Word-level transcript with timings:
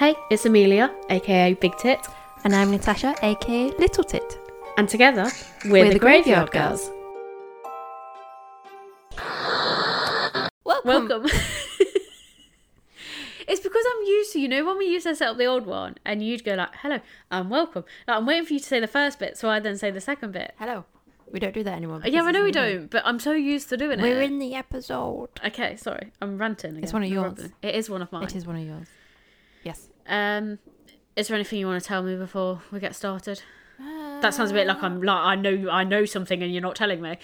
Hey, 0.00 0.16
it's 0.30 0.46
Amelia, 0.46 0.90
aka 1.10 1.52
Big 1.52 1.76
Tit, 1.76 1.98
And 2.44 2.56
I'm 2.56 2.70
Natasha, 2.70 3.14
aka 3.22 3.70
Little 3.78 4.02
Tit. 4.02 4.38
and 4.78 4.88
together 4.88 5.30
we're, 5.66 5.92
the, 5.92 5.98
Graveyard 5.98 6.50
Girls. 6.52 6.90
Welcome. 10.64 10.84
Welcome. 10.84 11.26
it's 13.46 13.60
because 13.60 13.84
I'm 13.90 14.06
used 14.06 14.32
to, 14.32 14.40
you 14.40 14.48
know, 14.48 14.64
when 14.64 14.78
we 14.78 14.86
used 14.86 15.06
to 15.06 15.14
set 15.14 15.28
up 15.28 15.36
the 15.36 15.44
old 15.44 15.66
one 15.66 15.96
and 16.06 16.22
you'd 16.22 16.44
go 16.44 16.54
like, 16.54 16.74
hello, 16.76 17.00
and 17.30 17.50
welcome. 17.50 17.84
Like, 18.08 18.16
I'm 18.16 18.24
waiting 18.24 18.46
for 18.46 18.54
you 18.54 18.60
to 18.60 18.64
say 18.64 18.80
the 18.80 18.86
first 18.86 19.18
bit, 19.18 19.36
so 19.36 19.50
I 19.50 19.60
then 19.60 19.76
say 19.76 19.90
the 19.90 20.00
second 20.00 20.32
bit. 20.32 20.54
Hello. 20.58 20.86
We 21.30 21.40
don't 21.40 21.52
do 21.52 21.62
that 21.62 21.74
anymore. 21.74 22.00
Uh, 22.02 22.08
yeah, 22.08 22.22
I 22.22 22.30
know 22.30 22.42
we 22.42 22.52
the- 22.52 22.58
don't, 22.58 22.90
but 22.90 23.02
I'm 23.04 23.18
so 23.18 23.32
used 23.32 23.68
to 23.68 23.76
doing 23.76 23.98
it. 23.98 24.02
We're 24.02 24.22
in 24.22 24.38
the 24.38 24.54
episode. 24.54 25.28
Okay, 25.44 25.76
sorry, 25.76 26.10
I'm 26.22 26.38
ranting 26.38 26.70
again. 26.70 26.84
It's 26.84 26.94
one 26.94 27.02
of 27.02 27.10
yours. 27.10 27.50
It 27.60 27.74
is 27.74 27.90
one 27.90 28.00
of 28.00 28.10
mine. 28.10 28.22
It 28.22 28.34
is 28.34 28.46
one 28.46 28.56
of 28.56 28.66
yours. 28.66 28.88
Yes. 29.62 29.89
Um, 30.10 30.58
is 31.16 31.28
there 31.28 31.34
anything 31.36 31.58
you 31.58 31.66
want 31.66 31.80
to 31.82 31.88
tell 31.88 32.02
me 32.02 32.16
before 32.16 32.60
we 32.70 32.80
get 32.80 32.94
started? 32.94 33.42
That 34.20 34.34
sounds 34.34 34.50
a 34.50 34.54
bit 34.54 34.66
like 34.66 34.82
I'm 34.82 35.02
like 35.02 35.16
I 35.16 35.34
know 35.34 35.70
I 35.70 35.82
know 35.84 36.04
something 36.04 36.42
and 36.42 36.52
you're 36.52 36.60
not 36.60 36.76
telling 36.76 37.00
me. 37.00 37.16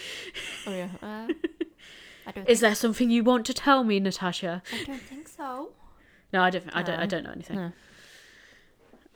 Oh 0.66 0.70
yeah. 0.70 0.88
Uh, 1.02 1.28
I 2.26 2.32
don't. 2.32 2.48
Is 2.48 2.60
there 2.60 2.74
something 2.74 3.10
you 3.10 3.22
want 3.22 3.45
to 3.46 3.54
tell 3.54 3.84
me, 3.84 4.00
Natasha? 4.00 4.62
I 4.72 4.84
don't 4.84 5.02
think 5.02 5.28
so. 5.28 5.72
No, 6.32 6.42
I 6.42 6.50
don't. 6.50 6.64
I 6.72 6.82
don't. 6.82 6.98
I 6.98 7.06
don't 7.06 7.24
know 7.24 7.32
anything. 7.32 7.56
No. 7.56 7.72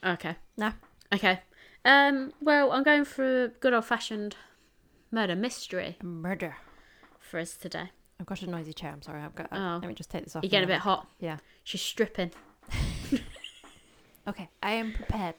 Okay. 0.05 0.37
No. 0.59 0.73
Okay. 1.13 1.41
Um. 1.85 2.33
Well, 2.43 2.73
I'm 2.73 2.83
going 2.83 3.05
for 3.05 3.45
a 3.45 3.49
good 3.49 3.73
old 3.73 3.87
fashioned 3.87 4.37
murder 5.11 5.35
mystery 5.35 5.97
Murder. 6.03 6.57
for 7.19 7.41
us 7.41 7.55
today. 7.55 7.91
I've 8.21 8.27
got 8.27 8.43
a 8.43 8.47
noisy 8.47 8.75
chair. 8.75 8.93
I'm 8.93 9.01
sorry. 9.03 9.23
I've 9.23 9.35
got. 9.35 9.49
Oh. 9.53 9.79
Let 9.81 9.89
me 9.89 9.95
just 9.95 10.11
take 10.11 10.25
this 10.25 10.37
off. 10.37 10.43
You're 10.43 10.51
getting 10.51 10.69
a 10.69 10.73
bit 10.73 10.81
hot. 10.81 11.09
Yeah. 11.19 11.39
She's 11.65 11.81
stripping. 11.81 12.33
Okay. 14.31 14.49
I 14.63 14.73
am 14.73 14.93
prepared. 14.93 15.35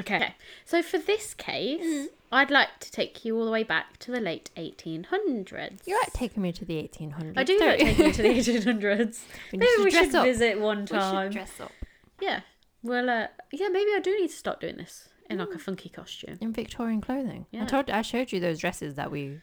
Okay. 0.00 0.16
okay. 0.16 0.34
So 0.64 0.80
for 0.82 0.98
this 0.98 1.34
case, 1.34 1.82
Mm. 1.84 2.06
I'd 2.30 2.50
like 2.50 2.78
to 2.80 2.90
take 2.92 3.24
you 3.24 3.36
all 3.38 3.44
the 3.46 3.50
way 3.50 3.62
back 3.64 3.98
to 4.00 4.10
the 4.12 4.20
late 4.20 4.50
1800s. 4.56 5.80
You 5.86 5.96
like 5.98 6.12
taking 6.12 6.42
me 6.42 6.52
to 6.52 6.64
the 6.64 6.74
1800s? 6.74 7.32
I 7.36 7.42
do 7.44 7.58
don't 7.58 7.68
like 7.68 7.78
taking 7.80 8.06
you 8.06 8.12
to 8.12 8.22
the 8.22 8.28
1800s. 8.28 9.20
We 9.50 9.58
need 9.58 9.64
Maybe 9.64 9.76
to 9.78 9.84
we 9.84 9.90
dress 9.90 10.06
should 10.06 10.14
up. 10.16 10.24
visit 10.24 10.60
one 10.60 10.80
We 10.82 10.86
time. 10.86 11.26
should 11.26 11.32
dress 11.32 11.60
up 11.60 11.72
Yeah. 12.20 12.40
Well, 12.82 13.08
uh, 13.10 13.26
yeah, 13.52 13.68
maybe 13.68 13.90
I 13.94 14.00
do 14.00 14.14
need 14.20 14.28
to 14.28 14.36
start 14.36 14.60
doing 14.60 14.76
this 14.76 15.08
in 15.30 15.38
like 15.38 15.54
a 15.54 15.58
funky 15.58 15.88
costume. 15.88 16.38
in 16.40 16.52
Victorian 16.52 17.00
clothing. 17.00 17.46
Yeah. 17.50 17.62
I 17.62 17.66
told. 17.66 17.90
I 17.90 18.02
showed 18.02 18.30
you 18.32 18.40
those 18.40 18.58
dresses 18.60 18.94
that 18.94 19.10
we 19.10 19.40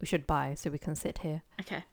we 0.00 0.06
should 0.06 0.26
buy 0.26 0.54
so 0.54 0.70
we 0.70 0.78
can 0.78 0.96
sit 0.96 1.18
here. 1.18 1.42
Okay. 1.60 1.84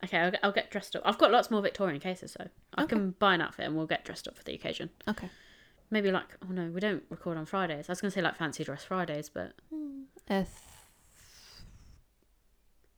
Hmm. 0.00 0.04
Okay, 0.06 0.18
I'll, 0.18 0.30
get- 0.30 0.40
I'll 0.42 0.52
get 0.52 0.70
dressed 0.70 0.96
up. 0.96 1.02
I've 1.04 1.18
got 1.18 1.30
lots 1.30 1.50
more 1.50 1.60
Victorian 1.62 2.00
cases, 2.00 2.32
so 2.32 2.48
I 2.74 2.82
Okay. 2.84 2.96
can 2.96 3.10
buy 3.18 3.34
an 3.34 3.40
outfit 3.40 3.66
and 3.66 3.76
we'll 3.76 3.86
get 3.86 4.04
dressed 4.04 4.26
up 4.28 4.36
for 4.36 4.42
the 4.44 4.54
occasion. 4.54 4.90
Okay. 5.08 5.28
Maybe 5.90 6.10
like, 6.12 6.26
oh 6.42 6.52
no, 6.52 6.70
we 6.70 6.80
don't 6.80 7.02
record 7.10 7.36
on 7.36 7.46
Fridays. 7.46 7.88
I 7.88 7.92
was 7.92 8.00
going 8.00 8.10
to 8.10 8.14
say 8.14 8.22
like 8.22 8.36
fancy 8.36 8.62
dress 8.64 8.84
Fridays, 8.84 9.28
but 9.28 9.52
Uh, 10.28 10.44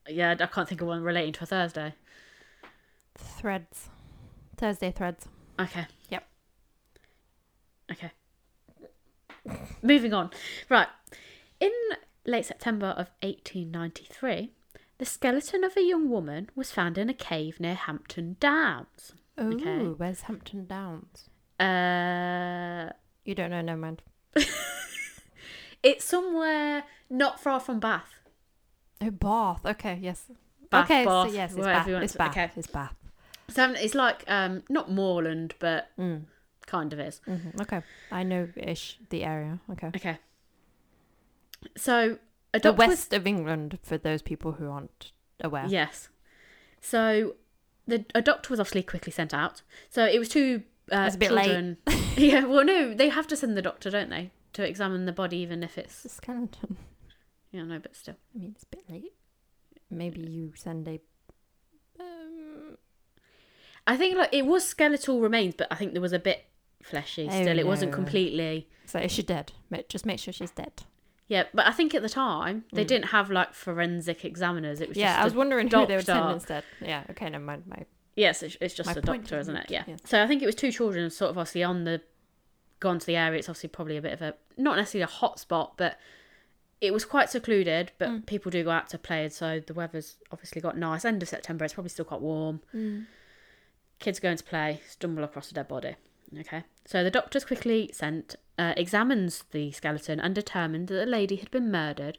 yeah, 0.09 0.35
I 0.39 0.47
can't 0.47 0.69
think 0.69 0.81
of 0.81 0.89
one 0.89 1.03
relating 1.03 1.33
to 1.35 1.45
a 1.45 1.47
Thursday. 1.47 1.95
threads. 3.17 3.89
Thursday 4.57 4.91
threads. 4.91 5.27
Okay. 5.59 5.87
Yep. 6.11 6.25
Okay. 7.93 8.11
Moving 9.83 10.13
on. 10.13 10.31
Right. 10.69 10.89
In 11.61 11.71
late 12.27 12.45
September 12.47 12.87
of 12.89 13.09
1893, 13.23 14.53
the 15.03 15.07
skeleton 15.07 15.65
of 15.65 15.77
a 15.77 15.83
young 15.83 16.09
woman 16.09 16.49
was 16.55 16.71
found 16.71 16.97
in 16.97 17.11
a 17.11 17.15
cave 17.15 17.59
near 17.59 17.75
Hampton 17.75 18.37
Downs. 18.39 19.15
Ooh, 19.41 19.49
Okay. 19.55 19.85
where's 19.97 20.21
Hampton 20.23 20.65
Downs? 20.69 21.29
Uh, 21.59 22.93
You 23.25 23.35
don't 23.35 23.51
know, 23.51 23.63
never 23.63 23.81
mind. 23.81 24.01
it's 25.83 26.05
somewhere 26.05 26.85
not 27.11 27.41
far 27.41 27.59
from 27.59 27.81
Bath. 27.81 28.15
Oh, 29.01 29.11
Bath. 29.11 29.67
Okay, 29.67 29.99
yes. 30.01 30.27
Bath, 30.71 30.85
okay, 30.85 31.05
Bath, 31.05 31.29
so 31.31 31.35
yes, 31.35 31.51
it's 31.57 31.67
Bath. 31.67 31.89
It's 31.89 32.13
Bath. 32.17 32.31
okay. 32.31 32.51
It's 32.55 32.67
Bath. 32.69 32.95
So 33.49 33.73
it's 33.73 33.97
like 33.97 34.23
um 34.29 34.63
not 34.69 34.89
moorland, 34.89 35.55
but 35.59 35.89
Mm. 35.99 36.27
kind 36.67 36.93
of 36.93 37.01
is. 37.01 37.21
hmm 37.25 37.61
Okay, 37.61 37.83
I 38.13 38.23
know 38.23 38.49
ish 38.57 39.01
the 39.11 39.25
area. 39.25 39.59
Okay, 39.69 39.89
Okay. 39.97 40.19
So 41.77 42.19
the 42.61 42.73
west 42.73 43.13
of 43.13 43.27
England 43.27 43.79
for 43.83 43.97
those 43.99 44.23
people 44.23 44.53
who 44.53 44.71
aren't 44.71 45.13
aware. 45.41 45.67
Yes. 45.69 46.09
So 46.81 47.35
the 47.87 48.05
a 48.15 48.23
doctor 48.23 48.51
was 48.51 48.61
obviously 48.61 48.83
quickly 48.83 49.13
sent 49.13 49.33
out. 49.33 49.63
So 49.91 50.05
it 50.05 50.19
was 50.19 50.29
two 50.29 50.63
uh, 50.91 51.05
It's 51.07 51.15
a 51.17 51.19
bit 51.19 51.33
late. 51.33 51.45
children. 51.45 51.77
yeah. 52.17 52.45
Well, 52.45 52.65
no, 52.65 52.95
they 52.95 53.09
have 53.09 53.27
to 53.29 53.37
send 53.37 53.57
the 53.57 53.63
doctor, 53.63 53.91
don't 53.91 54.11
they, 54.11 54.31
to 54.55 54.67
examine 54.67 55.07
the 55.07 55.13
body, 55.13 55.39
even 55.39 55.63
if 55.63 55.79
It's 55.79 56.05
a 56.05 56.09
skeleton. 56.09 56.77
yeah, 57.53 57.63
no, 57.65 57.79
but 57.79 57.97
still. 57.97 58.17
I 58.35 58.39
mean, 58.39 58.53
it's 58.55 58.65
a 58.65 58.77
bit 58.77 58.85
late. 58.91 59.13
Maybe 59.91 60.21
you 60.21 60.53
send 60.57 60.89
a. 60.89 61.01
Um, 62.01 62.77
I 63.87 63.97
think 63.97 64.17
like 64.17 64.31
it 64.33 64.47
was 64.47 64.67
skeletal 64.67 65.21
remains, 65.21 65.55
but 65.57 65.69
I 65.71 65.75
think 65.77 65.93
there 65.93 66.03
was 66.03 66.13
a 66.13 66.19
bit 66.19 66.45
fleshy 66.83 67.29
Oh, 67.31 67.43
still. 67.43 67.59
It 67.59 67.67
wasn't 67.67 67.93
completely. 67.93 68.69
so 68.87 68.99
is 68.99 69.13
she 69.13 69.23
dead? 69.23 69.53
Just 69.89 70.07
make 70.07 70.19
sure 70.19 70.33
she's 70.33 70.51
dead. 70.51 70.83
Yeah, 71.33 71.45
but 71.55 71.67
I 71.67 71.73
think 71.73 71.95
at 71.95 72.03
the 72.03 72.09
time 72.11 72.65
they 72.75 72.85
Mm. 72.85 72.89
didn't 72.89 73.07
have 73.07 73.31
like 73.31 73.55
forensic 73.55 74.25
examiners. 74.25 74.81
It 74.83 74.89
was 74.91 74.99
Yeah, 74.99 75.13
just 75.13 75.21
I 75.21 75.25
was 75.25 75.35
wondering 75.35 75.69
who 75.71 75.87
they 75.87 75.97
would 75.97 76.05
send 76.05 76.31
instead. 76.31 76.63
Yeah. 76.81 77.05
Okay, 77.11 77.29
never 77.31 77.43
mind. 77.45 77.63
My 77.67 77.87
Yes, 78.17 78.43
it's, 78.43 78.57
it's 78.61 78.75
just 78.75 78.95
a 78.95 79.01
doctor, 79.01 79.39
is 79.39 79.47
isn't 79.49 79.57
it? 79.57 79.71
moot, 79.71 79.71
Yeah. 79.89 79.97
So 80.05 80.23
I 80.23 80.27
think 80.27 80.43
it 80.43 80.47
was 80.47 80.55
two 80.55 80.71
children, 80.71 81.09
sort 81.09 81.31
of 81.31 81.39
obviously 81.39 81.63
on 81.65 81.85
the 81.85 82.03
gone 82.81 82.99
to 82.99 83.07
the 83.07 83.17
area. 83.17 83.39
It's 83.39 83.49
obviously 83.49 83.71
probably 83.71 83.97
a 83.97 84.03
bit 84.03 84.13
of 84.13 84.21
a 84.21 84.35
not 84.59 84.77
necessarily 84.77 85.05
a 85.05 85.15
hot 85.21 85.39
spot, 85.41 85.75
but 85.79 85.99
it 86.83 86.93
was 86.93 87.05
quite 87.07 87.31
secluded. 87.31 87.93
But 87.97 88.09
Mm. 88.11 88.27
people 88.27 88.51
do 88.51 88.63
go 88.65 88.71
out 88.71 88.91
to 88.91 88.99
play, 88.99 89.23
and 89.25 89.33
so 89.33 89.61
the 89.67 89.73
weather's 89.73 90.17
obviously 90.31 90.61
got 90.61 90.77
nice. 90.77 91.07
End 91.07 91.23
of 91.23 91.29
September, 91.31 91.65
it's 91.65 91.73
probably 91.75 91.89
still 91.89 92.05
quite 92.05 92.21
warm. 92.21 92.61
Kids 94.01 94.19
going 94.21 94.37
to 94.37 94.45
play, 94.45 94.81
stumble 94.87 95.25
across 95.25 95.51
a 95.51 95.55
dead 95.55 95.69
body. 95.69 95.95
Okay, 96.41 96.65
so 96.85 97.05
the 97.05 97.11
doctors 97.11 97.45
quickly 97.45 97.91
sent, 97.93 98.37
uh, 98.63 98.75
examines 98.77 99.45
the 99.51 99.71
skeleton 99.73 100.21
and 100.21 100.35
determined 100.35 100.89
that 100.89 100.95
the 100.95 101.07
lady 101.07 101.37
had 101.37 101.51
been 101.51 101.71
murdered, 101.71 102.19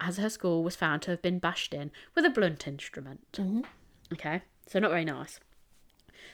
as 0.00 0.16
her 0.18 0.30
skull 0.30 0.62
was 0.62 0.76
found 0.76 1.02
to 1.02 1.10
have 1.10 1.22
been 1.22 1.38
bashed 1.38 1.74
in 1.74 1.90
with 2.14 2.24
a 2.24 2.30
blunt 2.30 2.66
instrument. 2.66 3.20
Mhm. 3.32 3.64
Okay, 4.12 4.42
so 4.66 4.78
not 4.78 4.90
very 4.90 5.04
nice. 5.04 5.40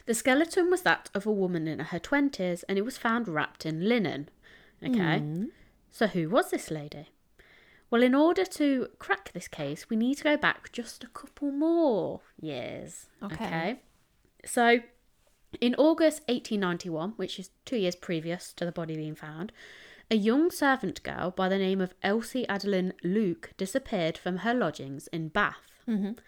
The 0.06 0.14
skeleton 0.14 0.70
was 0.70 0.82
that 0.82 1.10
of 1.14 1.26
a 1.26 1.32
woman 1.32 1.66
in 1.66 1.78
her 1.80 1.98
20s 1.98 2.64
and 2.68 2.78
it 2.78 2.84
was 2.84 2.98
found 2.98 3.28
wrapped 3.28 3.66
in 3.66 3.88
linen. 3.88 4.28
Okay, 4.82 5.20
Mm. 5.20 5.50
so 5.90 6.06
who 6.06 6.28
was 6.28 6.50
this 6.50 6.70
lady? 6.70 7.06
Well, 7.90 8.02
in 8.02 8.14
order 8.14 8.44
to 8.44 8.88
crack 8.98 9.32
this 9.32 9.48
case, 9.48 9.88
we 9.88 9.96
need 9.96 10.16
to 10.16 10.24
go 10.24 10.36
back 10.36 10.70
just 10.72 11.04
a 11.04 11.08
couple 11.08 11.50
more 11.52 12.20
years. 12.40 13.08
Okay. 13.22 13.80
So, 14.44 14.80
in 15.60 15.74
August 15.76 16.20
1891, 16.28 17.12
which 17.16 17.38
is 17.38 17.50
two 17.64 17.76
years 17.76 17.96
previous 17.96 18.52
to 18.54 18.64
the 18.64 18.72
body 18.72 18.96
being 18.96 19.14
found, 19.14 19.52
a 20.10 20.16
young 20.16 20.50
servant 20.50 21.02
girl 21.02 21.30
by 21.30 21.48
the 21.48 21.58
name 21.58 21.80
of 21.80 21.94
Elsie 22.02 22.48
Adeline 22.48 22.92
Luke 23.02 23.52
disappeared 23.56 24.16
from 24.16 24.38
her 24.38 24.54
lodgings 24.54 25.08
in 25.08 25.28
Bath. 25.28 25.72
Mhm. 25.88 26.18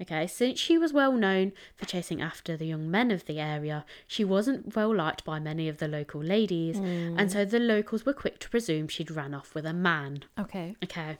Okay, 0.00 0.26
since 0.26 0.58
she 0.58 0.76
was 0.78 0.92
well 0.92 1.12
known 1.12 1.52
for 1.76 1.86
chasing 1.86 2.20
after 2.20 2.56
the 2.56 2.66
young 2.66 2.90
men 2.90 3.12
of 3.12 3.26
the 3.26 3.38
area, 3.38 3.84
she 4.08 4.24
wasn't 4.24 4.74
well 4.74 4.92
liked 4.92 5.24
by 5.24 5.38
many 5.38 5.68
of 5.68 5.78
the 5.78 5.86
local 5.86 6.20
ladies, 6.20 6.78
and 6.78 7.30
so 7.30 7.44
the 7.44 7.60
locals 7.60 8.04
were 8.04 8.12
quick 8.14 8.40
to 8.40 8.50
presume 8.50 8.88
she'd 8.88 9.10
ran 9.12 9.32
off 9.34 9.54
with 9.54 9.64
a 9.66 9.72
man. 9.72 10.24
Okay. 10.36 10.74
Okay. 10.82 11.18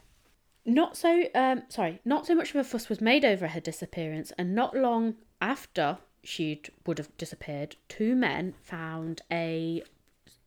Not 0.65 0.97
so 0.97 1.29
um 1.35 1.63
sorry, 1.69 2.01
not 2.03 2.25
so 2.25 2.35
much 2.35 2.49
of 2.49 2.55
a 2.57 2.63
fuss 2.65 2.89
was 2.89 2.99
made 2.99 3.23
over 3.23 3.47
her 3.47 3.59
disappearance 3.61 4.33
and 4.37 4.53
not 4.53 4.75
long 4.75 5.15
after 5.39 5.99
she 6.23 6.61
would 6.85 6.97
have 6.97 7.15
disappeared, 7.17 7.75
two 7.87 8.15
men 8.15 8.53
found 8.61 9.21
a 9.31 9.83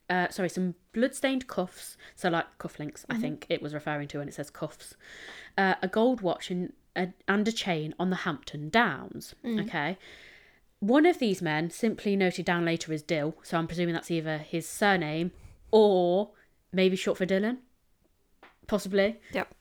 uh, 0.09 0.29
sorry, 0.29 0.49
some 0.49 0.75
blood-stained 0.93 1.47
cuffs, 1.47 1.97
so 2.15 2.29
like 2.29 2.45
cufflinks, 2.59 3.03
I 3.09 3.17
think 3.17 3.45
it 3.49 3.61
was 3.61 3.73
referring 3.73 4.07
to 4.09 4.19
when 4.19 4.27
it 4.27 4.33
says 4.33 4.49
cuffs, 4.49 4.95
uh, 5.57 5.75
a 5.81 5.87
gold 5.87 6.21
watch 6.21 6.49
and 6.49 6.71
a, 6.95 7.09
and 7.27 7.45
a 7.47 7.51
chain 7.51 7.93
on 7.99 8.09
the 8.09 8.17
Hampton 8.17 8.69
Downs. 8.69 9.35
Okay, 9.45 9.97
one 10.79 11.05
of 11.05 11.19
these 11.19 11.41
men 11.41 11.69
simply 11.69 12.15
noted 12.15 12.45
down 12.45 12.63
later 12.63 12.93
as 12.93 13.01
Dill, 13.01 13.35
so 13.43 13.57
I'm 13.57 13.67
presuming 13.67 13.93
that's 13.93 14.11
either 14.11 14.37
his 14.37 14.67
surname 14.67 15.31
or 15.71 16.31
maybe 16.71 16.95
short 16.95 17.17
for 17.17 17.25
Dylan, 17.25 17.57
possibly. 18.67 19.19
Yep. 19.33 19.53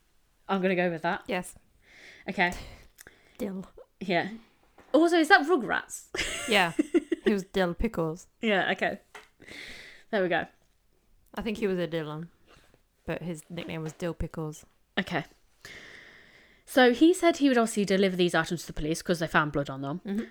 I'm 0.49 0.62
gonna 0.62 0.76
go 0.76 0.90
with 0.90 1.02
that. 1.02 1.25
Yes. 1.26 1.56
Okay, 2.29 2.52
Dill. 3.38 3.64
yeah. 4.00 4.29
Also, 5.00 5.16
is 5.19 5.28
that 5.28 5.46
Rugrats? 5.46 6.04
Yeah. 6.48 6.72
he 7.25 7.32
was 7.32 7.44
Dil 7.44 7.75
Pickles. 7.75 8.26
yeah. 8.40 8.70
Okay. 8.72 8.98
There 10.10 10.22
we 10.22 10.28
go. 10.28 10.46
I 11.34 11.43
think 11.43 11.58
he 11.58 11.66
was 11.66 11.78
a 11.78 11.87
Dylan, 11.87 12.28
but 13.04 13.22
his 13.22 13.43
nickname 13.50 13.82
was 13.82 13.93
Dil 13.93 14.14
Pickles. 14.14 14.64
Okay. 14.98 15.25
So 16.64 16.93
he 16.93 17.12
said 17.14 17.37
he 17.37 17.48
would 17.48 17.58
obviously 17.58 17.84
deliver 17.84 18.16
these 18.16 18.34
items 18.34 18.62
to 18.62 18.66
the 18.69 18.72
police 18.72 19.02
because 19.02 19.19
they 19.20 19.26
found 19.26 19.52
blood 19.52 19.69
on 19.70 19.82
them. 19.82 20.00
Mhm. 20.04 20.26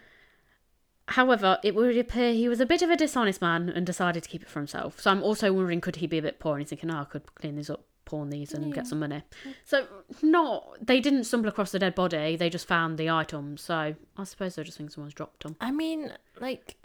However, 1.09 1.59
it 1.63 1.75
would 1.75 1.97
appear 1.97 2.33
he 2.33 2.49
was 2.49 2.59
a 2.59 2.65
bit 2.65 2.81
of 2.81 2.89
a 2.89 2.95
dishonest 2.97 3.39
man 3.41 3.69
and 3.69 3.85
decided 3.85 4.23
to 4.23 4.29
keep 4.29 4.41
it 4.41 4.49
for 4.49 4.59
himself. 4.59 4.99
So 4.99 5.11
I'm 5.11 5.21
also 5.21 5.53
wondering, 5.53 5.79
could 5.81 5.97
he 5.97 6.07
be 6.07 6.17
a 6.17 6.21
bit 6.21 6.39
poor? 6.39 6.53
And 6.53 6.61
he's 6.61 6.69
thinking, 6.69 6.89
oh, 6.91 7.01
I 7.01 7.05
could 7.05 7.33
clean 7.35 7.55
these 7.55 7.69
up, 7.69 7.85
pawn 8.05 8.29
these, 8.29 8.53
and 8.53 8.67
Yeah. 8.67 8.73
get 8.75 8.87
some 8.87 8.99
money. 8.99 9.23
So 9.63 9.87
not 10.21 10.77
they 10.85 10.99
didn't 10.99 11.25
stumble 11.25 11.49
across 11.49 11.71
the 11.71 11.79
dead 11.79 11.95
body; 11.95 12.35
they 12.35 12.49
just 12.49 12.67
found 12.67 12.97
the 12.97 13.09
items. 13.09 13.61
So 13.61 13.95
I 14.17 14.23
suppose 14.23 14.55
they're 14.55 14.63
just 14.63 14.77
think 14.77 14.91
someone's 14.91 15.13
dropped 15.13 15.43
them. 15.43 15.55
I 15.59 15.71
mean, 15.71 16.13
like, 16.39 16.77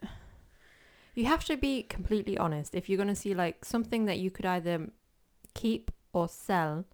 you 1.14 1.26
have 1.26 1.44
to 1.46 1.56
be 1.56 1.82
completely 1.82 2.36
honest. 2.38 2.74
If 2.74 2.88
you're 2.88 2.96
going 2.96 3.08
to 3.08 3.14
see, 3.14 3.34
like, 3.34 3.64
something 3.64 4.06
that 4.06 4.18
you 4.18 4.30
could 4.30 4.46
either 4.46 4.90
keep 5.54 5.90
or 6.12 6.28
sell 6.28 6.84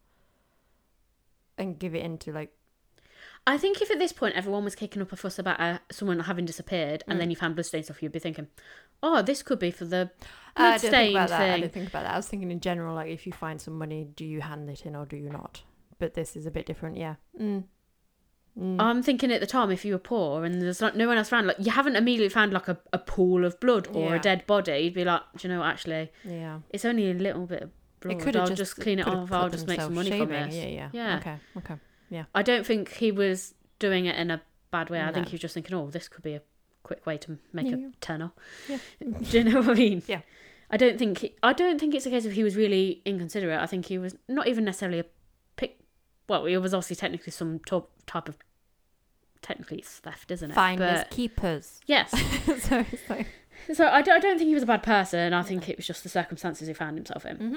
and 1.59 1.79
give 1.79 1.95
it 1.95 2.03
into, 2.05 2.33
like, 2.33 2.53
I 3.47 3.57
think 3.59 3.81
if 3.81 3.91
at 3.91 3.99
this 3.99 4.13
point 4.13 4.35
everyone 4.35 4.65
was 4.65 4.75
kicking 4.75 5.01
up 5.01 5.13
a 5.13 5.17
fuss 5.17 5.39
about 5.39 5.61
uh, 5.61 5.79
someone 5.91 6.19
having 6.21 6.45
disappeared, 6.45 7.05
and 7.07 7.17
Mm. 7.17 7.21
then 7.21 7.31
you 7.31 7.37
found 7.37 7.55
bloodstains 7.55 7.87
stuff, 7.87 8.03
you'd 8.03 8.13
be 8.13 8.19
thinking, 8.19 8.49
"Oh, 9.03 9.23
this 9.23 9.43
could 9.43 9.59
be 9.59 9.71
for 9.71 9.85
the 9.85 10.11
I 10.57 10.79
didn't 10.79 10.81
think 10.81 10.91
bloodstain 10.93 11.11
about 11.17 11.29
that. 11.29 11.41
I 11.41 11.53
thing." 11.53 11.61
didn't 11.61 11.73
think 11.75 11.89
about 11.89 12.03
that. 12.05 12.15
I 12.15 12.17
was 12.17 12.29
thinking 12.29 12.51
in 12.51 12.61
general, 12.61 12.95
like, 12.95 13.11
if 13.11 13.27
you 13.27 13.33
find 13.33 13.61
some 13.61 13.79
money, 13.79 14.09
do 14.17 14.25
you 14.25 14.41
hand 14.41 14.69
it 14.71 14.87
in 14.87 14.97
or 14.97 15.05
do 15.07 15.17
you 15.17 15.31
not? 15.31 15.63
But 15.99 16.15
this 16.15 16.37
is 16.37 16.47
a 16.47 16.51
bit 16.51 16.67
different, 16.67 16.97
yeah. 16.97 17.17
Mm. 17.41 17.65
Mm. 18.59 18.77
I'm 18.81 19.03
thinking 19.03 19.31
at 19.33 19.41
the 19.41 19.47
time, 19.47 19.71
if 19.71 19.85
you 19.85 19.93
were 19.93 19.99
poor 19.99 20.45
and 20.45 20.63
there's 20.63 20.81
not, 20.81 20.97
no 20.97 21.07
one 21.07 21.19
else 21.19 21.31
around, 21.31 21.47
like 21.47 21.57
you 21.59 21.71
haven't 21.73 21.97
immediately 21.97 22.31
found 22.31 22.55
like 22.55 22.69
a, 22.69 22.79
a 22.93 22.99
pool 22.99 23.45
of 23.45 23.61
blood 23.61 23.87
or 23.93 24.11
Yeah. 24.11 24.15
a 24.15 24.19
dead 24.19 24.47
body, 24.47 24.79
you'd 24.79 24.95
be 24.95 25.05
like, 25.05 25.21
do 25.37 25.47
you 25.47 25.53
know 25.53 25.61
what, 25.61 25.69
actually, 25.69 26.11
yeah. 26.25 26.61
it's 26.71 26.87
only 26.87 27.11
a 27.11 27.15
little 27.15 27.47
bit 27.47 27.65
of 27.65 27.71
blood. 28.01 28.17
It 28.17 28.21
could 28.23 28.35
I'll 28.37 28.47
just, 28.47 28.57
just, 28.59 28.77
clean 28.77 28.99
it 28.99 29.07
off. 29.07 29.31
I'll 29.31 29.51
just 29.51 29.67
make 29.67 29.81
some 29.81 29.95
money 29.95 30.11
from 30.11 30.31
this. 30.31 30.55
Yeah, 30.55 30.67
yeah. 30.67 30.89
Yeah. 30.93 31.17
Okay, 31.19 31.37
okay. 31.59 31.75
Yeah. 32.09 32.25
I 32.35 32.43
don't 32.43 32.65
think 32.65 32.93
he 32.95 33.13
was 33.13 33.55
doing 33.79 34.07
it 34.07 34.17
in 34.17 34.31
a 34.31 34.41
bad 34.71 34.89
way. 34.89 35.03
I 35.03 35.13
think 35.13 35.29
he 35.29 35.35
was 35.35 35.41
just 35.43 35.53
thinking, 35.55 35.77
oh, 35.77 35.91
this 35.91 36.09
could 36.09 36.23
be 36.23 36.35
a 36.35 36.43
quick 36.87 37.05
way 37.07 37.17
to 37.19 37.39
make 37.53 37.67
Yeah. 37.69 37.77
a 37.77 37.91
tenner. 38.01 38.31
Yeah. 38.69 38.79
Do 39.31 39.39
you 39.39 39.45
know 39.45 39.61
what 39.61 39.71
I 39.71 39.75
mean? 39.75 40.03
Yeah. 40.07 40.21
I 40.71 40.77
don't 40.77 40.99
think 40.99 41.19
he, 41.19 41.35
I 41.43 41.53
don't 41.53 41.79
think 41.81 41.95
it's 41.95 42.07
a 42.07 42.11
case 42.11 42.25
of 42.27 42.33
he 42.33 42.43
was 42.43 42.57
really 42.57 43.03
inconsiderate. 43.05 43.61
I 43.61 43.67
think 43.67 43.87
he 43.87 43.99
was 43.99 44.17
not 44.29 44.49
even 44.49 44.65
necessarily 44.65 44.99
a 45.01 45.05
pick. 45.57 45.79
Well, 46.29 46.45
he 46.47 46.57
was 46.59 46.75
obviously 46.75 46.97
technically 46.97 47.31
some 47.33 47.61
to- 47.67 47.87
type 48.07 48.29
of 48.29 48.37
technically 49.43 49.79
it's 49.79 49.99
theft, 49.99 50.31
isn't 50.31 50.51
it? 50.51 50.55
Finders 50.55 51.01
But 51.01 51.11
keepers. 51.11 51.81
yes. 51.87 52.11
so 52.65 52.85
it's 52.91 53.09
like, 53.09 53.29
So 53.75 53.87
I 53.89 54.03
don't, 54.03 54.17
I 54.17 54.19
don't 54.19 54.39
think 54.39 54.49
he 54.49 54.55
was 54.55 54.63
a 54.65 54.73
bad 54.75 54.83
person. 54.83 55.33
I 55.33 55.43
think 55.43 55.69
it 55.69 55.77
was 55.77 55.87
just 55.87 56.03
the 56.03 56.09
circumstances 56.09 56.67
he 56.69 56.75
found 56.75 56.97
himself 56.97 57.25
in. 57.25 57.37
Mhm. 57.39 57.57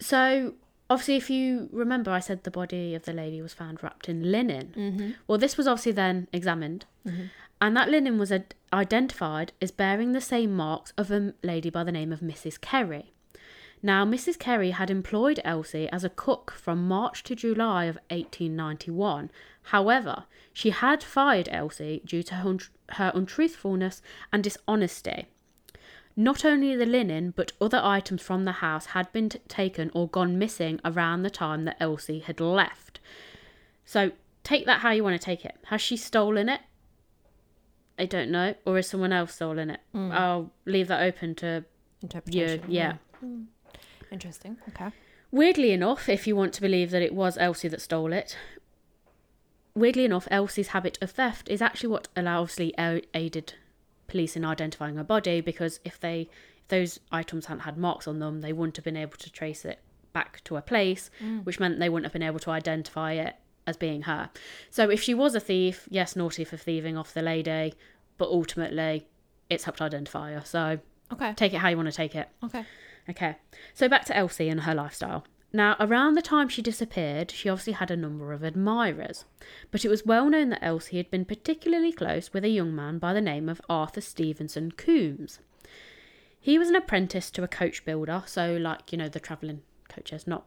So 0.00 0.54
obviously, 0.88 1.16
if 1.16 1.30
you 1.30 1.68
remember, 1.72 2.10
I 2.10 2.20
said 2.20 2.44
the 2.44 2.50
body 2.50 2.94
of 2.94 3.02
the 3.04 3.12
lady 3.12 3.42
was 3.42 3.52
found 3.54 3.82
wrapped 3.82 4.08
in 4.08 4.30
linen. 4.30 4.72
mm-hmm. 4.76 5.10
Well, 5.26 5.38
this 5.38 5.56
was 5.56 5.66
obviously 5.66 5.92
then 5.92 6.28
examined, 6.32 6.86
Mhm. 7.06 7.30
And 7.64 7.74
that 7.74 7.88
linen 7.88 8.18
was 8.18 8.30
ad- 8.30 8.54
identified 8.74 9.50
as 9.62 9.70
bearing 9.70 10.12
the 10.12 10.20
same 10.20 10.54
marks 10.54 10.92
of 10.98 11.10
a 11.10 11.32
lady 11.42 11.70
by 11.70 11.82
the 11.82 11.90
name 11.90 12.12
of 12.12 12.20
Mrs. 12.20 12.60
Kerry. 12.60 13.14
Now, 13.82 14.04
Mrs. 14.04 14.38
Kerry 14.38 14.72
had 14.72 14.90
employed 14.90 15.40
Elsie 15.46 15.88
as 15.88 16.04
a 16.04 16.10
cook 16.10 16.50
from 16.50 16.86
March 16.86 17.22
to 17.22 17.34
July 17.34 17.86
of 17.86 17.96
1891. 18.10 19.30
However, 19.62 20.24
she 20.52 20.70
had 20.70 21.02
fired 21.02 21.48
Elsie 21.50 22.02
due 22.04 22.22
to 22.24 22.34
her, 22.34 22.58
her 22.90 23.10
untruthfulness 23.14 24.02
and 24.30 24.44
dishonesty. 24.44 25.28
Not 26.14 26.44
only 26.44 26.76
the 26.76 26.84
linen, 26.84 27.32
but 27.34 27.52
other 27.62 27.80
items 27.82 28.20
from 28.20 28.44
the 28.44 28.60
house 28.60 28.86
had 28.88 29.10
been 29.10 29.30
t- 29.30 29.38
taken 29.48 29.90
or 29.94 30.06
gone 30.06 30.38
missing 30.38 30.80
around 30.84 31.22
the 31.22 31.30
time 31.30 31.64
that 31.64 31.78
Elsie 31.80 32.18
had 32.18 32.40
left. 32.40 33.00
So 33.86 34.12
take 34.42 34.66
that 34.66 34.80
how 34.80 34.90
you 34.90 35.02
want 35.02 35.18
to 35.18 35.24
take 35.24 35.46
it. 35.46 35.56
Has 35.68 35.80
she 35.80 35.96
stolen 35.96 36.50
it? 36.50 36.60
I 37.98 38.06
don't 38.06 38.30
know. 38.30 38.54
Or 38.66 38.78
is 38.78 38.88
someone 38.88 39.12
else 39.12 39.34
stolen 39.34 39.70
it? 39.70 39.80
Mm. 39.94 40.12
I'll 40.12 40.50
leave 40.64 40.88
that 40.88 41.02
open 41.02 41.34
to 41.36 41.64
Interpretation. 42.02 42.64
yeah. 42.68 42.94
Mm. 43.24 43.46
Interesting. 44.10 44.56
Okay. 44.68 44.90
Weirdly 45.30 45.72
enough, 45.72 46.08
if 46.08 46.26
you 46.26 46.36
want 46.36 46.52
to 46.54 46.60
believe 46.60 46.90
that 46.90 47.02
it 47.02 47.14
was 47.14 47.36
Elsie 47.38 47.68
that 47.68 47.80
stole 47.80 48.12
it, 48.12 48.36
weirdly 49.74 50.04
enough, 50.04 50.28
Elsie's 50.30 50.68
habit 50.68 50.98
of 51.00 51.10
theft 51.10 51.48
is 51.48 51.60
actually 51.62 51.88
what 51.88 52.08
obviously 52.16 52.74
aided 53.14 53.54
police 54.06 54.36
in 54.36 54.44
identifying 54.44 54.96
her 54.96 55.04
body 55.04 55.40
because 55.40 55.80
if 55.84 55.98
they 55.98 56.28
if 56.58 56.68
those 56.68 57.00
items 57.10 57.46
hadn't 57.46 57.60
had 57.62 57.76
marks 57.76 58.06
on 58.06 58.18
them, 58.20 58.40
they 58.40 58.52
wouldn't 58.52 58.76
have 58.76 58.84
been 58.84 58.96
able 58.96 59.16
to 59.18 59.30
trace 59.30 59.64
it 59.64 59.80
back 60.12 60.42
to 60.44 60.56
a 60.56 60.62
place, 60.62 61.10
Mm. 61.22 61.44
which 61.44 61.58
meant 61.60 61.78
they 61.80 61.88
wouldn't 61.88 62.04
have 62.06 62.12
been 62.12 62.22
able 62.22 62.38
to 62.40 62.50
identify 62.50 63.12
it 63.14 63.34
as 63.66 63.76
being 63.76 64.02
her. 64.02 64.30
So 64.70 64.90
if 64.90 65.02
she 65.02 65.14
was 65.14 65.34
a 65.34 65.40
thief, 65.40 65.88
yes, 65.90 66.16
naughty 66.16 66.44
for 66.44 66.56
thieving 66.56 66.96
off 66.96 67.14
the 67.14 67.22
lady, 67.22 67.74
but 68.18 68.28
ultimately 68.28 69.06
it's 69.50 69.64
helped 69.64 69.80
identify 69.82 70.32
her. 70.32 70.42
So 70.44 70.78
Okay. 71.12 71.32
take 71.34 71.52
it 71.54 71.58
how 71.58 71.68
you 71.68 71.76
want 71.76 71.88
to 71.88 71.96
take 71.96 72.14
it. 72.14 72.28
Okay. 72.42 72.64
Okay, 73.08 73.36
so 73.74 73.86
back 73.86 74.06
to 74.06 74.16
Elsie 74.16 74.48
and 74.48 74.62
her 74.62 74.74
lifestyle. 74.74 75.26
Now, 75.52 75.76
around 75.78 76.14
the 76.14 76.22
time 76.22 76.48
she 76.48 76.62
disappeared, 76.62 77.30
she 77.30 77.48
obviously 77.50 77.74
had 77.74 77.90
a 77.90 77.96
number 77.96 78.32
of 78.32 78.42
admirers, 78.42 79.24
but 79.70 79.84
it 79.84 79.88
was 79.88 80.06
well 80.06 80.28
known 80.30 80.48
that 80.48 80.64
Elsie 80.64 80.96
had 80.96 81.10
been 81.10 81.24
particularly 81.26 81.92
close 81.92 82.32
with 82.32 82.44
a 82.44 82.48
young 82.48 82.74
man 82.74 82.98
by 82.98 83.12
the 83.12 83.20
name 83.20 83.48
of 83.50 83.60
Arthur 83.68 84.00
Stevenson 84.00 84.72
Coombs. 84.72 85.38
He 86.40 86.58
was 86.58 86.68
an 86.70 86.74
apprentice 86.74 87.30
to 87.32 87.42
a 87.44 87.48
coach 87.48 87.84
builder, 87.84 88.22
so 88.26 88.56
like, 88.56 88.90
you 88.90 88.98
know, 88.98 89.08
the 89.08 89.20
travelling 89.20 89.62
coaches, 89.88 90.26
not 90.26 90.46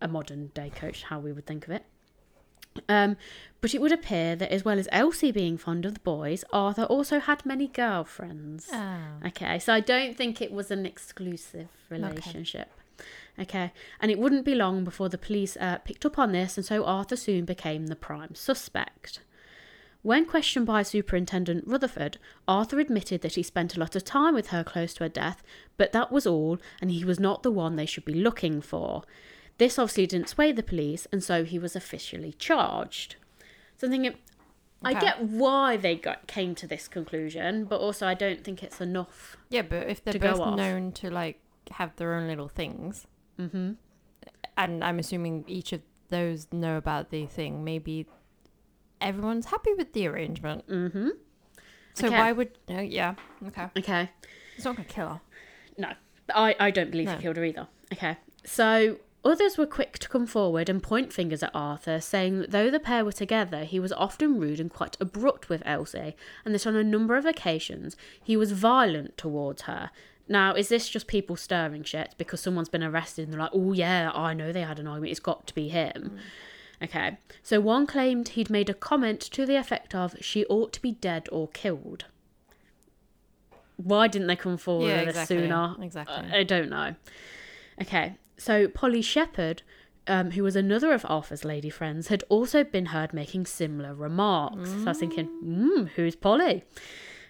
a 0.00 0.06
modern 0.06 0.48
day 0.48 0.70
coach, 0.70 1.04
how 1.04 1.18
we 1.18 1.32
would 1.32 1.46
think 1.46 1.64
of 1.64 1.70
it. 1.72 1.84
Um, 2.88 3.16
but 3.60 3.74
it 3.74 3.80
would 3.80 3.92
appear 3.92 4.36
that 4.36 4.52
as 4.52 4.64
well 4.64 4.78
as 4.78 4.88
Elsie 4.92 5.32
being 5.32 5.56
fond 5.56 5.86
of 5.86 5.94
the 5.94 6.00
boys, 6.00 6.44
Arthur 6.52 6.84
also 6.84 7.18
had 7.18 7.46
many 7.46 7.66
girlfriends. 7.66 8.68
Ah. 8.72 9.14
Okay, 9.26 9.58
so 9.58 9.72
I 9.72 9.80
don't 9.80 10.16
think 10.16 10.42
it 10.42 10.52
was 10.52 10.70
an 10.70 10.84
exclusive 10.84 11.68
relationship. 11.88 12.70
Okay, 13.38 13.72
and 14.00 14.10
it 14.10 14.18
wouldn't 14.18 14.44
be 14.44 14.54
long 14.54 14.84
before 14.84 15.08
the 15.08 15.18
police 15.18 15.56
uh, 15.58 15.78
picked 15.78 16.04
up 16.04 16.18
on 16.18 16.32
this, 16.32 16.56
and 16.56 16.64
so 16.64 16.84
Arthur 16.84 17.16
soon 17.16 17.44
became 17.44 17.86
the 17.86 17.96
prime 17.96 18.34
suspect. 18.34 19.20
When 20.02 20.26
questioned 20.26 20.66
by 20.66 20.82
Superintendent 20.82 21.66
Rutherford, 21.66 22.18
Arthur 22.46 22.78
admitted 22.78 23.22
that 23.22 23.36
he 23.36 23.42
spent 23.42 23.74
a 23.74 23.80
lot 23.80 23.96
of 23.96 24.04
time 24.04 24.34
with 24.34 24.48
her 24.48 24.62
close 24.62 24.92
to 24.94 25.04
her 25.04 25.08
death, 25.08 25.42
but 25.78 25.92
that 25.92 26.12
was 26.12 26.26
all, 26.26 26.58
and 26.82 26.90
he 26.90 27.04
was 27.06 27.18
not 27.18 27.42
the 27.42 27.50
one 27.50 27.76
they 27.76 27.86
should 27.86 28.04
be 28.04 28.12
looking 28.12 28.60
for. 28.60 29.04
This 29.58 29.78
obviously 29.78 30.06
didn't 30.06 30.28
sway 30.28 30.52
the 30.52 30.62
police, 30.62 31.06
and 31.12 31.22
so 31.22 31.44
he 31.44 31.58
was 31.58 31.76
officially 31.76 32.32
charged. 32.32 33.16
So 33.76 33.86
I'm 33.86 33.90
thinking, 33.92 34.14
I 34.82 34.94
get 34.94 35.22
why 35.22 35.76
they 35.76 35.94
got 35.96 36.26
came 36.26 36.54
to 36.56 36.66
this 36.66 36.88
conclusion, 36.88 37.64
but 37.64 37.80
also 37.80 38.06
I 38.06 38.14
don't 38.14 38.42
think 38.44 38.62
it's 38.62 38.80
enough. 38.80 39.36
Yeah, 39.50 39.62
but 39.62 39.88
if 39.88 40.02
they're 40.04 40.18
both 40.18 40.56
known 40.56 40.92
to 40.92 41.10
like 41.10 41.40
have 41.72 41.94
their 41.96 42.14
own 42.14 42.26
little 42.28 42.48
things, 42.48 43.06
Mm-hmm. 43.38 43.72
and 44.56 44.84
I'm 44.84 44.98
assuming 45.00 45.44
each 45.48 45.72
of 45.72 45.80
those 46.08 46.46
know 46.52 46.76
about 46.76 47.10
the 47.10 47.26
thing, 47.26 47.64
maybe 47.64 48.06
everyone's 49.00 49.46
happy 49.46 49.72
with 49.74 49.92
the 49.92 50.06
arrangement. 50.06 50.66
Mm-hmm. 50.68 51.08
So 51.94 52.06
Okay. 52.08 52.18
why 52.18 52.32
would? 52.32 52.50
Yeah. 52.68 53.14
Okay. 53.46 53.68
Okay. 53.78 54.10
It's 54.56 54.64
not 54.64 54.76
gonna 54.76 54.88
kill 54.88 55.08
her. 55.08 55.20
No, 55.78 55.92
I, 56.34 56.54
I 56.60 56.70
don't 56.70 56.90
believe 56.90 57.06
No. 57.06 57.16
he 57.16 57.22
killed 57.22 57.36
her 57.36 57.44
either. 57.44 57.66
Okay. 57.92 58.16
So 58.44 58.98
others 59.24 59.56
were 59.56 59.66
quick 59.66 59.98
to 59.98 60.08
come 60.08 60.26
forward 60.26 60.68
and 60.68 60.82
point 60.82 61.12
fingers 61.12 61.42
at 61.42 61.50
Arthur, 61.54 62.00
saying 62.00 62.38
that 62.40 62.50
though 62.50 62.70
the 62.70 62.80
pair 62.80 63.04
were 63.04 63.12
together, 63.12 63.64
he 63.64 63.80
was 63.80 63.92
often 63.92 64.38
rude 64.38 64.60
and 64.60 64.70
quite 64.70 64.96
abrupt 65.00 65.48
with 65.48 65.62
Elsie, 65.64 66.16
and 66.44 66.54
that 66.54 66.66
on 66.66 66.76
a 66.76 66.84
number 66.84 67.16
of 67.16 67.24
occasions 67.26 67.96
he 68.22 68.36
was 68.36 68.52
violent 68.52 69.16
towards 69.16 69.62
her. 69.62 69.90
Now, 70.28 70.54
is 70.54 70.68
this 70.68 70.88
just 70.88 71.06
people 71.06 71.36
stirring 71.36 71.82
shit 71.84 72.14
because 72.16 72.40
someone's 72.40 72.68
been 72.70 72.82
arrested 72.82 73.24
and 73.24 73.32
they're 73.32 73.40
like, 73.40 73.50
oh 73.52 73.72
yeah, 73.72 74.10
I 74.14 74.32
know 74.32 74.52
they 74.52 74.62
had 74.62 74.78
an 74.78 74.86
argument, 74.86 75.10
it's 75.10 75.20
got 75.20 75.46
to 75.48 75.54
be 75.54 75.68
him? 75.68 76.18
Mm. 76.80 76.84
Okay. 76.84 77.18
So 77.42 77.60
one 77.60 77.86
claimed 77.86 78.28
he'd 78.30 78.50
made 78.50 78.68
a 78.70 78.74
comment 78.74 79.20
to 79.20 79.46
the 79.46 79.56
effect 79.56 79.94
of, 79.94 80.16
she 80.20 80.44
ought 80.46 80.72
to 80.74 80.82
be 80.82 80.92
dead 80.92 81.28
or 81.30 81.48
killed. 81.48 82.06
Why 83.76 84.08
didn't 84.08 84.28
they 84.28 84.36
come 84.36 84.56
forward 84.56 84.88
Yeah, 84.88 85.00
exactly. 85.00 85.36
sooner? 85.38 85.74
Exactly. 85.80 86.30
I 86.32 86.42
don't 86.42 86.70
know. 86.70 86.94
Okay, 87.82 88.16
so 88.36 88.68
Polly 88.68 89.02
Shepherd, 89.02 89.62
um, 90.06 90.32
who 90.32 90.42
was 90.42 90.56
another 90.56 90.92
of 90.92 91.06
Arthur's 91.08 91.44
lady 91.44 91.70
friends, 91.70 92.08
had 92.08 92.24
also 92.28 92.64
been 92.64 92.86
heard 92.86 93.12
making 93.12 93.46
similar 93.46 93.94
remarks. 93.94 94.70
So 94.70 94.86
I 94.86 94.88
was 94.90 94.98
thinking, 94.98 95.26
hmm, 95.26 95.84
who's 95.96 96.16
Polly? 96.16 96.64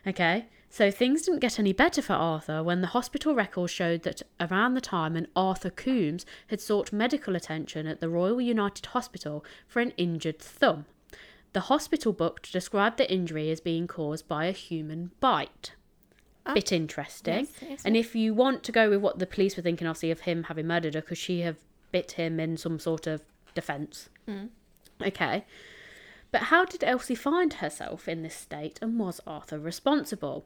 Okay, 0.07 0.47
so 0.69 0.91
things 0.91 1.23
didn't 1.23 1.39
get 1.39 1.59
any 1.61 1.73
better 1.73 2.03
for 2.03 2.15
Arthur 2.15 2.63
when 2.63 2.81
the 2.81 2.89
hospital 2.89 3.35
records 3.35 3.73
showed 3.73 4.03
that 4.03 4.23
around 4.41 4.75
the 4.75 4.81
time 4.81 5.15
an 5.15 5.29
Arthur 5.37 5.71
Coombs 5.71 6.27
had 6.49 6.61
sought 6.61 6.93
medical 6.93 7.37
attention 7.37 7.87
at 7.87 8.01
the 8.01 8.09
Royal 8.09 8.41
United 8.41 8.87
Hospital 8.87 9.45
for 9.69 9.81
an 9.81 9.93
injured 9.97 10.41
thumb. 10.41 10.87
The 11.53 11.61
hospital 11.61 12.13
book 12.13 12.43
described 12.43 12.99
the 12.99 13.09
injury 13.09 13.53
as 13.53 13.61
being 13.61 13.87
caused 13.87 14.27
by 14.27 14.47
a 14.47 14.53
human 14.53 15.13
bite. 15.21 15.75
Ah. 16.47 16.55
Bit 16.55 16.73
interesting. 16.73 17.47
Yes, 17.47 17.53
yes, 17.69 17.83
And 17.85 17.97
if 17.97 18.15
you 18.15 18.35
want 18.35 18.63
to 18.65 18.73
go 18.73 18.91
with 18.91 19.01
what 19.01 19.19
the 19.19 19.27
police 19.27 19.57
were 19.57 19.63
thinking, 19.63 19.87
obviously, 19.87 20.11
of 20.11 20.21
him 20.21 20.45
having 20.45 20.67
murdered 20.67 20.95
her, 20.95 21.01
could 21.01 21.19
she 21.19 21.41
have 21.41 21.57
bit 21.91 22.13
him 22.13 22.39
in 22.39 22.57
some 22.57 22.79
sort 22.79 23.07
of 23.07 23.23
defence? 23.55 24.11
Mm. 24.29 24.49
Okay. 25.01 25.45
But 26.31 26.43
how 26.43 26.65
did 26.65 26.83
Elsie 26.83 27.15
find 27.15 27.55
herself 27.55 28.09
in 28.09 28.23
this 28.23 28.35
state 28.35 28.79
and 28.83 28.99
was 28.99 29.21
Arthur 29.27 29.59
responsible? 29.59 30.45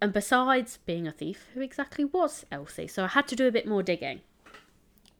And 0.00 0.12
besides 0.12 0.78
being 0.86 1.06
a 1.06 1.12
thief, 1.12 1.48
who 1.54 1.60
exactly 1.60 2.04
was 2.04 2.46
Elsie? 2.50 2.88
So 2.88 3.04
I 3.04 3.08
had 3.08 3.28
to 3.28 3.36
do 3.36 3.46
a 3.46 3.52
bit 3.52 3.66
more 3.66 3.82
digging. 3.82 4.20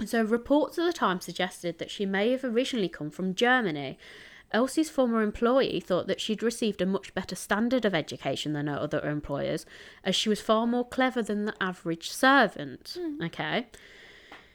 So 0.05 0.23
reports 0.23 0.79
at 0.79 0.87
the 0.87 0.93
time 0.93 1.21
suggested 1.21 1.79
that 1.79 1.91
she 1.91 2.07
may 2.07 2.31
have 2.31 2.45
originally 2.45 2.89
come 2.89 3.11
from 3.11 3.35
Germany. 3.35 3.99
Elsie's 4.53 4.91
former 4.91 5.23
employee 5.23 5.81
thought 5.81 6.07
that 6.07 6.21
she'd 6.21 6.43
received 6.43 6.81
a 6.81 6.87
much 6.87 7.15
better 7.15 7.35
standard 7.35 7.85
of 7.85 7.95
education 7.95 8.53
than 8.53 8.67
her 8.67 8.77
other 8.79 9.01
employers, 9.01 9.67
as 10.05 10.15
she 10.15 10.29
was 10.29 10.41
far 10.41 10.67
more 10.67 10.87
clever 10.87 11.23
than 11.23 11.45
the 11.45 11.55
average 11.61 12.11
servant. 12.11 12.97
Okay. 13.23 13.67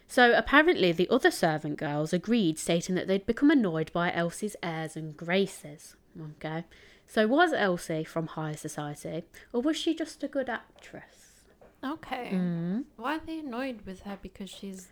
So 0.08 0.34
apparently, 0.34 0.92
the 0.92 1.10
other 1.10 1.32
servant 1.32 1.78
girls 1.78 2.14
agreed, 2.14 2.58
stating 2.58 2.96
that 2.96 3.08
they'd 3.08 3.26
become 3.26 3.52
annoyed 3.52 3.92
by 3.92 4.14
Elsie's 4.14 4.56
airs 4.64 4.96
and 4.96 5.18
graces. 5.18 5.96
Okay. 6.38 6.64
So 7.06 7.28
was 7.28 7.54
Elsie 7.54 8.04
from 8.04 8.28
high 8.28 8.56
society, 8.56 9.24
or 9.54 9.62
was 9.62 9.78
she 9.78 9.96
just 9.96 10.24
a 10.24 10.28
good 10.28 10.50
actress? 10.50 11.44
Okay. 11.84 12.32
Mm. 12.34 12.86
Why 12.96 13.16
are 13.16 13.22
they 13.26 13.40
annoyed 13.40 13.82
with 13.86 14.02
her? 14.02 14.18
Because 14.22 14.50
she's 14.50 14.88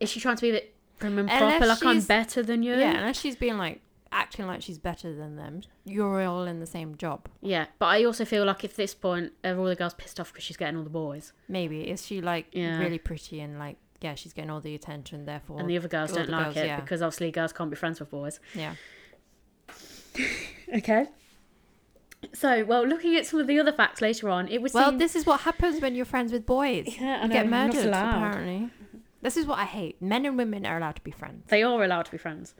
Is 0.00 0.10
she 0.10 0.20
trying 0.20 0.36
to 0.36 0.42
be 0.42 0.50
a 0.50 0.54
bit 0.54 0.74
prim 0.98 1.18
and 1.18 1.28
proper, 1.28 1.66
like 1.66 1.84
I'm 1.84 2.00
better 2.00 2.42
than 2.42 2.62
you? 2.62 2.74
yeah, 2.74 2.98
unless 2.98 3.20
she's 3.20 3.36
being 3.36 3.56
like 3.56 3.80
acting 4.14 4.46
like 4.46 4.62
she's 4.62 4.78
better 4.78 5.14
than 5.14 5.36
them. 5.36 5.62
You're 5.84 6.22
all 6.24 6.44
in 6.44 6.60
the 6.60 6.66
same 6.66 6.96
job. 6.96 7.28
Yeah, 7.40 7.66
but 7.78 7.86
I 7.86 8.04
also 8.04 8.24
feel 8.24 8.44
like 8.44 8.64
at 8.64 8.76
this 8.76 8.94
point, 8.94 9.32
are 9.44 9.58
all 9.58 9.66
the 9.66 9.76
girls 9.76 9.94
pissed 9.94 10.18
off 10.20 10.32
because 10.32 10.44
she's 10.44 10.56
getting 10.56 10.76
all 10.76 10.84
the 10.84 10.90
boys, 10.90 11.32
Maybe 11.48 11.82
is 11.88 12.06
she 12.06 12.20
like 12.20 12.46
Yeah. 12.52 12.78
really 12.78 12.98
pretty 12.98 13.40
and 13.40 13.58
like 13.58 13.76
yeah, 14.00 14.14
she's 14.14 14.32
getting 14.32 14.50
all 14.50 14.60
the 14.60 14.74
attention. 14.74 15.24
Therefore, 15.24 15.58
and 15.60 15.68
the 15.68 15.78
other 15.78 15.88
girls 15.88 16.12
don't 16.12 16.28
like 16.28 16.46
girls, 16.46 16.56
it 16.58 16.66
yeah. 16.66 16.80
because 16.80 17.00
obviously 17.02 17.30
girls 17.30 17.52
can't 17.52 17.70
be 17.70 17.76
friends 17.76 18.00
with 18.00 18.10
boys. 18.10 18.40
yeah. 18.54 18.74
Okay. 20.72 21.06
So, 22.32 22.64
well, 22.64 22.86
looking 22.86 23.16
at 23.16 23.26
some 23.26 23.40
of 23.40 23.46
the 23.46 23.60
other 23.60 23.72
facts 23.72 24.00
later 24.00 24.30
on, 24.30 24.48
it 24.48 24.62
was 24.62 24.72
Well, 24.72 24.92
this 24.96 25.14
is 25.14 25.26
what 25.26 25.40
happens 25.40 25.80
when 25.82 25.94
you're 25.94 26.06
friends 26.06 26.32
with 26.32 26.46
boys. 26.46 26.96
yeah, 26.98 27.20
I 27.22 27.26
know, 27.26 27.32
get 27.32 27.48
murdered. 27.48 27.86
Apparently, 27.88 28.70
this 29.20 29.36
is 29.36 29.46
what 29.46 29.58
I 29.58 29.64
hate. 29.64 30.00
Men 30.00 30.24
and 30.24 30.36
women 30.36 30.64
are 30.64 30.78
allowed 30.78 30.96
to 30.96 31.02
be 31.02 31.10
friends. 31.10 31.44
They 31.48 31.62
are 31.62 31.84
allowed 31.84 32.06
to 32.06 32.10
be 32.12 32.18
friends. 32.18 32.54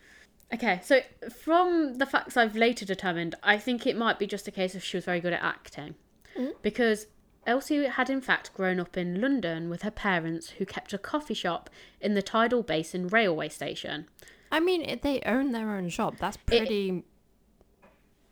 Okay, 0.52 0.80
so 0.82 1.00
from 1.42 1.94
the 1.98 2.06
facts 2.06 2.36
I've 2.36 2.54
later 2.54 2.84
determined, 2.84 3.34
I 3.42 3.58
think 3.58 3.86
it 3.86 3.96
might 3.96 4.18
be 4.18 4.26
just 4.26 4.46
a 4.46 4.50
case 4.50 4.74
of 4.74 4.84
she 4.84 4.96
was 4.96 5.04
very 5.04 5.20
good 5.20 5.32
at 5.32 5.42
acting. 5.42 5.94
Mm. 6.38 6.52
Because 6.62 7.06
Elsie 7.46 7.84
had 7.86 8.10
in 8.10 8.20
fact 8.20 8.52
grown 8.54 8.78
up 8.78 8.96
in 8.96 9.20
London 9.20 9.68
with 9.68 9.82
her 9.82 9.90
parents 9.90 10.50
who 10.50 10.66
kept 10.66 10.92
a 10.92 10.98
coffee 10.98 11.34
shop 11.34 11.70
in 12.00 12.14
the 12.14 12.22
Tidal 12.22 12.62
Basin 12.62 13.08
railway 13.08 13.48
station. 13.48 14.06
I 14.52 14.60
mean, 14.60 15.00
they 15.02 15.20
own 15.26 15.52
their 15.52 15.70
own 15.72 15.88
shop. 15.88 16.16
That's 16.18 16.36
pretty. 16.36 17.02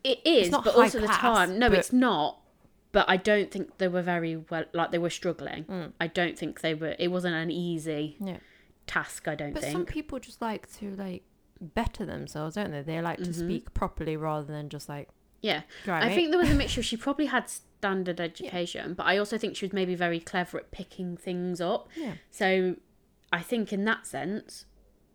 It 0.04 0.20
is, 0.24 0.50
not 0.50 0.64
but 0.64 0.74
also 0.74 1.00
the 1.00 1.06
time. 1.06 1.58
No, 1.58 1.68
but- 1.68 1.78
it's 1.78 1.92
not. 1.92 2.38
But 2.92 3.06
I 3.08 3.16
don't 3.16 3.50
think 3.50 3.78
they 3.78 3.88
were 3.88 4.02
very 4.02 4.36
well. 4.36 4.64
Like 4.74 4.90
they 4.90 4.98
were 4.98 5.08
struggling. 5.10 5.64
Mm. 5.64 5.92
I 5.98 6.08
don't 6.08 6.38
think 6.38 6.60
they 6.60 6.74
were. 6.74 6.94
It 6.98 7.08
wasn't 7.08 7.34
an 7.34 7.50
easy 7.50 8.16
yeah. 8.20 8.36
task. 8.86 9.26
I 9.26 9.34
don't 9.34 9.54
But 9.54 9.62
think. 9.62 9.72
some 9.72 9.86
people 9.86 10.18
just 10.18 10.42
like 10.42 10.70
to 10.78 10.94
like 10.96 11.22
better 11.62 12.04
themselves, 12.04 12.54
don't 12.56 12.70
they? 12.70 12.82
They 12.82 13.00
like 13.00 13.18
to 13.18 13.30
Mhm. 13.30 13.34
speak 13.34 13.74
properly 13.74 14.16
rather 14.16 14.46
than 14.46 14.68
just 14.68 14.88
like. 14.88 15.08
yeah, 15.40 15.62
I 15.88 16.14
think 16.14 16.30
there 16.30 16.38
was 16.38 16.50
a 16.50 16.54
mixture. 16.54 16.82
She 16.90 16.96
probably 16.96 17.26
had 17.26 17.48
standard 17.50 18.20
education, 18.20 18.94
but 18.94 19.06
I 19.06 19.18
also 19.18 19.36
think 19.38 19.56
she 19.56 19.64
was 19.66 19.72
maybe 19.72 19.94
very 19.96 20.20
clever 20.20 20.58
at 20.58 20.70
picking 20.70 21.16
things 21.16 21.60
up. 21.60 21.88
Yeah. 21.96 22.12
So 22.30 22.76
I 23.32 23.40
think 23.40 23.72
in 23.72 23.84
that 23.86 24.06
sense, 24.06 24.66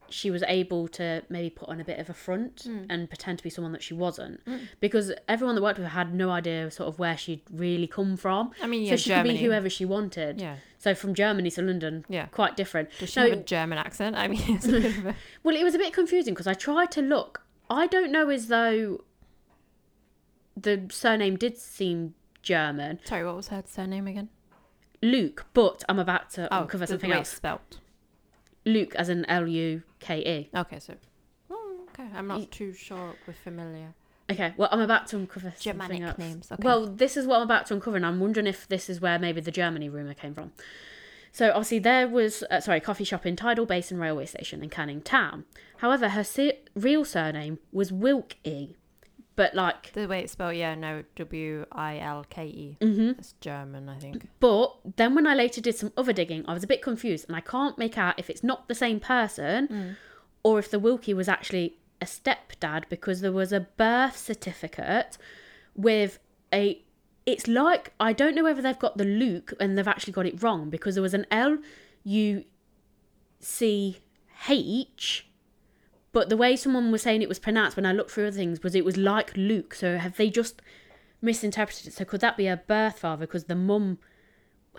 she 0.09 0.31
was 0.31 0.43
able 0.47 0.87
to 0.89 1.23
maybe 1.29 1.49
put 1.49 1.67
on 1.69 1.79
a 1.79 1.83
bit 1.83 1.99
of 1.99 2.09
a 2.09 2.13
front 2.13 2.63
Mm. 2.67 2.85
and 2.89 3.09
pretend 3.09 3.37
to 3.39 3.43
be 3.43 3.49
someone 3.49 3.71
that 3.73 3.83
she 3.83 3.93
wasn't. 3.93 4.43
Mm. 4.45 4.67
Because 4.79 5.11
everyone 5.27 5.55
that 5.55 5.61
worked 5.61 5.77
with 5.79 5.87
her 5.87 5.93
had 5.93 6.13
no 6.13 6.29
idea 6.31 6.69
sort 6.71 6.87
of 6.89 6.99
where 6.99 7.17
she'd 7.17 7.41
really 7.51 7.87
come 7.87 8.17
from. 8.17 8.51
I 8.61 8.67
mean, 8.67 8.83
yeah, 8.83 8.91
so 8.91 8.95
she 8.97 9.09
Germany. 9.09 9.29
could 9.35 9.39
be 9.39 9.45
whoever 9.45 9.69
she 9.69 9.85
wanted. 9.85 10.39
Yeah. 10.41 10.55
So 10.77 10.93
from 10.95 11.13
Germany 11.13 11.49
to 11.51 11.61
London, 11.61 12.05
Yeah. 12.09 12.27
quite 12.27 12.55
different. 12.55 12.89
Does 12.99 13.09
she 13.09 13.19
No, 13.19 13.29
have 13.29 13.39
a 13.39 13.43
German 13.43 13.77
accent? 13.77 14.15
I 14.15 14.27
mean, 14.27 14.41
it's 14.47 14.65
a 14.67 14.71
bit 14.71 14.85
of 14.97 15.05
a... 15.07 15.15
Well, 15.43 15.55
it 15.55 15.63
was 15.63 15.75
a 15.75 15.79
bit 15.79 15.93
confusing 15.93 16.33
because 16.33 16.47
I 16.47 16.53
tried 16.53 16.91
to 16.91 17.01
look. 17.01 17.41
I 17.69 17.87
don't 17.87 18.11
know 18.11 18.29
as 18.29 18.47
though 18.47 19.03
the 20.55 20.87
surname 20.89 21.35
did 21.37 21.57
seem 21.57 22.15
German, 22.41 22.99
Sorry, 23.03 23.25
what 23.25 23.35
was 23.35 23.49
her 23.49 23.63
surname 23.67 24.07
again? 24.07 24.29
Luke, 25.01 25.45
but 25.53 25.83
I'm 25.89 25.99
about 25.99 26.29
to 26.31 26.47
Oh, 26.53 26.61
uncover 26.61 26.87
something 26.87 27.11
else. 27.11 27.29
spelt. 27.29 27.79
Luke 28.67 28.93
as 28.95 29.09
in 29.09 29.25
L 29.25 29.47
U 29.47 29.83
K 29.99 30.19
E. 30.19 30.49
Okay, 30.55 30.79
so. 30.79 30.95
Oh, 31.49 31.85
okay. 31.89 32.07
I'm 32.15 32.27
not 32.27 32.51
too 32.51 32.73
sure 32.73 33.15
we're 33.25 33.33
familiar. 33.33 33.93
Okay, 34.29 34.53
well, 34.57 34.67
I'm 34.71 34.81
about 34.81 35.07
to 35.07 35.15
uncover 35.17 35.53
Germanic 35.57 36.01
else. 36.01 36.17
names. 36.17 36.51
Okay. 36.51 36.61
Well, 36.61 36.85
this 36.85 37.15
is 37.15 37.25
what 37.25 37.37
I'm 37.37 37.43
about 37.43 37.65
to 37.67 37.73
uncover, 37.75 37.95
and 37.95 38.05
I'm 38.05 38.19
wondering 38.19 38.45
if 38.45 38.67
this 38.67 38.89
is 38.89 38.99
where 38.99 39.17
maybe 39.17 39.39
the 39.39 39.51
Germany 39.51 39.87
rumour 39.87 40.13
came 40.13 40.33
from. 40.33 40.51
So, 41.31 41.49
obviously, 41.49 41.79
there 41.79 42.07
was, 42.07 42.43
uh, 42.49 42.59
sorry, 42.59 42.79
a 42.79 42.81
coffee 42.81 43.03
shop 43.03 43.25
in 43.25 43.35
Tidal 43.35 43.65
Basin 43.65 43.99
Railway 43.99 44.25
Station 44.25 44.63
in 44.63 44.69
Canning 44.69 45.01
Town. 45.01 45.45
However, 45.77 46.09
her 46.09 46.23
se- 46.23 46.59
real 46.75 47.05
surname 47.05 47.59
was 47.71 47.91
Wilke, 47.91 48.75
but 49.37 49.55
like, 49.55 49.93
the 49.93 50.05
way 50.07 50.19
it's 50.23 50.33
spelled, 50.33 50.55
yeah, 50.57 50.75
no, 50.75 51.03
W 51.15 51.65
I 51.71 51.97
L 51.99 52.25
K 52.29 52.45
E. 52.47 52.77
hmm 52.81 53.11
It's 53.17 53.33
German, 53.39 53.87
I 53.87 53.97
think. 53.99 54.27
but 54.41 54.75
then 54.97 55.15
when 55.15 55.25
I 55.25 55.33
later 55.35 55.61
did 55.61 55.75
some 55.77 55.93
other 55.95 56.11
digging, 56.11 56.43
I 56.47 56.53
was 56.53 56.63
a 56.63 56.67
bit 56.67 56.81
confused, 56.81 57.25
and 57.29 57.35
I 57.37 57.39
can't 57.41 57.77
make 57.77 57.97
out 57.97 58.15
if 58.19 58.29
it's 58.29 58.43
not 58.43 58.67
the 58.67 58.75
same 58.75 58.99
person 58.99 59.67
Mm. 59.69 59.95
or 60.43 60.59
if 60.59 60.69
the 60.69 60.79
Wilkie 60.79 61.13
was 61.13 61.29
actually 61.29 61.77
a 62.01 62.05
stepdad 62.05 62.83
because 62.89 63.21
there 63.21 63.31
was 63.31 63.51
a 63.53 63.61
birth 63.61 64.17
certificate 64.17 65.17
with 65.75 66.19
a 66.53 66.81
it's 67.25 67.47
like 67.47 67.91
I 67.99 68.13
don't 68.13 68.35
know 68.35 68.43
whether 68.43 68.61
they've 68.61 68.79
got 68.79 68.97
the 68.97 69.03
Luke 69.03 69.53
and 69.59 69.77
they've 69.77 69.87
actually 69.87 70.13
got 70.13 70.25
it 70.25 70.41
wrong 70.43 70.69
because 70.69 70.95
there 70.95 71.01
was 71.01 71.13
an 71.13 71.25
L 71.31 71.57
U 72.03 72.43
C 73.39 73.99
H 74.49 75.26
but 76.11 76.29
the 76.29 76.37
way 76.37 76.55
someone 76.55 76.91
was 76.91 77.01
saying 77.01 77.21
it 77.21 77.29
was 77.29 77.39
pronounced 77.39 77.75
when 77.75 77.85
I 77.85 77.91
looked 77.91 78.11
through 78.11 78.27
other 78.27 78.37
things 78.37 78.63
was 78.63 78.75
it 78.75 78.85
was 78.85 78.97
like 78.97 79.31
Luke. 79.35 79.73
So 79.75 79.97
have 79.97 80.17
they 80.17 80.29
just 80.29 80.61
misinterpreted 81.21 81.87
it? 81.87 81.93
So 81.93 82.05
could 82.05 82.21
that 82.21 82.37
be 82.37 82.47
a 82.47 82.57
birth 82.57 82.99
father? 82.99 83.25
Because 83.25 83.45
the 83.45 83.55
mum 83.55 83.99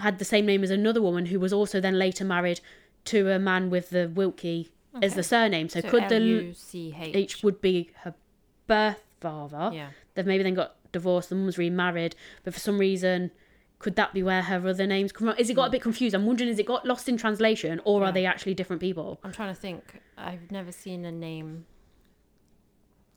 had 0.00 0.18
the 0.18 0.24
same 0.24 0.46
name 0.46 0.62
as 0.62 0.70
another 0.70 1.02
woman 1.02 1.26
who 1.26 1.40
was 1.40 1.52
also 1.52 1.80
then 1.80 1.98
later 1.98 2.24
married 2.24 2.60
to 3.06 3.30
a 3.30 3.38
man 3.38 3.70
with 3.70 3.90
the 3.90 4.08
Wilkie 4.08 4.70
as 5.02 5.14
the 5.14 5.22
surname. 5.22 5.68
So, 5.68 5.82
could 5.82 6.08
the 6.08 6.16
L- 6.16 6.22
L-U-C-H. 6.22 7.14
H. 7.14 7.42
would 7.42 7.60
be 7.60 7.90
her 8.02 8.14
birth 8.66 9.02
father. 9.20 9.70
Yeah. 9.72 9.88
they've 10.14 10.26
maybe 10.26 10.42
then 10.44 10.54
got 10.54 10.76
divorced 10.92 11.28
the 11.28 11.34
mum's 11.34 11.58
remarried 11.58 12.14
but 12.44 12.54
for 12.54 12.60
some 12.60 12.78
reason 12.78 13.30
could 13.78 13.94
that 13.96 14.12
be 14.12 14.22
where 14.22 14.42
her 14.42 14.66
other 14.68 14.86
names 14.86 15.12
come 15.12 15.28
from 15.28 15.36
is 15.38 15.48
it 15.50 15.54
got 15.54 15.68
a 15.68 15.70
bit 15.70 15.80
confused 15.82 16.14
i'm 16.14 16.26
wondering 16.26 16.50
is 16.50 16.58
it 16.58 16.66
got 16.66 16.84
lost 16.84 17.08
in 17.08 17.16
translation 17.16 17.80
or 17.84 17.98
Hmm. 18.00 18.02
Yeah. 18.04 18.08
are 18.08 18.12
they 18.12 18.26
actually 18.26 18.54
different 18.54 18.80
people 18.80 19.20
I'm 19.22 19.32
trying 19.32 19.54
to 19.54 19.60
think. 19.60 20.00
I've 20.16 20.50
never 20.50 20.72
seen 20.72 21.04
a 21.04 21.12
name 21.12 21.64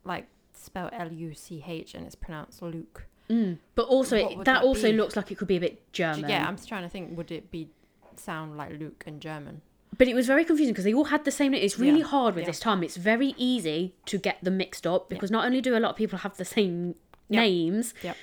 like 0.04 0.26
spelled 0.52 0.90
L 0.92 1.12
U 1.12 1.34
C 1.34 1.64
H 1.66 1.94
and 1.94 2.04
it's 2.06 2.14
pronounced 2.14 2.62
Luke. 2.62 3.06
mm. 3.30 3.58
but 3.74 3.86
also 3.86 4.16
it, 4.16 4.36
that, 4.38 4.44
that 4.44 4.62
also 4.62 4.90
be? 4.90 4.96
looks 4.96 5.16
like 5.16 5.30
it 5.30 5.36
could 5.38 5.48
be 5.48 5.56
a 5.56 5.60
bit 5.60 5.92
german 5.92 6.28
Yeah, 6.28 6.46
I'm 6.46 6.56
just 6.56 6.68
trying 6.68 6.82
to 6.82 6.88
think. 6.88 7.16
Would 7.16 7.30
it 7.32 7.50
be 7.50 7.68
sound 8.16 8.56
like 8.56 8.78
Luke 8.78 9.04
in 9.06 9.20
German? 9.20 9.62
but 9.98 10.08
it 10.08 10.14
was 10.14 10.26
very 10.26 10.44
confusing 10.44 10.72
because 10.72 10.84
they 10.84 10.94
all 10.94 11.04
had 11.04 11.24
the 11.24 11.30
same 11.30 11.52
name 11.52 11.62
it's 11.62 11.78
really 11.78 11.98
Yeah. 12.00 12.06
hard 12.06 12.34
with 12.34 12.42
Yeah. 12.42 12.46
this 12.50 12.60
time 12.60 12.82
it's 12.82 12.96
very 12.96 13.34
easy 13.36 13.94
to 14.06 14.16
get 14.18 14.42
them 14.42 14.56
mixed 14.56 14.86
up 14.86 15.08
because 15.10 15.30
not 15.30 15.44
only 15.44 15.60
do 15.60 15.76
a 15.76 15.80
lot 15.80 15.90
of 15.90 15.96
people 15.96 16.18
have 16.20 16.36
the 16.38 16.44
same 16.46 16.94
names 17.28 17.92
Yep. 18.02 18.16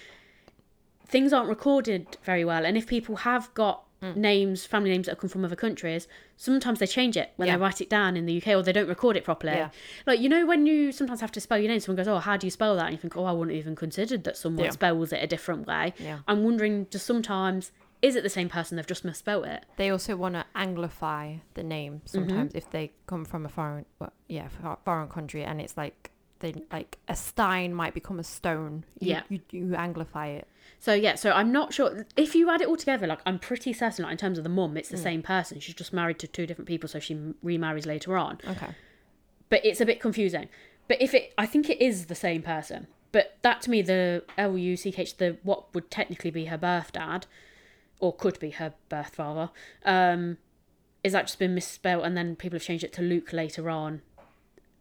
Things 1.09 1.33
aren't 1.33 1.49
recorded 1.49 2.17
very 2.23 2.45
well 2.45 2.65
and 2.65 2.77
if 2.77 2.85
people 2.87 3.17
have 3.17 3.53
got 3.53 3.83
Mm. 4.01 4.15
names 4.15 4.65
family 4.65 4.91
names 4.91 5.07
that 5.07 5.17
come 5.19 5.29
from 5.29 5.43
other 5.43 5.57
countries 5.57 6.07
sometimes 6.37 6.79
they 6.79 6.87
change 6.87 7.17
it 7.17 7.31
when 7.35 7.47
Yeah. 7.49 7.57
they 7.57 7.61
write 7.61 7.81
it 7.81 7.89
down 7.89 8.15
in 8.15 8.25
the 8.25 8.37
uk 8.37 8.47
or 8.47 8.63
they 8.63 8.71
don't 8.71 8.87
record 8.87 9.17
it 9.17 9.25
properly 9.25 9.51
Yeah. 9.57 9.71
like 10.07 10.21
you 10.21 10.29
know 10.29 10.45
when 10.45 10.65
you 10.65 10.93
sometimes 10.93 11.19
have 11.19 11.33
to 11.33 11.41
spell 11.41 11.57
your 11.57 11.67
name 11.67 11.81
someone 11.81 11.97
goes 11.97 12.07
oh 12.07 12.19
how 12.19 12.37
do 12.37 12.47
you 12.47 12.51
spell 12.51 12.77
that 12.77 12.85
and 12.85 12.93
you 12.93 12.97
think 12.97 13.17
oh 13.17 13.25
i 13.25 13.33
wouldn't 13.33 13.57
even 13.57 13.75
considered 13.75 14.23
that 14.23 14.37
someone 14.37 14.63
Yeah. 14.67 14.71
spells 14.71 15.11
it 15.11 15.21
a 15.21 15.27
different 15.27 15.67
way 15.67 15.93
Yeah. 15.99 16.19
i'm 16.29 16.45
wondering 16.45 16.87
just 16.89 17.05
sometimes 17.05 17.73
is 18.01 18.15
it 18.15 18.23
the 18.23 18.29
same 18.29 18.47
person 18.47 18.77
they've 18.77 18.87
just 18.87 19.03
misspelled 19.03 19.45
it 19.47 19.65
They 19.75 19.89
also 19.89 20.15
want 20.15 20.35
to 20.35 20.45
anglify 20.55 21.41
the 21.55 21.63
name 21.63 21.95
Mm-hmm. 21.95 22.07
sometimes 22.07 22.55
if 22.55 22.69
they 22.69 22.93
come 23.05 23.25
from 23.25 23.45
a 23.45 23.49
foreign, 23.49 23.85
well, 23.99 24.13
yeah, 24.29 24.47
foreign 24.85 25.09
country, 25.09 25.43
and 25.43 25.59
it's 25.59 25.75
like 25.75 26.11
they 26.39 26.53
like 26.71 26.97
a 27.09 27.15
stein 27.17 27.73
might 27.73 27.93
become 27.93 28.17
a 28.17 28.23
stone. 28.23 28.85
You, 29.01 29.09
Yeah. 29.11 29.23
you, 29.27 29.41
you 29.51 29.65
anglify 29.75 30.37
it. 30.37 30.47
So 30.79 30.93
yeah 30.93 31.15
so 31.15 31.31
i'm 31.31 31.51
not 31.51 31.73
sure 31.73 32.05
if 32.15 32.35
you 32.35 32.49
add 32.49 32.61
it 32.61 32.67
all 32.67 32.77
together 32.77 33.07
like 33.07 33.19
i'm 33.25 33.39
pretty 33.39 33.73
certain 33.73 34.03
like 34.03 34.11
in 34.11 34.17
terms 34.17 34.37
of 34.37 34.43
the 34.43 34.49
mum 34.49 34.77
it's 34.77 34.89
the 34.89 34.97
Mm. 34.97 35.03
same 35.03 35.21
person 35.23 35.59
she's 35.59 35.75
just 35.75 35.93
married 35.93 36.19
to 36.19 36.27
two 36.27 36.45
different 36.45 36.67
people 36.67 36.87
so 36.89 36.99
she 36.99 37.17
remarries 37.41 37.85
later 37.85 38.17
on 38.17 38.39
Okay. 38.47 38.67
but 39.49 39.65
it's 39.65 39.81
a 39.81 39.85
bit 39.85 39.99
confusing. 39.99 40.47
But 40.87 41.01
if 41.01 41.13
it, 41.13 41.33
I 41.37 41.45
think 41.45 41.69
it 41.69 41.79
is 41.79 42.07
the 42.07 42.15
same 42.15 42.41
person. 42.41 42.87
But 43.11 43.37
that 43.43 43.61
to 43.63 43.69
me, 43.69 43.83
the 43.83 44.23
L 44.39 44.57
U 44.57 44.75
C 44.75 44.91
H, 44.97 45.17
the 45.17 45.37
what 45.43 45.71
would 45.75 45.91
technically 45.91 46.31
be 46.31 46.45
her 46.45 46.57
birth 46.57 46.91
dad, 46.93 47.27
or 47.99 48.11
could 48.11 48.39
be 48.39 48.49
her 48.51 48.73
birth 48.89 49.13
father, 49.15 49.51
um, 49.85 50.37
is 51.03 51.13
that 51.13 51.27
just 51.27 51.37
been 51.39 51.53
misspelled, 51.53 52.03
and 52.05 52.17
then 52.17 52.35
people 52.35 52.55
have 52.57 52.63
changed 52.65 52.83
it 52.83 52.91
to 52.93 53.01
Luke 53.03 53.31
later 53.33 53.69
on, 53.69 54.01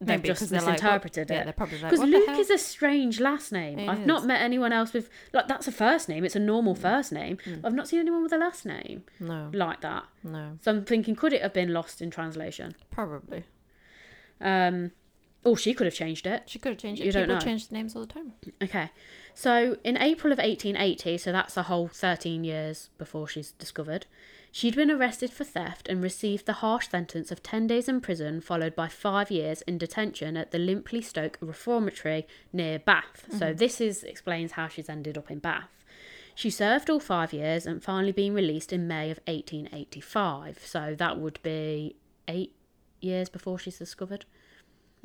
they've 0.01 0.19
Maybe, 0.19 0.29
just 0.29 0.49
they're 0.51 0.61
like, 0.61 0.75
misinterpreted 0.75 1.29
Yeah, 1.31 1.41
it. 1.41 1.45
they're 1.45 1.53
probably 1.53 1.79
like, 1.79 1.91
Because 1.91 2.01
the 2.01 2.07
Luke 2.07 2.29
hell? 2.29 2.41
is 2.41 2.51
a 2.51 2.59
strange 2.59 3.19
last 3.21 3.51
name. 3.53 3.79
It 3.81 3.89
I've 3.89 4.07
not 4.07 4.25
met 4.27 4.41
anyone 4.43 4.73
else 4.73 4.93
with 4.93 5.11
like 5.33 5.49
that's 5.49 5.67
a 5.69 5.73
first 5.73 6.09
name. 6.09 6.25
It's 6.25 6.37
a 6.37 6.41
normal 6.41 6.75
first 6.75 7.11
name. 7.13 7.39
Mm. 7.45 7.61
I've 7.65 7.75
not 7.75 7.89
seen 7.89 7.99
anyone 8.01 8.23
with 8.23 8.33
a 8.33 8.39
last 8.39 8.65
name 8.65 9.05
No, 9.21 9.51
like 9.53 9.81
that. 9.81 10.05
no, 10.23 10.59
So 10.63 10.71
I'm 10.71 10.85
thinking, 10.85 11.17
could 11.17 11.33
it 11.33 11.43
have 11.43 11.53
been 11.53 11.73
lost 11.73 12.01
in 12.01 12.11
translation? 12.11 12.75
probably. 12.91 13.45
Um, 14.41 14.93
or 15.45 15.57
she 15.57 15.73
could 15.75 15.87
have 15.87 15.95
changed 15.95 16.27
it. 16.27 16.45
She 16.47 16.59
could 16.59 16.71
have 16.71 16.79
changed 16.79 17.01
it. 17.01 17.07
You 17.07 17.13
don't 17.13 17.23
People 17.25 17.37
know. 17.37 17.41
change 17.41 17.71
names 17.71 17.95
all 17.97 18.03
the 18.03 18.13
time. 18.13 18.33
Okay. 18.63 18.91
So 19.35 19.77
in 19.85 19.97
April 19.97 20.33
of 20.33 20.39
1880, 20.39 21.17
so 21.19 21.33
that's 21.33 21.57
a 21.57 21.65
whole 21.65 21.89
13 21.89 22.45
years 22.45 22.91
before 22.99 23.29
she's 23.29 23.53
discovered, 23.53 24.07
she'd 24.59 24.75
been 24.75 24.91
arrested 24.91 25.31
for 25.31 25.45
theft 25.45 25.87
and 25.89 26.03
received 26.03 26.45
the 26.45 26.55
harsh 26.55 26.89
sentence 26.89 27.31
of 27.31 27.45
10 27.45 27.69
days 27.69 27.89
in 27.89 28.01
prison, 28.01 28.41
followed 28.41 28.75
by 28.75 28.89
five 28.89 29.31
years 29.31 29.63
in 29.63 29.79
detention 29.79 30.37
at 30.37 30.51
the 30.51 30.59
Limpley 30.59 31.01
Stoke 31.01 31.39
Reformatory 31.41 32.27
near 32.53 32.81
Bath. 32.81 33.25
So 33.31 33.47
mm-hmm. 33.47 33.57
this 33.57 33.81
is 33.81 34.03
explains 34.03 34.53
how 34.53 34.67
she's 34.67 34.89
ended 34.89 35.17
up 35.17 35.31
in 35.31 35.39
Bath. 35.39 35.85
She 36.35 36.51
served 36.51 36.91
all 36.91 36.99
five 36.99 37.33
years 37.33 37.67
and 37.67 37.85
finally 37.85 38.11
been 38.11 38.35
released 38.35 38.73
in 38.73 38.89
May 38.89 39.13
of 39.13 39.21
1885. 39.29 40.59
So 40.67 40.97
that 40.99 41.21
would 41.21 41.41
be 41.45 41.95
eight 42.27 42.57
years 43.01 43.29
before 43.29 43.61
she's 43.61 43.79
discovered. 43.79 44.25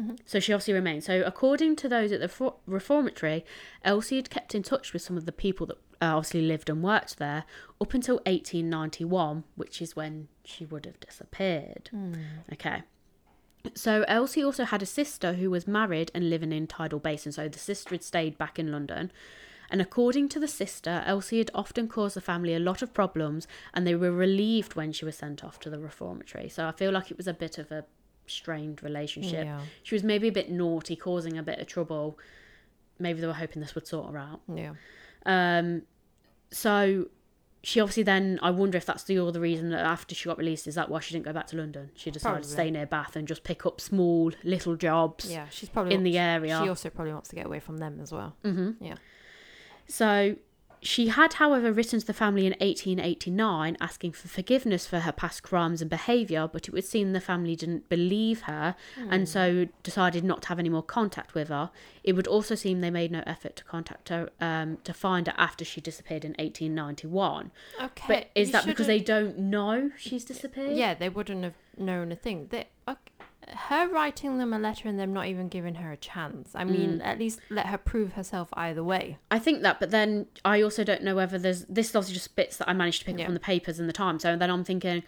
Mm-hmm. 0.02 0.16
So 0.26 0.40
she 0.40 0.52
obviously 0.52 0.74
remained. 0.74 1.04
So 1.04 1.22
according 1.24 1.76
to 1.76 1.88
those 1.88 2.12
at 2.12 2.22
the 2.22 2.54
reformatory, 2.66 3.46
Elsie 3.86 4.16
had 4.16 4.32
kept 4.32 4.56
in 4.56 4.64
touch 4.64 4.94
with 4.94 5.04
some 5.04 5.16
of 5.16 5.28
the 5.28 5.32
people 5.32 5.68
that 5.68 5.78
uh, 6.02 6.16
obviously 6.18 6.42
lived 6.42 6.70
and 6.70 6.84
worked 6.84 7.18
there 7.18 7.46
up 7.80 7.94
until 7.94 8.16
1891, 8.26 9.44
which 9.56 9.82
is 9.82 9.96
when 9.96 10.28
she 10.44 10.66
would 10.66 10.86
have 10.86 11.00
disappeared. 11.00 11.90
Okay. 12.52 12.84
So 13.76 14.04
Elsie 14.08 14.44
also 14.44 14.66
had 14.66 14.82
a 14.82 14.86
sister 14.86 15.34
who 15.34 15.50
was 15.50 15.68
married 15.68 16.12
and 16.14 16.30
living 16.30 16.52
in 16.52 16.68
Tidal 16.68 17.00
Basin. 17.00 17.32
So 17.32 17.48
the 17.48 17.60
sister 17.60 17.92
had 17.92 18.04
stayed 18.04 18.38
back 18.38 18.60
in 18.60 18.72
London. 18.72 19.12
And 19.70 19.82
according 19.82 20.30
to 20.30 20.40
the 20.40 20.48
sister, 20.48 21.04
Elsie 21.06 21.40
had 21.40 21.50
often 21.54 21.88
caused 21.88 22.16
the 22.16 22.22
family 22.22 22.54
a 22.54 22.60
lot 22.60 22.82
of 22.82 22.94
problems 22.94 23.48
and 23.74 23.88
they 23.88 23.96
were 23.96 24.12
relieved 24.12 24.76
when 24.76 24.92
she 24.92 25.06
was 25.06 25.16
sent 25.16 25.44
off 25.44 25.60
to 25.62 25.70
the 25.70 25.80
reformatory. 25.80 26.50
So 26.50 26.68
I 26.68 26.72
feel 26.72 26.92
like 26.92 27.10
it 27.10 27.18
was 27.18 27.28
a 27.28 27.34
bit 27.34 27.58
of 27.58 27.72
a 27.72 27.86
strained 28.28 28.84
relationship. 28.84 29.46
Yeah. 29.46 29.62
She 29.82 29.96
was 29.96 30.04
maybe 30.04 30.28
a 30.28 30.32
bit 30.32 30.52
naughty, 30.52 30.96
causing 30.96 31.38
a 31.38 31.44
bit 31.44 31.60
of 31.60 31.68
trouble. 31.68 32.20
Maybe 33.00 33.22
they 33.22 33.28
were 33.28 33.34
hoping 33.34 33.62
this 33.62 33.76
would 33.76 33.88
sort 33.88 34.12
her 34.12 34.18
out. 34.18 34.42
Yeah. 34.54 34.74
Um, 35.26 35.84
so 36.52 37.08
she 37.64 37.80
obviously 37.80 38.04
then, 38.04 38.40
I 38.42 38.52
wonder 38.52 38.78
if 38.78 38.86
that's 38.86 39.04
the 39.04 39.18
other 39.20 39.40
reason 39.40 39.70
that 39.70 39.80
after 39.86 40.14
she 40.14 40.26
got 40.28 40.38
released, 40.38 40.68
is 40.68 40.76
that 40.76 40.90
why 40.90 41.00
she 41.00 41.14
didn't 41.14 41.26
go 41.26 41.32
back 41.34 41.48
to 41.48 41.58
London? 41.58 41.92
She 41.96 42.12
decided 42.12 42.44
to 42.44 42.50
stay 42.50 42.70
near 42.72 42.86
Bath 42.86 43.16
and 43.16 43.28
just 43.28 43.44
pick 43.44 43.66
up 43.66 43.80
small 43.80 44.32
little 44.44 44.76
jobs 44.76 45.32
Yeah. 45.32 45.48
She's 45.50 45.70
probably 45.70 45.96
in 45.96 46.04
the 46.04 46.18
area. 46.18 46.60
She 46.62 46.68
also 46.70 46.90
probably 46.90 47.14
wants 47.14 47.30
to 47.30 47.36
get 47.36 47.46
away 47.46 47.60
from 47.62 47.78
them 47.78 48.00
as 48.02 48.12
well. 48.12 48.36
hmm 48.44 48.72
Yeah. 48.82 48.96
So 49.88 50.36
she 50.84 51.08
had, 51.08 51.34
however, 51.34 51.72
written 51.72 52.00
to 52.00 52.06
the 52.06 52.14
family 52.14 52.46
in 52.46 52.52
1889 52.54 53.78
asking 53.80 54.12
for 54.12 54.28
forgiveness 54.28 54.86
for 54.86 55.00
her 55.00 55.12
past 55.12 55.44
crimes 55.44 55.82
and 55.82 55.90
behaviour, 55.90 56.48
but 56.52 56.68
it 56.68 56.74
would 56.74 56.86
seem 56.86 57.14
the 57.14 57.22
family 57.22 57.56
didn't 57.56 57.90
believe 57.90 58.42
her 58.42 58.76
and 59.10 59.28
so 59.28 59.68
decided 59.82 60.24
not 60.24 60.42
to 60.44 60.50
have 60.50 60.60
any 60.60 60.70
more 60.70 60.84
contact 60.84 61.34
with 61.34 61.50
her. 61.50 61.70
It 62.04 62.14
would 62.14 62.28
also 62.28 62.56
seem 62.56 62.82
they 62.82 62.92
made 62.92 63.12
no 63.12 63.24
effort 63.26 63.56
to 63.58 63.64
contact 63.64 64.10
her 64.10 64.30
um, 64.42 64.78
to 64.84 64.94
find 64.94 65.28
her 65.28 65.34
after 65.38 65.64
she 65.64 65.82
disappeared 65.82 66.26
in 66.26 66.32
1891. 66.32 67.52
Okay. 67.82 68.06
But 68.08 68.30
is 68.36 68.50
you 68.50 68.52
that 68.54 68.66
because 68.66 68.88
they 68.88 69.00
don't 69.00 69.38
know 69.38 69.92
she's 69.98 70.26
disappeared? 70.26 70.76
Yeah, 70.76 70.94
they 70.94 71.10
wouldn't 71.10 71.44
have 71.44 71.54
known 71.78 72.12
a 72.12 72.16
thing. 72.16 72.48
They, 72.50 72.68
okay, 72.88 73.00
her 73.50 73.88
writing 73.88 74.38
them 74.38 74.54
a 74.54 74.60
letter 74.60 74.88
and 74.88 75.00
them 75.00 75.14
not 75.14 75.28
even 75.28 75.48
giving 75.50 75.76
her 75.76 75.92
a 75.92 75.98
chance. 75.98 76.52
I 76.56 76.64
mean, 76.64 77.00
Mm. 77.00 77.06
at 77.06 77.20
least 77.20 77.40
let 77.50 77.68
her 77.68 77.78
prove 77.78 78.14
herself 78.14 78.50
either 78.54 78.84
way. 78.84 79.18
I 79.32 79.40
think 79.40 79.62
that, 79.64 79.80
but 79.80 79.92
then 79.92 80.28
I 80.46 80.62
also 80.62 80.84
don't 80.84 81.04
know 81.04 81.16
whether 81.16 81.38
there's 81.38 81.66
this 81.66 81.90
is 81.90 81.96
obviously 81.96 82.16
just 82.16 82.36
bits 82.36 82.58
that 82.58 82.70
I 82.70 82.74
managed 82.74 83.00
to 83.00 83.06
pick 83.06 83.16
Yeah. 83.18 83.24
up 83.24 83.28
from 83.28 83.34
the 83.34 83.40
papers 83.40 83.80
and 83.80 83.88
the 83.90 83.94
time. 83.94 84.20
So 84.20 84.36
then 84.36 84.50
I'm 84.50 84.64
thinking, 84.64 85.04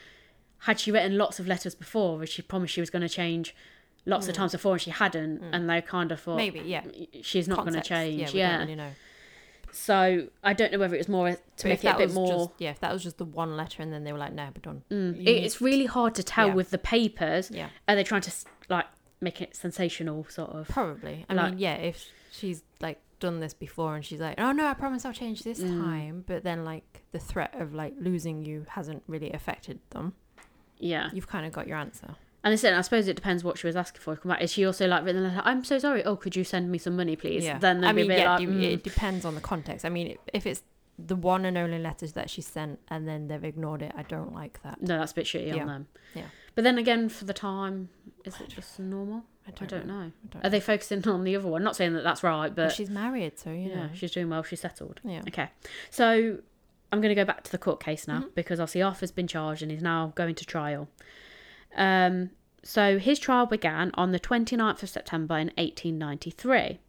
had 0.60 0.80
she 0.80 0.92
written 0.92 1.18
lots 1.18 1.40
of 1.40 1.48
letters 1.48 1.76
before, 1.76 2.22
or 2.22 2.26
she 2.26 2.42
promised 2.42 2.74
she 2.74 2.82
was 2.82 2.90
going 2.90 3.02
to 3.04 3.10
change 3.10 3.56
lots 4.06 4.28
of 4.28 4.36
times 4.36 4.52
before 4.52 4.74
and 4.74 4.82
she 4.82 4.92
hadn't, 4.92 5.42
and 5.52 5.70
they 5.70 5.82
kind 5.82 6.12
of 6.12 6.20
thought 6.20 6.36
Mm. 6.36 6.38
Maybe, 6.38 6.60
yeah. 6.60 6.84
she's 7.22 7.48
not 7.48 7.60
going 7.60 7.74
to 7.74 7.82
change. 7.82 8.34
Yeah, 8.34 8.52
Yeah, 8.54 8.60
really 8.60 8.76
know. 8.76 8.92
So 9.76 10.28
I 10.44 10.54
don't 10.54 10.72
know 10.72 10.80
whether 10.80 10.96
it 10.96 11.00
was 11.00 11.10
more 11.10 11.30
to 11.32 11.38
But 11.58 11.66
make 11.66 11.84
it 11.84 11.88
a 11.88 11.98
bit 11.98 12.14
more. 12.14 12.28
just 12.48 12.50
yeah, 12.60 12.72
if 12.72 12.80
that 12.80 12.94
was 12.94 13.04
just 13.04 13.18
the 13.18 13.26
one 13.26 13.58
letter 13.58 13.84
and 13.84 13.92
then 13.92 14.04
they 14.06 14.14
were 14.14 14.20
like, 14.20 14.34
no, 14.34 14.46
we're 14.46 14.62
done. 14.62 14.84
Mm, 14.90 15.20
it- 15.22 15.44
it's 15.44 15.60
really 15.62 15.86
hard 15.86 16.16
to 16.16 16.24
tell 16.24 16.48
Yeah. 16.48 16.54
with 16.54 16.70
the 16.72 16.78
papers. 16.78 17.52
Yeah, 17.52 17.70
Are 17.88 17.96
they 17.96 18.04
trying 18.04 18.22
to 18.22 18.32
like 18.70 18.86
make 19.22 19.42
it 19.42 19.56
sensational, 19.56 20.26
sort 20.30 20.52
of? 20.52 20.68
probably. 20.70 21.26
I 21.30 21.34
Like- 21.34 21.52
mean, 21.52 21.60
yeah, 21.60 21.76
if 21.76 22.10
she's 22.32 22.64
like 22.80 23.00
done 23.20 23.40
this 23.40 23.54
before 23.54 23.96
and 23.96 24.04
she's 24.06 24.20
like, 24.20 24.40
oh 24.40 24.52
no, 24.54 24.66
I 24.68 24.74
promise 24.74 25.06
I'll 25.06 25.14
change 25.14 25.44
this 25.44 25.60
Mm. 25.62 25.82
time, 25.84 26.24
but 26.26 26.44
then 26.44 26.64
like 26.64 27.04
the 27.12 27.20
threat 27.20 27.54
of 27.60 27.74
like 27.74 27.94
losing 28.00 28.44
you 28.44 28.66
hasn't 28.70 29.04
really 29.08 29.32
affected 29.34 29.80
them. 29.92 30.14
Yeah. 30.78 31.10
You've 31.14 31.28
kind 31.28 31.46
of 31.46 31.52
got 31.54 31.68
your 31.68 31.78
answer. 31.78 32.16
And 32.46 32.54
I 32.54 32.56
said, 32.56 32.74
I 32.76 32.82
suppose 32.82 33.08
it 33.08 33.16
depends 33.16 33.44
what 33.44 33.58
she 33.58 33.66
was 33.68 33.76
asking 33.76 34.02
for. 34.02 34.16
Come 34.16 34.30
back. 34.30 34.42
Is 34.42 34.54
she 34.54 34.66
also 34.66 34.88
like 34.88 35.04
written 35.04 35.24
letter? 35.24 35.42
I'm 35.44 35.64
so 35.66 35.80
sorry. 35.80 36.06
Oh, 36.06 36.16
could 36.16 36.36
you 36.36 36.44
send 36.44 36.72
me 36.72 36.78
some 36.78 36.96
money, 36.96 37.16
please? 37.16 37.44
Yeah. 37.44 37.58
Then 37.58 37.84
I 37.84 37.92
mean, 37.92 38.06
yeah, 38.10 38.34
like, 38.34 38.42
you- 38.42 38.50
mm. 38.50 38.64
it 38.64 38.84
depends 38.84 39.26
on 39.26 39.34
the 39.36 39.42
context. 39.42 39.84
I 39.84 39.90
mean, 39.90 40.16
if 40.32 40.46
it's 40.46 40.62
the 40.98 41.16
one 41.16 41.44
and 41.44 41.58
only 41.58 41.80
letters 41.80 42.14
that 42.14 42.30
she 42.30 42.42
sent 42.42 42.80
and 42.88 43.08
then 43.08 43.28
they've 43.28 43.44
ignored 43.44 43.82
it, 43.82 43.92
I 43.98 44.04
don't 44.04 44.32
like 44.34 44.62
that. 44.64 44.82
No, 44.82 44.98
that's 45.00 45.12
a 45.12 45.16
bit 45.16 45.26
shitty 45.26 45.56
Yeah. 45.56 45.62
on 45.64 45.68
them. 45.68 45.88
Yeah. 46.14 46.24
But 46.54 46.64
then 46.64 46.78
again, 46.78 47.10
for 47.10 47.26
the 47.26 47.34
time, 47.34 47.90
is 48.24 48.40
it 48.40 48.48
just 48.50 48.80
normal? 48.80 49.24
I 49.48 49.50
I 49.50 49.52
don't, 49.66 49.70
don't 49.70 49.88
know. 49.88 50.12
I 50.12 50.28
don't 50.30 50.46
Are 50.46 50.50
they 50.50 50.60
focusing 50.62 51.06
on 51.08 51.24
the 51.24 51.36
other 51.36 51.48
one? 51.48 51.64
Not 51.64 51.76
saying 51.76 51.94
that 51.94 52.04
that's 52.04 52.24
right, 52.24 52.56
Well, 52.56 52.68
but 52.68 52.72
she's 52.74 52.90
married, 52.90 53.38
so 53.40 53.50
you 53.50 53.70
yeah, 53.70 53.76
know. 53.76 53.90
she's 53.94 54.12
doing 54.12 54.30
well. 54.30 54.44
She's 54.44 54.62
settled. 54.62 55.02
Yeah. 55.04 55.22
Okay. 55.28 55.50
So 55.90 56.38
I'm 56.92 57.02
going 57.02 57.10
to 57.10 57.16
go 57.16 57.26
back 57.26 57.44
to 57.44 57.52
the 57.52 57.58
court 57.58 57.84
case 57.84 58.08
now 58.08 58.20
Mhm. 58.22 58.36
because 58.36 58.60
obviously 58.60 58.84
Arthur's 58.84 59.12
been 59.12 59.28
charged 59.28 59.64
and 59.64 59.72
he's 59.72 59.82
now 59.82 60.14
going 60.16 60.36
to 60.36 60.46
trial. 60.46 60.88
Um, 61.76 62.32
so 62.64 62.98
his 62.98 63.20
trial 63.20 63.46
began 63.46 63.92
on 63.94 64.12
the 64.12 64.20
29th 64.20 64.82
of 64.82 64.90
September 64.90 65.36
in 65.38 65.48
1893. 65.58 66.80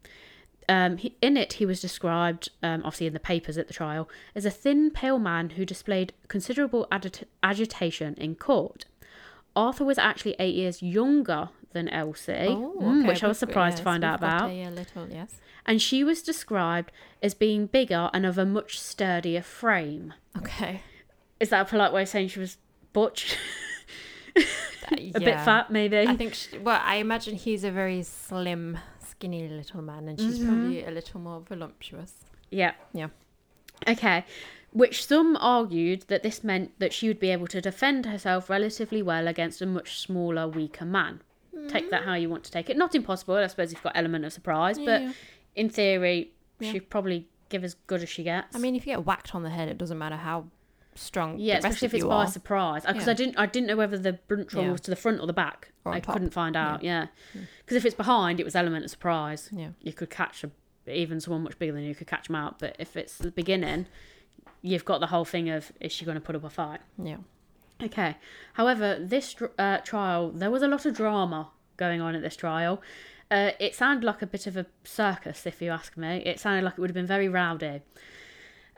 Um, 0.69 0.97
he, 0.97 1.15
in 1.21 1.37
it, 1.37 1.53
he 1.53 1.65
was 1.65 1.79
described, 1.79 2.49
um, 2.61 2.81
obviously 2.83 3.07
in 3.07 3.13
the 3.13 3.19
papers 3.19 3.57
at 3.57 3.67
the 3.67 3.73
trial, 3.73 4.09
as 4.35 4.45
a 4.45 4.49
thin, 4.51 4.91
pale 4.91 5.19
man 5.19 5.51
who 5.51 5.65
displayed 5.65 6.13
considerable 6.27 6.87
agit- 6.91 7.27
agitation 7.41 8.15
in 8.15 8.35
court. 8.35 8.85
Arthur 9.55 9.85
was 9.85 9.97
actually 9.97 10.35
eight 10.39 10.55
years 10.55 10.81
younger 10.81 11.49
than 11.71 11.87
Elsie, 11.89 12.33
Oh, 12.49 12.75
mm, 12.81 12.99
okay, 12.99 13.07
which 13.07 13.23
I 13.23 13.27
was 13.27 13.37
surprised 13.37 13.77
to 13.77 13.83
find 13.83 14.03
out 14.03 14.19
about. 14.19 14.49
A, 14.49 14.69
little, 14.69 15.07
yes. 15.09 15.35
And 15.65 15.81
she 15.81 16.03
was 16.03 16.21
described 16.21 16.91
as 17.21 17.33
being 17.33 17.65
bigger 17.67 18.09
and 18.13 18.25
of 18.25 18.37
a 18.37 18.45
much 18.45 18.79
sturdier 18.79 19.41
frame. 19.41 20.13
Okay. 20.37 20.81
Is 21.39 21.49
that 21.49 21.61
a 21.67 21.69
polite 21.69 21.93
way 21.93 22.03
of 22.03 22.09
saying 22.09 22.29
she 22.29 22.39
was 22.39 22.57
butch? 22.93 23.37
a 24.91 25.11
a 25.15 25.19
bit 25.19 25.35
fat, 25.41 25.69
maybe? 25.71 25.97
I 25.99 26.15
think, 26.15 26.33
she, 26.33 26.57
well, 26.57 26.81
I 26.83 26.95
imagine 26.97 27.35
he's 27.35 27.63
a 27.63 27.71
very 27.71 28.03
slim, 28.03 28.77
skinny 29.07 29.47
little 29.47 29.81
man, 29.81 30.07
and 30.07 30.19
she's 30.19 30.39
Mhm. 30.39 30.45
probably 30.47 30.85
a 30.85 30.91
little 30.91 31.19
more 31.19 31.41
voluptuous. 31.41 32.13
Yeah. 32.51 32.73
Yeah. 32.93 33.07
Okay. 33.87 34.25
Which 34.71 35.05
some 35.05 35.37
argued 35.39 36.03
that 36.07 36.23
this 36.23 36.43
meant 36.43 36.71
that 36.79 36.93
she 36.93 37.07
would 37.07 37.19
be 37.19 37.29
able 37.29 37.47
to 37.47 37.61
defend 37.61 38.05
herself 38.05 38.49
relatively 38.49 39.01
well 39.01 39.27
against 39.27 39.61
a 39.61 39.65
much 39.65 39.97
smaller, 39.99 40.47
weaker 40.47 40.85
man. 40.85 41.21
Take 41.69 41.89
that 41.89 42.03
how 42.03 42.13
you 42.13 42.29
want 42.29 42.43
to 42.43 42.51
take 42.51 42.69
it. 42.69 42.77
Not 42.77 42.93
impossible, 42.93 43.33
I 43.35 43.47
suppose, 43.47 43.71
if 43.71 43.77
you've 43.77 43.83
got 43.83 43.93
element 43.95 44.23
of 44.25 44.31
surprise, 44.33 44.77
but 44.77 45.01
Yeah. 45.01 45.11
in 45.55 45.69
theory, 45.69 46.31
Yeah. 46.59 46.71
she'd 46.71 46.89
probably 46.91 47.27
give 47.49 47.63
as 47.63 47.73
good 47.87 48.03
as 48.03 48.09
she 48.09 48.21
gets. 48.23 48.55
I 48.55 48.59
mean, 48.59 48.75
if 48.75 48.85
you 48.85 48.93
get 48.93 49.05
whacked 49.05 49.33
on 49.33 49.41
the 49.41 49.49
head, 49.49 49.67
it 49.67 49.77
doesn't 49.77 49.97
matter 49.97 50.17
how 50.17 50.45
strong 50.97 51.39
yeah, 51.39 51.57
especially 51.57 51.85
if 51.87 51.93
it's 51.93 52.03
by 52.03 52.23
are. 52.23 52.27
surprise. 52.27 52.83
Because 52.85 53.05
Yeah. 53.05 53.11
I 53.11 53.13
didn't, 53.15 53.37
I 53.39 53.45
didn't 53.45 53.67
know 53.67 53.75
whether 53.77 53.97
the 53.97 54.13
blunt 54.27 54.49
trauma 54.49 54.67
Yeah. 54.67 54.71
was 54.73 54.81
to 54.81 54.91
the 54.91 54.95
front 54.95 55.19
or 55.21 55.27
the 55.27 55.33
back. 55.33 55.71
Or 55.85 55.93
I 55.93 55.99
couldn't 55.99 56.31
find 56.31 56.55
Yeah. 56.55 56.67
out. 56.73 56.83
Yeah, 56.83 57.07
because 57.33 57.77
if 57.77 57.85
it's 57.85 57.95
behind, 57.95 58.39
it 58.39 58.43
was 58.43 58.55
element 58.55 58.83
of 58.85 58.91
surprise. 58.91 59.49
Yeah. 59.51 59.69
you 59.81 59.93
could 59.93 60.09
catch 60.09 60.43
a, 60.43 60.51
even 60.91 61.19
someone 61.21 61.43
much 61.43 61.57
bigger 61.59 61.71
than 61.73 61.83
you 61.83 61.95
could 61.95 62.07
catch 62.07 62.27
them 62.27 62.35
out. 62.35 62.59
But 62.59 62.75
if 62.79 62.97
it's 62.97 63.17
the 63.17 63.31
beginning, 63.31 63.87
you've 64.61 64.85
got 64.85 64.99
the 64.99 65.07
whole 65.07 65.25
thing 65.25 65.49
of 65.49 65.71
is 65.79 65.91
she 65.91 66.03
going 66.05 66.15
to 66.15 66.21
put 66.21 66.35
up 66.35 66.43
a 66.43 66.49
fight? 66.49 66.81
Yeah. 67.01 67.17
Okay. 67.81 68.17
However, 68.53 68.97
this 68.99 69.35
uh, 69.57 69.77
trial 69.79 70.31
there 70.31 70.49
was 70.51 70.63
a 70.63 70.67
lot 70.67 70.85
of 70.85 70.95
drama 70.95 71.49
going 71.77 72.01
on 72.01 72.15
at 72.15 72.21
this 72.21 72.35
trial. 72.35 72.81
Uh, 73.29 73.51
it 73.59 73.75
sounded 73.75 74.05
like 74.05 74.21
a 74.21 74.25
bit 74.27 74.47
of 74.47 74.55
a 74.57 74.65
circus, 74.85 75.45
if 75.45 75.61
you 75.61 75.69
ask 75.69 75.95
me. 75.97 76.23
It 76.25 76.39
sounded 76.39 76.63
like 76.63 76.73
it 76.73 76.79
would 76.79 76.89
have 76.89 76.95
been 76.95 77.05
very 77.05 77.27
rowdy. 77.27 77.81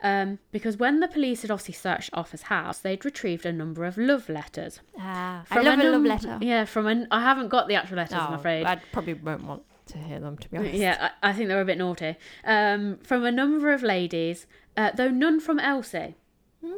Um, 0.02 0.38
because 0.50 0.76
when 0.78 1.00
the 1.00 1.08
police 1.08 1.42
had 1.42 1.50
obviously 1.50 1.74
searched 1.74 2.10
Arthur's 2.14 2.42
house, 2.42 2.78
they'd 2.78 3.04
retrieved 3.04 3.44
a 3.44 3.52
number 3.52 3.84
of 3.84 3.98
love 3.98 4.28
letters. 4.28 4.80
Ah, 4.98 5.42
I 5.50 5.54
From 5.56 5.64
love 5.66 5.78
a 5.78 5.82
love 5.84 5.92
num- 5.92 6.04
letter. 6.04 6.38
Yeah, 6.40 6.64
from 6.64 6.86
an. 6.86 7.06
I 7.10 7.20
haven't 7.20 7.48
got 7.48 7.68
the 7.68 7.74
actual 7.74 7.98
letters, 7.98 8.18
I'm 8.18 8.32
Oh, 8.32 8.36
afraid. 8.36 8.64
I 8.64 8.76
probably 8.92 9.14
won't 9.14 9.44
want 9.44 9.62
to 9.86 9.98
hear 9.98 10.18
them, 10.20 10.38
to 10.38 10.48
be 10.48 10.56
honest. 10.56 10.74
Yeah, 10.74 11.10
I, 11.22 11.30
I 11.30 11.32
think 11.32 11.48
they 11.48 11.54
were 11.54 11.60
a 11.60 11.66
bit 11.66 11.78
naughty. 11.78 12.16
Um, 12.44 12.98
from 13.02 13.24
a 13.24 13.32
number 13.32 13.72
of 13.72 13.82
ladies, 13.82 14.46
uh, 14.76 14.90
though 14.94 15.10
none 15.10 15.38
from 15.40 15.58
Elsie, 15.58 16.14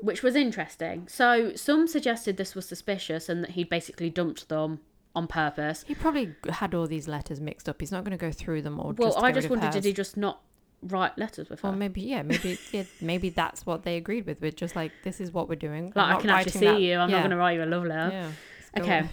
which 0.00 0.22
was 0.22 0.34
interesting. 0.34 1.06
So 1.08 1.54
some 1.54 1.86
suggested 1.86 2.36
this 2.36 2.54
was 2.54 2.66
suspicious 2.66 3.28
and 3.28 3.42
that 3.44 3.50
he'd 3.50 3.68
basically 3.68 4.10
dumped 4.10 4.48
them 4.48 4.80
on 5.14 5.26
purpose. 5.26 5.84
He 5.86 5.94
probably 5.94 6.34
had 6.48 6.74
all 6.74 6.86
these 6.86 7.06
letters 7.06 7.40
mixed 7.40 7.68
up. 7.68 7.80
He's 7.80 7.92
not 7.92 8.02
going 8.02 8.16
to 8.16 8.24
go 8.24 8.32
through 8.32 8.62
them 8.62 8.80
all. 8.80 8.94
Well, 8.96 9.10
just 9.12 9.22
I 9.22 9.30
just 9.32 9.50
wondered, 9.50 9.72
did 9.72 9.84
he 9.84 9.92
just 9.92 10.16
not 10.16 10.40
write 10.82 11.16
letters 11.18 11.48
with 11.48 11.60
her? 11.60 11.68
Or 11.68 11.72
maybe, 11.72 12.00
yeah, 12.02 12.22
maybe, 12.22 12.58
yeah, 12.72 12.84
maybe 13.00 13.30
that's 13.30 13.64
what 13.66 13.82
they 13.84 13.96
agreed 13.96 14.26
with. 14.26 14.40
With 14.40 14.56
just 14.56 14.74
like, 14.76 14.92
this 15.04 15.20
is 15.20 15.32
what 15.32 15.48
we're 15.48 15.54
doing. 15.56 15.92
like, 15.94 16.16
I 16.16 16.20
can 16.20 16.30
actually 16.30 16.52
see 16.52 16.66
that- 16.66 16.80
you. 16.80 16.96
I'm 16.98 17.08
yeah. 17.10 17.16
not 17.16 17.22
going 17.22 17.30
to 17.30 17.36
write 17.36 17.52
you 17.56 17.64
a 17.64 17.66
love 17.66 17.84
letter. 17.84 18.10
Yeah. 18.12 18.80
Okay. 18.82 19.08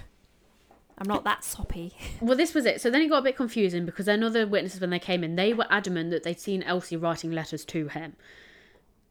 I'm 1.01 1.08
not 1.08 1.23
that 1.23 1.43
soppy. 1.45 1.93
Well, 2.21 2.36
this 2.36 2.53
was 2.53 2.65
it. 2.65 2.82
So 2.82 2.89
then 2.89 3.01
it 3.01 3.08
got 3.08 3.19
a 3.19 3.21
bit 3.21 3.38
confusing 3.38 3.86
because 3.86 4.05
then 4.05 4.21
other 4.23 4.45
witnesses, 4.45 4.82
when 4.82 4.89
they 4.89 4.99
came 4.99 5.23
in, 5.23 5.36
they 5.36 5.53
were 5.53 5.65
adamant 5.69 6.12
that 6.12 6.23
they'd 6.23 6.39
seen 6.39 6.62
Elsie 6.63 6.97
writing 6.97 7.32
letters 7.32 7.63
to 7.65 7.88
him. 7.88 8.15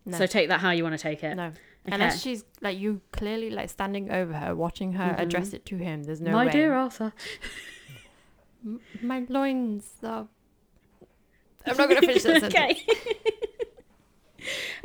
No. 0.04 0.18
So 0.18 0.26
take 0.26 0.48
that 0.50 0.60
how 0.60 0.70
you 0.70 0.82
want 0.82 0.96
to 0.98 1.02
take 1.02 1.24
it. 1.24 1.34
no. 1.34 1.52
Okay. 1.86 1.94
Unless 1.94 2.20
she's 2.20 2.44
like 2.60 2.76
you 2.78 3.00
clearly 3.12 3.48
like 3.48 3.70
standing 3.70 4.10
over 4.10 4.34
her, 4.34 4.54
watching 4.54 4.92
her 4.94 5.14
Mhm. 5.14 5.20
address 5.20 5.54
it 5.54 5.64
to 5.66 5.76
him. 5.78 6.02
There's 6.02 6.20
no 6.20 6.32
My 6.32 6.44
way. 6.46 6.52
dear 6.52 6.74
Arthur. 6.74 7.14
M- 8.64 8.80
my 9.00 9.24
loins 9.28 9.86
are. 10.02 10.26
I'm 11.70 11.76
not 11.76 11.88
going 11.88 12.00
to 12.00 12.06
finish 12.06 12.22
that 12.22 12.40
sentence. 12.52 12.54
okay. 12.54 12.86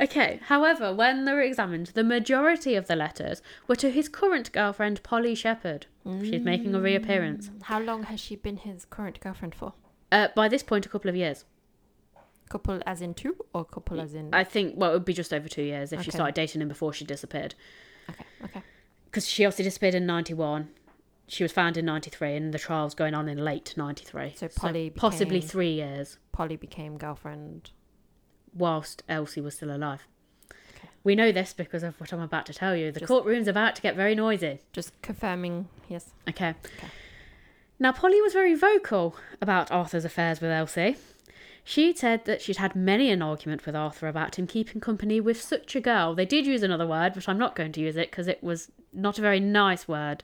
okay. 0.00 0.40
However, 0.44 0.94
when 0.94 1.24
they 1.24 1.32
were 1.32 1.40
examined, 1.42 1.88
the 1.88 2.04
majority 2.04 2.74
of 2.74 2.86
the 2.86 2.96
letters 2.96 3.42
were 3.66 3.76
to 3.76 3.90
his 3.90 4.08
current 4.08 4.52
girlfriend, 4.52 5.02
Polly 5.02 5.34
Shepherd. 5.34 5.86
She's 6.22 6.42
making 6.42 6.74
a 6.74 6.80
reappearance. 6.80 7.50
How 7.62 7.80
long 7.80 8.04
has 8.04 8.20
she 8.20 8.36
been 8.36 8.58
his 8.58 8.84
current 8.84 9.20
girlfriend 9.20 9.54
for? 9.54 9.72
Uh, 10.12 10.28
by 10.36 10.48
this 10.48 10.62
point, 10.62 10.84
a 10.84 10.88
couple 10.88 11.08
of 11.08 11.16
years. 11.16 11.44
Couple 12.50 12.82
as 12.86 13.00
in 13.00 13.14
two, 13.14 13.34
or 13.54 13.64
couple 13.64 14.00
as 14.00 14.14
in? 14.14 14.28
I 14.34 14.44
think, 14.44 14.74
well, 14.76 14.90
it 14.90 14.94
would 14.94 15.04
be 15.06 15.14
just 15.14 15.32
over 15.32 15.48
two 15.48 15.62
years 15.62 15.92
if 15.94 16.02
she 16.02 16.10
started 16.10 16.34
dating 16.34 16.60
him 16.60 16.68
before 16.68 16.92
she 16.92 17.04
disappeared. 17.04 17.54
okay, 18.10 18.24
okay. 18.44 18.62
Because 19.06 19.26
she 19.26 19.46
obviously 19.46 19.64
disappeared 19.64 19.94
in 19.94 20.04
91. 20.04 20.68
She 21.26 21.42
was 21.42 21.52
found 21.52 21.76
in 21.76 21.86
93, 21.86 22.36
and 22.36 22.52
the 22.52 22.58
trial's 22.58 22.94
going 22.94 23.14
on 23.14 23.28
in 23.28 23.38
late 23.44 23.74
93. 23.76 24.34
So 24.36 24.48
Polly 24.48 24.90
possibly 24.90 25.38
became- 25.38 25.48
three 25.48 25.72
years 25.72 26.18
Polly 26.32 26.56
became 26.56 26.98
girlfriend. 26.98 27.70
whilst 28.56 29.02
Elsie 29.08 29.40
was 29.40 29.56
still 29.56 29.74
alive. 29.74 30.06
Okay. 30.50 30.88
We 31.02 31.16
know 31.16 31.32
this 31.32 31.52
because 31.52 31.82
of 31.82 31.98
what 32.00 32.12
I'm 32.12 32.20
about 32.20 32.46
to 32.46 32.54
tell 32.54 32.76
you. 32.76 32.92
The 32.92 33.00
Just- 33.00 33.08
courtroom's 33.08 33.48
about 33.48 33.74
to 33.76 33.82
get 33.82 33.96
very 33.96 34.14
noisy. 34.14 34.60
Just 34.72 35.00
confirming, 35.02 35.68
yes. 35.88 36.12
Okay. 36.28 36.50
Okay. 36.50 36.88
Now, 37.80 37.90
Polly 37.90 38.20
was 38.20 38.32
very 38.32 38.54
vocal 38.54 39.16
about 39.40 39.72
Arthur's 39.72 40.04
affairs 40.04 40.40
with 40.40 40.50
Elsie. 40.52 40.96
She'd 41.64 41.98
said 41.98 42.26
that 42.26 42.42
she'd 42.42 42.58
had 42.58 42.76
many 42.76 43.10
an 43.10 43.22
argument 43.22 43.66
with 43.66 43.74
Arthur 43.74 44.06
about 44.06 44.38
him 44.38 44.46
keeping 44.46 44.80
company 44.80 45.20
with 45.20 45.40
such 45.40 45.74
a 45.74 45.80
girl. 45.80 46.14
They 46.14 46.26
did 46.26 46.46
use 46.46 46.62
another 46.62 46.86
word, 46.86 47.14
but 47.14 47.28
I'm 47.28 47.38
not 47.38 47.56
going 47.56 47.72
to 47.72 47.80
use 47.80 47.96
it 47.96 48.10
because 48.10 48.28
it 48.28 48.42
was 48.44 48.70
not 48.92 49.18
a 49.18 49.22
very 49.22 49.40
nice 49.40 49.88
word. 49.88 50.22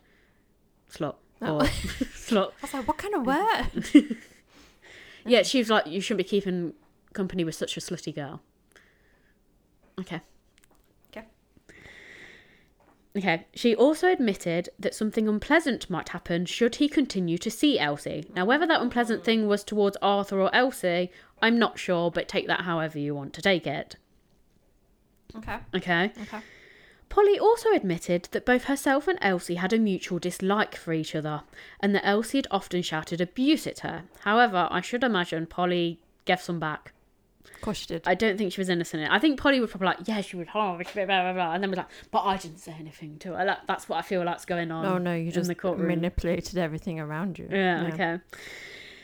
Slut. 0.90 1.14
Oh. 1.42 1.56
Or 1.56 1.60
slut. 1.64 2.48
I 2.50 2.62
was 2.62 2.74
like, 2.74 2.88
what 2.88 2.98
kind 2.98 3.14
of 3.14 3.26
word? 3.26 4.16
Yeah, 5.26 5.42
she 5.42 5.58
was 5.58 5.68
like, 5.68 5.86
you 5.86 6.00
shouldn't 6.00 6.26
be 6.26 6.30
keeping 6.30 6.72
company 7.12 7.44
with 7.44 7.54
such 7.54 7.76
a 7.76 7.80
slutty 7.80 8.14
girl. 8.14 8.40
Okay. 10.00 10.22
Okay. 11.12 11.26
Okay. 13.14 13.46
She 13.54 13.74
also 13.76 14.08
admitted 14.10 14.70
that 14.78 14.94
something 14.94 15.28
unpleasant 15.28 15.90
might 15.90 16.08
happen 16.08 16.46
should 16.46 16.76
he 16.76 16.88
continue 16.88 17.36
to 17.36 17.50
see 17.50 17.78
Elsie. 17.78 18.24
Now, 18.34 18.46
whether 18.46 18.66
that 18.66 18.80
unpleasant 18.80 19.22
thing 19.22 19.46
was 19.46 19.62
towards 19.62 19.98
Arthur 20.00 20.40
or 20.40 20.52
Elsie, 20.54 21.10
I'm 21.42 21.58
not 21.58 21.78
sure, 21.78 22.10
but 22.10 22.26
take 22.26 22.46
that 22.46 22.62
however 22.62 22.98
you 22.98 23.14
want 23.14 23.34
to 23.34 23.42
take 23.42 23.66
it. 23.66 23.96
okay, 25.36 25.58
Okay. 25.74 26.12
okay. 26.22 26.38
Polly 27.10 27.38
also 27.38 27.72
admitted 27.72 28.28
that 28.30 28.46
both 28.46 28.64
herself 28.64 29.06
and 29.08 29.18
Elsie 29.20 29.56
had 29.56 29.72
a 29.74 29.78
mutual 29.78 30.18
dislike 30.18 30.74
for 30.76 30.92
each 30.94 31.14
other, 31.14 31.42
and 31.80 31.94
that 31.94 32.06
Elsie 32.06 32.38
had 32.38 32.46
often 32.50 32.80
shouted 32.82 33.20
abuse 33.20 33.66
at 33.66 33.80
her. 33.80 34.04
However, 34.20 34.68
I 34.70 34.80
should 34.80 35.04
imagine 35.04 35.46
Polly 35.46 35.98
gave 36.24 36.40
some 36.40 36.58
back. 36.60 36.92
Of 37.52 37.60
course 37.62 37.78
she 37.78 37.86
did. 37.86 38.02
I 38.06 38.14
don't 38.14 38.38
think 38.38 38.52
she 38.52 38.60
was 38.60 38.68
innocent. 38.68 39.02
in. 39.02 39.10
I 39.10 39.18
think 39.18 39.38
Polly 39.40 39.60
would 39.60 39.70
probably 39.70 39.86
like, 39.88 39.98
yeah, 40.06 40.20
she 40.20 40.36
would 40.36 40.46
harm, 40.48 40.78
blah, 40.78 40.84
blah, 40.92 41.04
blah, 41.04 41.32
blah, 41.32 41.52
and 41.52 41.62
then 41.62 41.70
was 41.70 41.78
like, 41.78 41.88
but 42.10 42.20
I 42.20 42.36
didn't 42.36 42.58
say 42.60 42.74
anything 42.78 43.18
to 43.18 43.34
her. 43.34 43.44
That, 43.44 43.62
that's 43.66 43.88
what 43.88 43.98
I 43.98 44.02
feel 44.02 44.24
like's 44.24 44.44
going 44.44 44.70
on. 44.70 44.86
Oh 44.86 44.96
no, 44.98 45.14
you 45.14 45.30
just 45.32 45.50
manipulated 45.64 46.56
everything 46.58 47.00
around 47.00 47.38
you. 47.38 47.48
Yeah, 47.50 47.90
okay. 47.92 48.20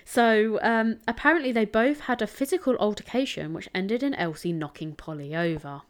So 0.04 0.60
um, 0.62 0.98
apparently 1.08 1.50
they 1.50 1.64
both 1.64 2.00
had 2.00 2.22
a 2.22 2.26
physical 2.28 2.76
altercation, 2.76 3.52
which 3.52 3.68
ended 3.74 4.04
in 4.04 4.14
Elsie 4.14 4.52
knocking 4.52 4.94
Polly 4.94 5.34
over. 5.34 5.82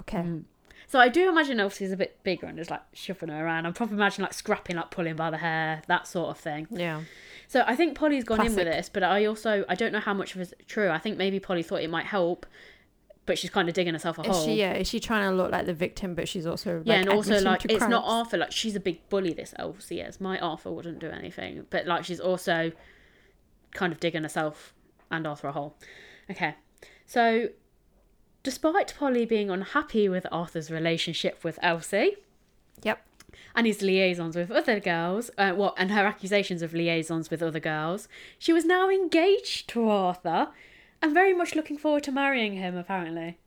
Okay. 0.00 0.18
Mm. 0.18 0.44
So 0.90 0.98
I 0.98 1.08
do 1.08 1.28
imagine 1.28 1.60
Elsie's 1.60 1.92
a 1.92 1.96
bit 1.96 2.20
bigger 2.24 2.48
and 2.48 2.58
just 2.58 2.68
like 2.68 2.82
shoving 2.92 3.28
her 3.28 3.46
around. 3.46 3.64
I'm 3.64 3.72
probably 3.72 3.94
imagine 3.94 4.24
like 4.24 4.34
scrapping, 4.34 4.74
like 4.74 4.90
pulling 4.90 5.14
by 5.14 5.30
the 5.30 5.36
hair, 5.36 5.82
that 5.86 6.08
sort 6.08 6.30
of 6.30 6.38
thing. 6.38 6.66
Yeah. 6.68 7.02
So 7.46 7.62
I 7.64 7.76
think 7.76 7.96
Polly's 7.96 8.24
gone 8.24 8.44
in 8.44 8.56
with 8.56 8.64
this, 8.66 8.88
but 8.88 9.04
I 9.04 9.24
also 9.24 9.64
I 9.68 9.76
don't 9.76 9.92
know 9.92 10.00
how 10.00 10.14
much 10.14 10.34
of 10.34 10.40
it's 10.40 10.52
true. 10.66 10.90
I 10.90 10.98
think 10.98 11.16
maybe 11.16 11.38
Polly 11.38 11.62
thought 11.62 11.80
it 11.82 11.90
might 11.90 12.06
help, 12.06 12.44
but 13.24 13.38
she's 13.38 13.50
kind 13.50 13.68
of 13.68 13.74
digging 13.76 13.92
herself 13.92 14.18
a 14.18 14.22
Is 14.22 14.26
hole. 14.26 14.44
she? 14.46 14.54
Yeah. 14.54 14.72
Is 14.74 14.88
she 14.88 14.98
trying 14.98 15.30
to 15.30 15.36
look 15.36 15.52
like 15.52 15.66
the 15.66 15.74
victim, 15.74 16.16
but 16.16 16.28
she's 16.28 16.44
also 16.44 16.78
like, 16.78 16.86
yeah, 16.88 16.94
and 16.94 17.08
also 17.08 17.40
like 17.40 17.64
it's 17.66 17.86
not? 17.86 18.02
Arthur. 18.04 18.38
Like 18.38 18.50
she's 18.50 18.74
a 18.74 18.80
big 18.80 19.08
bully. 19.08 19.32
This 19.32 19.54
Elsie 19.60 20.00
is. 20.00 20.20
My 20.20 20.40
Arthur 20.40 20.72
wouldn't 20.72 20.98
do 20.98 21.08
anything, 21.08 21.66
but 21.70 21.86
like 21.86 22.04
she's 22.04 22.18
also 22.18 22.72
kind 23.74 23.92
of 23.92 24.00
digging 24.00 24.24
herself 24.24 24.74
and 25.08 25.24
Arthur 25.24 25.46
a 25.46 25.52
hole. 25.52 25.76
Okay, 26.28 26.56
so 27.06 27.50
despite 28.42 28.94
Polly 28.98 29.24
being 29.26 29.50
unhappy 29.50 30.08
with 30.08 30.26
Arthur's 30.32 30.70
relationship 30.70 31.42
with 31.44 31.58
Elsie, 31.62 32.16
Yep. 32.82 33.02
and 33.54 33.66
his 33.66 33.82
liaisons 33.82 34.36
with 34.36 34.50
other 34.50 34.80
girls, 34.80 35.30
uh, 35.38 35.52
what 35.52 35.74
and 35.76 35.90
her 35.90 36.06
accusations 36.06 36.62
of 36.62 36.72
liaisons 36.72 37.30
with 37.30 37.42
other 37.42 37.60
girls, 37.60 38.08
she 38.38 38.52
was 38.52 38.64
now 38.64 38.88
engaged 38.88 39.68
to 39.70 39.88
Arthur, 39.88 40.48
and 41.02 41.12
very 41.14 41.34
much 41.34 41.54
looking 41.54 41.76
forward 41.78 42.02
to 42.04 42.12
marrying 42.12 42.54
him. 42.54 42.76
Apparently, 42.76 43.38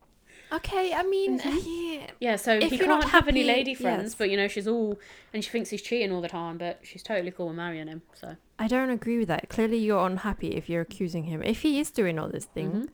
Okay. 0.51 0.93
I 0.93 1.01
mean, 1.01 1.41
yeah. 1.65 2.07
yeah. 2.19 2.35
So 2.35 2.53
If 2.53 2.69
he 2.69 2.77
can't 2.77 3.05
have 3.05 3.27
any 3.27 3.43
lady 3.43 3.73
friends, 3.73 4.03
yes. 4.11 4.15
but 4.15 4.29
you 4.29 4.37
know 4.37 4.47
she's 4.47 4.67
all, 4.67 4.99
and 5.33 5.43
she 5.43 5.49
thinks 5.49 5.71
he's 5.71 5.81
cheating 5.81 6.11
all 6.11 6.21
the 6.21 6.27
time, 6.27 6.59
but 6.59 6.79
she's 6.83 7.01
totally 7.01 7.31
cool 7.31 7.47
with 7.47 7.55
marrying 7.57 7.87
him. 7.87 8.03
So 8.13 8.35
I 8.59 8.67
don't 8.67 8.91
agree 8.91 9.17
with 9.17 9.27
that. 9.29 9.49
Clearly, 9.49 9.77
you're 9.79 10.05
unhappy 10.05 10.49
if 10.49 10.69
you're 10.69 10.81
accusing 10.81 11.23
him. 11.23 11.41
If 11.41 11.63
he 11.63 11.79
is 11.79 11.89
doing 11.89 12.19
all 12.19 12.27
this 12.29 12.45
thing 12.45 12.71
Mhm. 12.71 12.89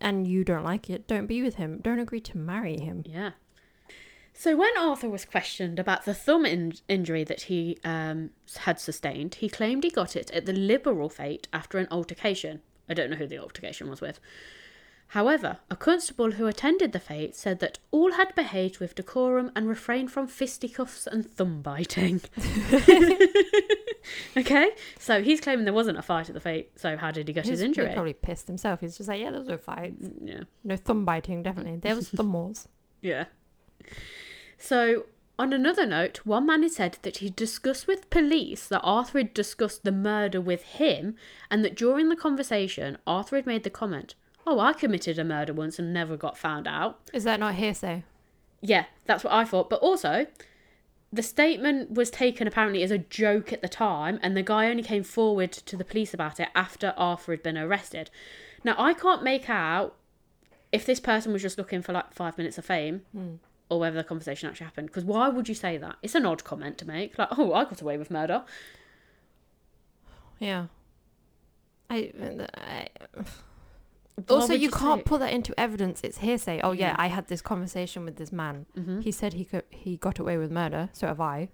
And 0.00 0.26
you 0.26 0.44
don't 0.44 0.64
like 0.64 0.88
it, 0.90 1.06
don't 1.06 1.26
be 1.26 1.42
with 1.42 1.56
him. 1.56 1.80
Don't 1.82 1.98
agree 1.98 2.20
to 2.20 2.38
marry 2.38 2.78
him. 2.78 3.02
yeah. 3.06 3.32
So 4.34 4.56
when 4.56 4.70
Arthur 4.78 5.08
was 5.08 5.24
questioned 5.24 5.80
about 5.80 6.04
the 6.04 6.14
thumb 6.14 6.46
in- 6.46 6.74
injury 6.86 7.24
that 7.24 7.42
he 7.42 7.76
um, 7.82 8.30
had 8.58 8.78
sustained, 8.78 9.34
he 9.36 9.48
claimed 9.48 9.82
he 9.82 9.90
got 9.90 10.14
it 10.14 10.30
at 10.30 10.46
the 10.46 10.52
Liberal 10.52 11.08
fete 11.08 11.48
after 11.52 11.78
an 11.78 11.88
altercation. 11.90 12.60
I 12.88 12.94
don't 12.94 13.10
know 13.10 13.16
who 13.16 13.26
the 13.26 13.38
altercation 13.40 13.90
was 13.90 14.00
with. 14.00 14.20
However, 15.08 15.58
a 15.70 15.76
constable 15.76 16.32
who 16.32 16.46
attended 16.46 16.92
the 16.92 17.00
fete 17.00 17.34
said 17.34 17.58
that 17.58 17.80
all 17.90 18.12
had 18.12 18.32
behaved 18.36 18.78
with 18.78 18.94
decorum 18.94 19.50
and 19.56 19.68
refrained 19.68 20.12
from 20.12 20.28
fisticuffs 20.28 21.08
and 21.08 21.26
thumb 21.28 21.60
biting. 21.60 22.20
okay, 24.36 24.70
so 24.98 25.22
he's 25.22 25.40
claiming 25.40 25.64
there 25.64 25.74
wasn't 25.74 25.98
a 25.98 26.02
fight 26.02 26.28
at 26.28 26.34
the 26.34 26.40
fete. 26.40 26.70
So 26.76 26.96
how 26.96 27.10
did 27.10 27.28
he 27.28 27.34
get 27.34 27.44
He's 27.44 27.52
his 27.52 27.62
injury? 27.62 27.92
probably 27.92 28.12
pissed 28.14 28.46
himself. 28.46 28.80
He's 28.80 28.96
just 28.96 29.08
like, 29.08 29.20
yeah, 29.20 29.30
those 29.30 29.48
were 29.48 29.58
fights. 29.58 30.06
Mm, 30.06 30.28
yeah. 30.28 30.40
No 30.64 30.76
thumb 30.76 31.04
biting, 31.04 31.42
definitely. 31.42 31.76
There 31.76 31.94
was 31.96 32.08
thumb 32.10 32.32
wars. 32.32 32.68
Yeah. 33.02 33.24
So, 34.58 35.06
on 35.38 35.52
another 35.52 35.86
note, 35.86 36.18
one 36.24 36.46
man 36.46 36.62
had 36.62 36.72
said 36.72 36.98
that 37.02 37.18
he 37.18 37.30
discussed 37.30 37.86
with 37.86 38.10
police 38.10 38.66
that 38.68 38.80
Arthur 38.82 39.18
had 39.18 39.34
discussed 39.34 39.84
the 39.84 39.92
murder 39.92 40.40
with 40.40 40.62
him, 40.64 41.14
and 41.50 41.64
that 41.64 41.76
during 41.76 42.08
the 42.08 42.16
conversation, 42.16 42.98
Arthur 43.06 43.36
had 43.36 43.46
made 43.46 43.62
the 43.62 43.70
comment, 43.70 44.14
Oh, 44.46 44.58
I 44.60 44.72
committed 44.72 45.18
a 45.18 45.24
murder 45.24 45.52
once 45.52 45.78
and 45.78 45.92
never 45.92 46.16
got 46.16 46.38
found 46.38 46.66
out. 46.66 47.00
Is 47.12 47.24
that 47.24 47.38
not 47.38 47.56
hearsay? 47.56 48.02
Yeah, 48.62 48.86
that's 49.04 49.22
what 49.22 49.32
I 49.32 49.44
thought. 49.44 49.68
But 49.68 49.80
also, 49.80 50.26
the 51.12 51.22
statement 51.22 51.92
was 51.92 52.10
taken 52.10 52.46
apparently 52.46 52.82
as 52.82 52.90
a 52.90 52.98
joke 52.98 53.52
at 53.52 53.62
the 53.62 53.68
time, 53.68 54.18
and 54.22 54.36
the 54.36 54.42
guy 54.42 54.68
only 54.68 54.82
came 54.82 55.02
forward 55.02 55.52
to 55.52 55.76
the 55.76 55.84
police 55.84 56.12
about 56.12 56.38
it 56.38 56.48
after 56.54 56.92
Arthur 56.96 57.32
had 57.32 57.42
been 57.42 57.56
arrested. 57.56 58.10
Now, 58.62 58.74
I 58.76 58.92
can't 58.92 59.22
make 59.22 59.48
out 59.48 59.94
if 60.70 60.84
this 60.84 61.00
person 61.00 61.32
was 61.32 61.42
just 61.42 61.56
looking 61.56 61.80
for 61.80 61.92
like 61.92 62.12
five 62.12 62.36
minutes 62.36 62.58
of 62.58 62.64
fame 62.64 63.02
hmm. 63.12 63.34
or 63.70 63.80
whether 63.80 63.96
the 63.96 64.04
conversation 64.04 64.48
actually 64.48 64.66
happened. 64.66 64.88
Because 64.88 65.04
why 65.04 65.28
would 65.28 65.48
you 65.48 65.54
say 65.54 65.78
that? 65.78 65.96
It's 66.02 66.14
an 66.14 66.26
odd 66.26 66.44
comment 66.44 66.76
to 66.78 66.86
make. 66.86 67.18
Like, 67.18 67.38
oh, 67.38 67.54
I 67.54 67.64
got 67.64 67.80
away 67.80 67.96
with 67.96 68.10
murder. 68.10 68.44
Yeah. 70.38 70.66
I, 71.88 72.12
I 72.54 72.88
also 74.28 74.52
you, 74.54 74.70
can't 74.70 75.00
it? 75.00 75.06
put 75.06 75.20
that 75.20 75.32
into 75.32 75.58
evidence. 75.58 76.00
It's 76.02 76.18
hearsay. 76.18 76.60
Oh 76.62 76.72
yeah, 76.72 76.88
Yeah. 76.90 76.96
I 76.98 77.06
had 77.08 77.28
this 77.28 77.40
conversation 77.42 78.04
with 78.04 78.16
this 78.16 78.32
man. 78.32 78.66
Mhm. 78.76 79.02
He 79.02 79.10
said 79.12 79.34
he 79.34 79.44
could 79.44 79.64
he 79.70 79.96
got 79.96 80.18
away 80.18 80.36
with 80.38 80.50
murder. 80.50 80.88
So 80.92 81.06
have 81.06 81.20
I. 81.20 81.48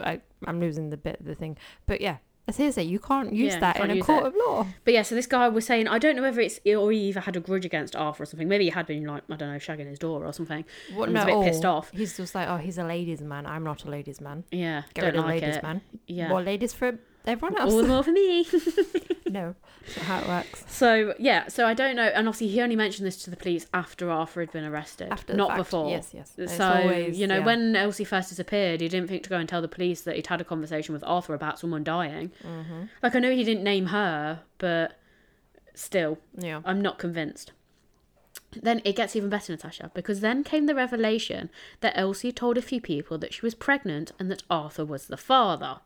I 0.00 0.20
I'm 0.46 0.60
losing 0.60 0.90
the 0.90 0.96
bit 0.96 1.20
of 1.20 1.26
the 1.26 1.34
thing. 1.34 1.56
But 1.86 2.00
yeah, 2.00 2.18
that's 2.46 2.56
hearsay. 2.58 2.84
You 2.84 2.98
can't 3.00 3.32
use 3.32 3.54
Yeah, 3.54 3.60
that 3.60 3.76
can't 3.76 3.90
in 3.90 3.98
a 3.98 4.02
court 4.02 4.24
it. 4.24 4.26
of 4.28 4.34
law. 4.46 4.66
But 4.84 4.94
yeah, 4.94 5.02
so 5.02 5.14
this 5.14 5.26
guy 5.26 5.48
was 5.48 5.66
saying, 5.66 5.88
I 5.88 5.98
don't 5.98 6.16
know 6.16 6.22
whether 6.22 6.40
it's 6.40 6.60
or 6.64 6.90
he 6.92 7.08
either 7.08 7.20
had 7.20 7.36
a 7.36 7.40
grudge 7.40 7.64
against 7.64 7.94
Arthur 7.96 8.22
or 8.22 8.26
something. 8.26 8.48
Maybe 8.48 8.64
he 8.64 8.70
had 8.70 8.86
been 8.86 9.04
like, 9.04 9.24
I 9.28 9.36
don't 9.36 9.50
know, 9.52 9.58
shagging 9.58 9.86
his 9.88 9.98
door 9.98 10.24
or 10.24 10.32
something. 10.32 10.64
What? 10.94 11.08
And 11.08 11.14
was 11.18 11.26
No, 11.26 11.32
a 11.40 11.42
bit 11.42 11.50
pissed 11.52 11.64
oh, 11.64 11.72
off. 11.72 11.90
He's 11.90 12.16
just 12.16 12.34
like, 12.34 12.48
oh, 12.48 12.56
he's 12.56 12.78
a 12.78 12.84
ladies' 12.84 13.20
man. 13.22 13.44
I'm 13.44 13.64
not 13.64 13.84
a 13.84 13.90
ladies' 13.90 14.20
man. 14.20 14.44
Yeah, 14.50 14.82
Get 14.94 15.02
don't 15.02 15.10
rid 15.12 15.16
of 15.18 15.24
like 15.26 15.42
ladies' 15.42 15.56
it. 15.56 15.62
man. 15.62 15.80
Yeah, 16.06 16.28
More 16.28 16.42
ladies 16.42 16.72
for 16.72 16.98
Everyone 17.26 17.58
else. 17.58 17.72
All 17.72 17.82
the 17.82 17.88
more 17.88 18.02
for 18.02 18.12
me. 18.12 18.46
no, 19.28 19.54
that's 19.84 19.98
how 20.06 20.20
it 20.20 20.28
works. 20.28 20.64
So 20.68 21.14
yeah, 21.18 21.48
so 21.48 21.66
I 21.66 21.74
don't 21.74 21.94
know, 21.96 22.04
and 22.14 22.26
obviously 22.26 22.48
he 22.48 22.62
only 22.62 22.76
mentioned 22.76 23.06
this 23.06 23.22
to 23.24 23.30
the 23.30 23.36
police 23.36 23.66
after 23.74 24.10
Arthur 24.10 24.40
had 24.40 24.50
been 24.50 24.64
arrested, 24.64 25.08
After 25.10 25.34
not 25.34 25.48
fact. 25.50 25.58
before. 25.58 25.90
Yes, 25.90 26.10
yes. 26.14 26.32
It's 26.38 26.56
So 26.56 26.64
always- 26.66 27.18
you 27.18 27.26
know, 27.26 27.38
yeah. 27.38 27.44
when 27.44 27.76
Elsie 27.76 28.04
first 28.04 28.30
disappeared, 28.30 28.80
he 28.80 28.88
didn't 28.88 29.08
think 29.08 29.24
to 29.24 29.30
go 29.30 29.36
and 29.36 29.46
tell 29.48 29.60
the 29.60 29.68
police 29.68 30.00
that 30.02 30.16
he'd 30.16 30.26
had 30.28 30.40
a 30.40 30.44
conversation 30.44 30.94
with 30.94 31.04
Arthur 31.04 31.34
about 31.34 31.58
someone 31.58 31.84
dying. 31.84 32.32
Mm-hmm. 32.42 32.84
Like 33.02 33.14
I 33.14 33.18
know 33.18 33.30
he 33.30 33.44
didn't 33.44 33.64
name 33.64 33.86
her, 33.86 34.40
but 34.56 34.98
still, 35.74 36.18
Yeah. 36.36 36.62
I'm 36.64 36.80
not 36.80 36.98
convinced. 36.98 37.52
Then 38.52 38.80
it 38.84 38.96
gets 38.96 39.14
even 39.14 39.28
better, 39.28 39.52
Natasha, 39.52 39.90
because 39.92 40.20
then 40.20 40.42
came 40.42 40.64
the 40.64 40.74
revelation 40.74 41.50
that 41.80 41.92
Elsie 41.94 42.32
told 42.32 42.56
a 42.56 42.62
few 42.62 42.80
people 42.80 43.18
that 43.18 43.34
she 43.34 43.42
was 43.42 43.54
pregnant 43.54 44.12
and 44.18 44.30
that 44.30 44.42
Arthur 44.48 44.86
was 44.86 45.06
the 45.08 45.18
father. 45.18 45.80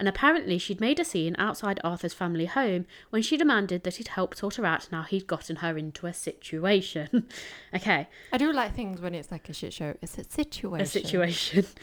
And 0.00 0.08
apparently, 0.08 0.56
she'd 0.56 0.80
made 0.80 0.98
a 0.98 1.04
scene 1.04 1.36
outside 1.38 1.78
Arthur's 1.84 2.14
family 2.14 2.46
home 2.46 2.86
when 3.10 3.20
she 3.20 3.36
demanded 3.36 3.84
that 3.84 3.96
he'd 3.96 4.08
help 4.08 4.34
sort 4.34 4.54
her 4.54 4.64
out 4.64 4.88
now 4.90 5.02
he'd 5.02 5.26
gotten 5.26 5.56
her 5.56 5.76
into 5.76 6.06
a 6.06 6.14
situation. 6.14 7.28
okay, 7.74 8.08
I 8.32 8.38
do 8.38 8.50
like 8.50 8.74
things 8.74 9.02
when 9.02 9.14
it's 9.14 9.30
like 9.30 9.50
a 9.50 9.52
shit 9.52 9.74
show. 9.74 9.94
It's 10.00 10.16
a 10.16 10.24
situation. 10.24 10.80
a 10.80 10.86
situation. 10.86 11.66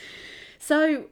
So 0.59 1.05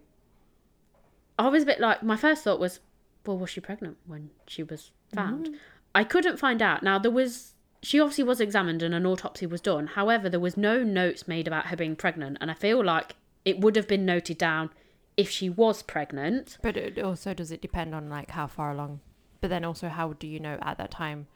I 1.38 1.50
was 1.50 1.62
a 1.62 1.66
bit 1.68 1.80
like, 1.80 2.02
my 2.02 2.18
first 2.18 2.44
thought 2.44 2.60
was, 2.60 2.80
well, 3.28 3.38
was 3.38 3.52
she 3.52 3.62
pregnant 3.62 3.98
when 4.08 4.32
she 4.48 4.64
was 4.64 4.90
found? 5.14 5.50
Mm. 5.50 5.56
I 5.94 6.04
couldn't 6.04 6.40
find 6.40 6.64
out. 6.64 6.82
Now, 6.82 6.98
there 6.98 7.12
was, 7.12 7.54
she 7.84 8.00
obviously 8.00 8.24
was 8.24 8.42
examined 8.42 8.82
and 8.82 8.96
an 8.96 9.06
autopsy 9.06 9.46
was 9.46 9.62
done. 9.62 9.86
However, 9.86 10.30
there 10.30 10.40
was 10.40 10.58
no 10.58 10.82
notes 10.82 11.28
made 11.28 11.48
about 11.48 11.68
her 11.68 11.76
being 11.76 11.96
pregnant. 11.96 12.40
And 12.42 12.50
I 12.50 12.56
feel 12.56 12.84
like 12.84 13.16
it 13.46 13.60
would 13.60 13.76
have 13.76 13.88
been 13.88 14.04
noted 14.04 14.40
down 14.40 14.72
if 15.18 15.30
she 15.30 15.50
was 15.50 15.82
pregnant. 15.84 16.58
But 16.62 16.78
it 16.78 17.00
also 17.00 17.34
does 17.34 17.52
it 17.52 17.62
depend 17.62 17.94
on 17.96 18.10
like 18.10 18.32
how 18.32 18.48
far 18.48 18.72
along. 18.72 19.00
But 19.42 19.50
then 19.50 19.64
also 19.66 19.90
how 19.90 20.14
do 20.14 20.28
you 20.28 20.40
know 20.40 20.58
at 20.62 20.78
that 20.78 20.92
time 20.92 21.28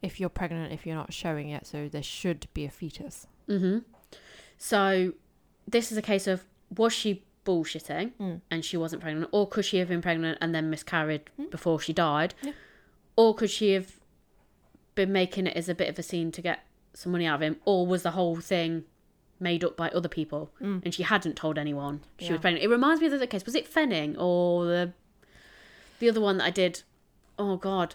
if 0.00 0.18
you're 0.20 0.28
pregnant 0.28 0.72
if 0.72 0.86
you're 0.86 0.96
not 0.96 1.12
showing 1.12 1.50
it? 1.50 1.66
So 1.66 1.88
there 1.88 2.02
should 2.02 2.46
be 2.54 2.64
a 2.64 2.70
fetus. 2.70 3.26
hmm 3.46 3.78
So 4.58 5.12
this 5.66 5.90
is 5.92 5.98
a 5.98 6.02
case 6.02 6.26
of, 6.26 6.44
was 6.76 6.92
she 6.92 7.24
bullshitting 7.44 8.12
Mm. 8.20 8.40
and 8.50 8.64
she 8.64 8.76
wasn't 8.76 9.02
pregnant? 9.02 9.28
Or 9.32 9.48
could 9.48 9.64
she 9.64 9.78
have 9.78 9.88
been 9.88 10.02
pregnant 10.02 10.38
and 10.40 10.54
then 10.54 10.70
miscarried 10.70 11.30
Mm. 11.38 11.50
before 11.50 11.80
she 11.80 11.92
died? 11.92 12.34
Yeah. 12.42 12.52
Or 13.16 13.34
could 13.34 13.50
she 13.50 13.72
have 13.72 13.98
been 14.94 15.12
making 15.12 15.46
it 15.46 15.56
as 15.56 15.68
a 15.68 15.74
bit 15.74 15.88
of 15.88 15.98
a 15.98 16.02
scene 16.02 16.30
to 16.32 16.40
get 16.42 16.60
some 16.94 17.12
money 17.12 17.26
out 17.26 17.36
of 17.36 17.42
him? 17.42 17.56
Or 17.64 17.86
was 17.86 18.02
the 18.04 18.12
whole 18.12 18.36
thing 18.36 18.84
made 19.42 19.62
up 19.64 19.76
by 19.76 19.88
other 19.90 20.08
people 20.08 20.50
Mm. 20.60 20.82
and 20.84 20.94
she 20.94 21.02
hadn't 21.02 21.36
told 21.36 21.58
anyone 21.58 22.00
she 22.18 22.26
Yeah. 22.26 22.32
was 22.32 22.40
pregnant? 22.40 22.64
It 22.64 22.68
reminds 22.68 23.00
me 23.00 23.06
of 23.08 23.10
the 23.10 23.16
other 23.16 23.26
case. 23.26 23.44
Was 23.44 23.54
it 23.54 23.66
Fenning 23.66 24.16
or 24.18 24.64
the 24.64 24.92
the 25.98 26.08
other 26.08 26.20
one 26.20 26.38
that 26.38 26.44
I 26.44 26.50
did? 26.50 26.82
Oh 27.38 27.56
God, 27.56 27.94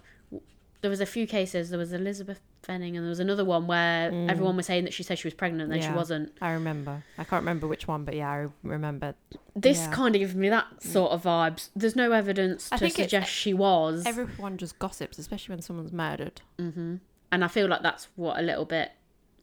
there 0.81 0.89
was 0.89 1.01
a 1.01 1.05
few 1.05 1.25
cases. 1.27 1.69
There 1.69 1.79
was 1.79 1.91
Elizabeth 1.93 2.39
Fenning 2.63 2.95
and 2.95 3.03
there 3.05 3.09
was 3.09 3.19
another 3.19 3.45
one 3.45 3.67
where 3.67 4.11
Mm. 4.11 4.29
everyone 4.29 4.55
was 4.57 4.65
saying 4.65 4.83
that 4.85 4.93
she 4.93 5.03
said 5.03 5.17
she 5.19 5.27
was 5.27 5.33
pregnant 5.33 5.71
and 5.71 5.81
then 5.81 5.89
she 5.89 5.95
wasn't. 5.95 6.31
I 6.41 6.51
remember. 6.51 7.03
I 7.17 7.23
can't 7.23 7.41
remember 7.41 7.67
which 7.67 7.87
one, 7.87 8.03
but 8.05 8.15
yeah, 8.15 8.29
I 8.29 8.47
remember. 8.63 9.15
This 9.55 9.77
Yeah. 9.79 9.91
kind 9.91 10.15
of 10.15 10.19
gives 10.19 10.35
me 10.35 10.49
that 10.49 10.81
sort 10.83 11.11
of 11.11 11.23
vibes. 11.23 11.69
There's 11.75 11.95
no 11.95 12.11
evidence 12.11 12.69
I 12.71 12.77
to 12.77 12.89
suggest 12.89 13.31
she 13.31 13.53
was. 13.53 14.05
Everyone 14.05 14.57
just 14.57 14.77
gossips, 14.79 15.17
especially 15.17 15.53
when 15.53 15.61
someone's 15.61 15.93
murdered. 15.93 16.41
hmm 16.57 16.95
And 17.31 17.43
I 17.43 17.47
feel 17.49 17.67
like 17.67 17.81
that's 17.81 18.07
what 18.15 18.39
a 18.39 18.41
little 18.41 18.63
bit 18.65 18.91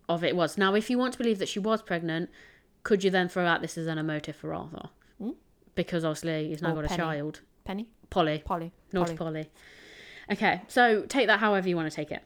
of 0.09 0.25
it 0.25 0.37
was. 0.37 0.59
Now, 0.59 0.75
if 0.75 0.91
you 0.91 0.99
want 0.99 1.13
to 1.13 1.19
believe 1.19 1.39
that 1.39 1.49
she 1.49 1.59
was 1.59 1.83
pregnant, 1.83 2.31
could 2.83 3.03
you 3.03 3.11
then 3.11 3.29
throw 3.29 3.47
out 3.47 3.63
this 3.63 3.79
as 3.79 3.87
an 3.87 3.99
emotive 3.99 4.37
for 4.37 4.55
Arthur? 4.55 4.91
Mm. 5.21 5.35
Because 5.75 6.05
obviously 6.05 6.49
he's 6.49 6.63
now 6.63 6.73
Or 6.73 6.83
got 6.83 6.93
a 6.93 6.97
child. 6.97 7.41
Penny, 7.65 7.89
Polly. 8.11 8.43
Polly, 8.45 8.73
Naughty 8.93 9.17
Polly. 9.17 9.45
Polly. 9.45 9.51
Okay, 10.31 10.63
so 10.69 11.05
take 11.07 11.27
that 11.27 11.41
however 11.41 11.69
you 11.69 11.77
want 11.77 11.91
to 11.91 11.95
take 11.95 12.11
it. 12.11 12.23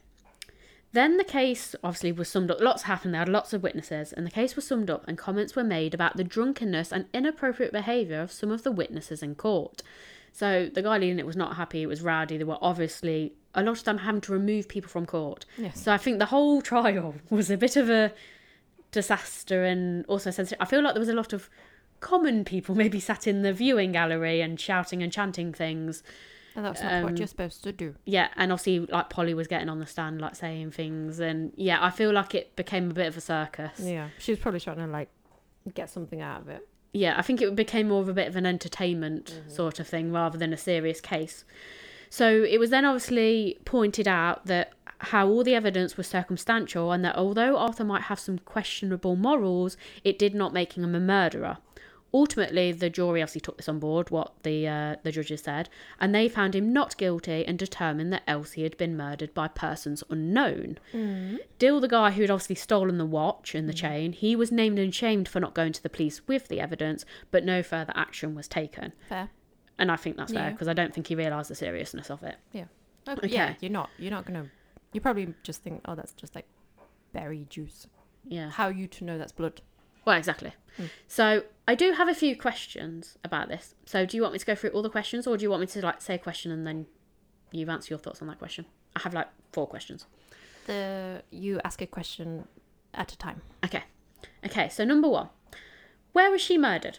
Then 0.92 1.18
the 1.18 1.24
case 1.24 1.74
obviously 1.84 2.12
was 2.12 2.28
summed 2.28 2.50
up. 2.50 2.60
Lots 2.60 2.84
happened. 2.84 3.12
They 3.12 3.18
had 3.18 3.28
lots 3.28 3.52
of 3.52 3.62
witnesses, 3.62 4.12
and 4.12 4.26
the 4.26 4.30
case 4.30 4.56
was 4.56 4.66
summed 4.66 4.88
up, 4.88 5.04
and 5.06 5.18
comments 5.18 5.54
were 5.54 5.64
made 5.64 5.92
about 5.94 6.16
the 6.16 6.24
drunkenness 6.24 6.92
and 6.92 7.06
inappropriate 7.12 7.72
behaviour 7.72 8.20
of 8.20 8.32
some 8.32 8.50
of 8.50 8.62
the 8.62 8.72
witnesses 8.72 9.22
in 9.22 9.34
court. 9.34 9.82
So 10.32 10.70
the 10.72 10.82
guy 10.82 10.98
leading 10.98 11.18
it 11.18 11.26
was 11.26 11.36
not 11.36 11.56
happy. 11.56 11.82
It 11.82 11.86
was 11.86 12.00
rowdy. 12.00 12.38
They 12.38 12.44
were 12.44 12.58
obviously 12.62 13.34
a 13.54 13.62
lot 13.62 13.78
of 13.78 13.82
time 13.84 13.98
having 13.98 14.20
to 14.22 14.32
remove 14.32 14.68
people 14.68 14.88
from 14.90 15.06
court. 15.06 15.44
Yes. 15.56 15.80
So 15.82 15.92
I 15.92 15.96
think 15.98 16.18
the 16.18 16.26
whole 16.26 16.60
trial 16.72 17.14
was 17.30 17.50
a 17.50 17.56
bit 17.56 17.76
of 17.76 17.88
a 17.90 18.12
disaster 18.90 19.64
and 19.64 20.04
also 20.06 20.30
sensitive. 20.30 20.60
I 20.60 20.64
feel 20.64 20.82
like 20.82 20.94
there 20.94 21.00
was 21.00 21.08
a 21.08 21.14
lot 21.14 21.32
of 21.32 21.48
common 22.00 22.44
people 22.44 22.74
maybe 22.82 23.00
sat 23.00 23.26
in 23.26 23.42
the 23.42 23.52
viewing 23.52 23.92
gallery 23.92 24.40
and 24.40 24.58
shouting 24.60 25.02
and 25.02 25.12
chanting 25.12 25.52
things. 25.52 26.02
And 26.56 26.64
that's 26.64 26.82
not 26.82 26.92
Um, 26.92 27.02
what 27.04 27.18
you're 27.18 27.28
supposed 27.28 27.62
to 27.64 27.72
do. 27.72 27.94
Yeah, 28.04 28.28
and 28.36 28.50
obviously 28.52 28.80
like 28.86 29.10
Polly 29.10 29.32
was 29.34 29.46
getting 29.46 29.68
on 29.68 29.78
the 29.78 29.86
stand 29.86 30.20
like 30.20 30.34
saying 30.34 30.72
things 30.72 31.20
and 31.20 31.52
yeah, 31.56 31.78
I 31.84 31.90
feel 31.90 32.12
like 32.12 32.34
it 32.34 32.56
became 32.56 32.90
a 32.90 32.94
bit 32.94 33.06
of 33.06 33.16
a 33.16 33.20
circus. 33.20 33.78
Yeah, 33.78 33.90
Yeah, 33.90 34.08
she 34.18 34.32
was 34.32 34.40
probably 34.40 34.60
trying 34.60 34.78
to 34.78 34.86
like 34.86 35.08
get 35.74 35.88
something 35.90 36.20
out 36.20 36.40
of 36.42 36.48
it. 36.48 36.66
Yeah, 36.92 37.14
I 37.18 37.22
think 37.22 37.40
it 37.42 37.54
became 37.54 37.88
more 37.88 38.00
of 38.00 38.08
a 38.08 38.14
bit 38.14 38.26
of 38.28 38.34
an 38.34 38.46
entertainment 38.46 39.40
sort 39.46 39.78
of 39.78 39.86
thing 39.86 40.10
rather 40.10 40.38
than 40.38 40.52
a 40.52 40.56
serious 40.56 41.00
case. 41.00 41.44
So 42.10 42.44
it 42.44 42.58
was 42.58 42.70
then 42.70 42.84
obviously 42.84 43.58
pointed 43.64 44.08
out 44.08 44.46
that 44.46 44.72
how 45.00 45.28
all 45.28 45.44
the 45.44 45.54
evidence 45.54 45.96
was 45.96 46.06
circumstantial 46.06 46.90
and 46.92 47.04
that 47.04 47.16
although 47.16 47.56
Arthur 47.56 47.84
might 47.84 48.02
have 48.02 48.18
some 48.18 48.38
questionable 48.38 49.16
morals, 49.16 49.76
it 50.04 50.18
did 50.18 50.34
not 50.34 50.52
make 50.52 50.76
him 50.76 50.94
a 50.94 51.00
murderer. 51.00 51.58
Ultimately, 52.12 52.72
the 52.72 52.88
jury 52.88 53.20
obviously 53.20 53.42
took 53.42 53.58
this 53.58 53.68
on 53.68 53.78
board, 53.78 54.08
what 54.10 54.32
the 54.42 54.66
uh, 54.66 54.96
the 55.02 55.12
judges 55.12 55.42
said, 55.42 55.68
and 56.00 56.14
they 56.14 56.26
found 56.26 56.54
him 56.54 56.72
not 56.72 56.96
guilty 56.96 57.44
and 57.46 57.58
determined 57.58 58.10
that 58.14 58.22
Elsie 58.26 58.62
had 58.62 58.78
been 58.78 58.96
murdered 58.96 59.34
by 59.34 59.46
persons 59.46 60.02
unknown. 60.08 60.78
Dill, 61.58 61.80
the 61.80 61.86
guy 61.86 62.12
who 62.12 62.22
had 62.22 62.30
obviously 62.30 62.54
stolen 62.56 62.96
the 62.96 63.04
watch 63.04 63.54
and 63.54 63.68
the 63.68 63.74
chain, 63.74 64.12
he 64.14 64.34
was 64.34 64.50
named 64.50 64.78
and 64.78 64.94
shamed 64.94 65.28
for 65.28 65.38
not 65.38 65.54
going 65.54 65.74
to 65.74 65.82
the 65.82 65.90
police 65.90 66.26
with 66.26 66.48
the 66.48 66.60
evidence, 66.60 67.04
but 67.30 67.44
no 67.44 67.62
further 67.62 67.92
action 67.94 68.34
was 68.34 68.48
taken. 68.48 68.94
Fair. 69.06 69.28
And 69.78 69.90
I 69.92 69.96
think 69.96 70.16
that's 70.16 70.32
fair 70.32 70.44
Yeah. 70.44 70.50
because 70.50 70.68
I 70.68 70.72
don't 70.72 70.92
think 70.92 71.06
he 71.06 71.14
realised 71.14 71.50
the 71.50 71.54
seriousness 71.54 72.10
of 72.10 72.22
it. 72.22 72.36
Okay. 72.54 72.66
Okay. 73.08 73.28
Yeah, 73.28 73.54
you're 73.60 73.70
not. 73.70 73.90
You're 73.98 74.10
not 74.10 74.26
gonna. 74.26 74.50
You 74.92 75.00
probably 75.00 75.34
just 75.42 75.62
think, 75.62 75.82
oh, 75.84 75.94
that's 75.94 76.12
just 76.12 76.34
like 76.34 76.46
berry 77.12 77.46
juice. 77.48 77.86
Yeah. 78.24 78.50
How 78.50 78.64
are 78.66 78.72
you 78.72 78.86
to 78.88 79.04
know 79.04 79.18
that's 79.18 79.32
blood? 79.32 79.62
Well, 80.04 80.16
exactly. 80.16 80.52
Mm. 80.78 80.90
So 81.06 81.42
I 81.66 81.74
do 81.74 81.92
have 81.92 82.08
a 82.08 82.14
few 82.14 82.36
questions 82.36 83.18
about 83.24 83.48
this. 83.48 83.74
So 83.86 84.04
do 84.06 84.16
you 84.16 84.22
want 84.22 84.32
me 84.32 84.38
to 84.38 84.46
go 84.46 84.54
through 84.54 84.70
all 84.70 84.82
the 84.82 84.90
questions, 84.90 85.26
or 85.26 85.36
do 85.36 85.42
you 85.42 85.50
want 85.50 85.60
me 85.60 85.66
to 85.68 85.82
like 85.84 86.00
say 86.00 86.14
a 86.14 86.18
question 86.18 86.50
and 86.50 86.66
then 86.66 86.86
you 87.52 87.68
answer 87.68 87.92
your 87.92 87.98
thoughts 87.98 88.20
on 88.22 88.28
that 88.28 88.38
question? 88.38 88.66
I 88.96 89.00
have 89.00 89.14
like 89.14 89.28
four 89.52 89.66
questions. 89.66 90.06
The 90.66 91.22
you 91.30 91.60
ask 91.64 91.80
a 91.82 91.86
question 91.86 92.46
at 92.94 93.12
a 93.12 93.18
time. 93.18 93.42
Okay. 93.64 93.84
Okay. 94.44 94.68
So 94.68 94.84
number 94.84 95.08
one, 95.08 95.28
where 96.12 96.30
was 96.30 96.40
she 96.40 96.58
murdered? 96.58 96.98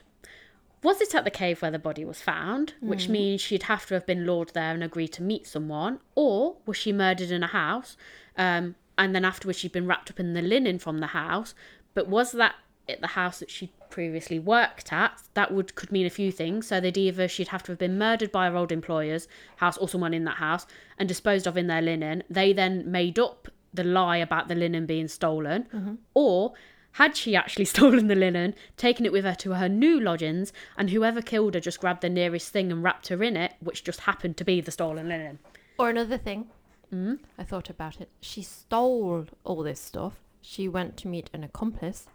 Was 0.82 1.02
it 1.02 1.14
at 1.14 1.26
the 1.26 1.32
cave 1.32 1.62
where 1.62 1.72
the 1.72 1.80
body 1.80 2.06
was 2.06 2.22
found, 2.22 2.74
which 2.80 3.10
means 3.10 3.42
she'd 3.42 3.64
have 3.64 3.86
to 3.88 3.94
have 3.96 4.06
been 4.06 4.26
lured 4.26 4.52
there 4.54 4.74
and 4.74 4.84
agreed 4.84 5.10
to 5.14 5.24
meet 5.24 5.46
someone, 5.46 6.00
or 6.16 6.56
was 6.66 6.78
she 6.78 6.94
murdered 6.94 7.32
in 7.32 7.44
a 7.44 7.48
house, 7.48 7.98
um, 8.38 8.76
and 8.98 9.14
then 9.14 9.26
afterwards 9.26 9.60
she'd 9.60 9.74
been 9.74 9.88
wrapped 9.88 10.10
up 10.10 10.20
in 10.20 10.34
the 10.34 10.42
linen 10.42 10.80
from 10.80 11.00
the 11.00 11.08
house? 11.08 11.54
But 11.94 12.08
was 12.08 12.32
that 12.32 12.56
at 12.88 13.02
the 13.02 13.08
house 13.08 13.40
that 13.40 13.52
she'd 13.52 13.72
previously 13.90 14.40
worked 14.40 14.94
at? 14.94 15.22
That 15.34 15.54
would 15.54 15.76
could 15.76 15.92
mean 15.92 16.06
a 16.06 16.10
few 16.10 16.32
things. 16.32 16.68
So 16.68 16.80
they'd 16.80 16.98
either 16.98 17.28
she'd 17.28 17.50
have 17.50 17.64
to 17.64 17.74
have 17.74 17.80
been 17.80 17.98
murdered 17.98 18.32
by 18.32 18.50
her 18.50 18.56
old 18.56 18.72
employer's 18.72 19.28
house 19.58 19.78
or 19.78 19.90
someone 19.90 20.14
in 20.14 20.24
that 20.26 20.38
house 20.38 20.66
and 20.98 21.10
disposed 21.10 21.46
of 21.46 21.58
in 21.58 21.68
their 21.68 21.82
linen. 21.82 22.24
They 22.30 22.54
then 22.54 22.90
made 22.90 23.20
up 23.20 23.50
the 23.74 23.84
lie 23.84 24.18
about 24.18 24.48
the 24.48 24.56
linen 24.56 24.86
being 24.86 25.08
stolen, 25.10 25.68
or 26.14 26.54
had 26.94 27.16
she 27.16 27.36
actually 27.36 27.66
stolen 27.76 28.08
the 28.08 28.16
linen, 28.16 28.56
taken 28.78 29.06
it 29.06 29.12
with 29.12 29.24
her 29.26 29.36
to 29.36 29.52
her 29.56 29.70
new 29.70 30.00
lodgings, 30.00 30.52
and 30.78 30.90
whoever 30.90 31.22
killed 31.22 31.54
her 31.54 31.60
just 31.60 31.80
grabbed 31.80 32.02
the 32.02 32.10
nearest 32.10 32.50
thing 32.52 32.72
and 32.72 32.84
wrapped 32.84 33.08
her 33.10 33.24
in 33.24 33.38
it, 33.38 33.54
which 33.60 33.84
just 33.84 34.02
happened 34.02 34.38
to 34.38 34.44
be 34.44 34.60
the 34.62 34.72
stolen 34.72 35.08
linen? 35.10 35.40
Or 35.78 35.90
another 35.90 36.18
thing. 36.18 36.48
Mm? 36.94 37.20
I 37.38 37.44
thought 37.44 37.70
about 37.70 38.02
it. 38.02 38.10
She 38.20 38.42
stole 38.42 39.28
all 39.44 39.64
this 39.64 39.80
stuff. 39.80 40.20
She 40.42 40.68
went 40.68 40.98
to 40.98 41.08
meet 41.08 41.30
an 41.34 41.44
accomplice. 41.44 42.08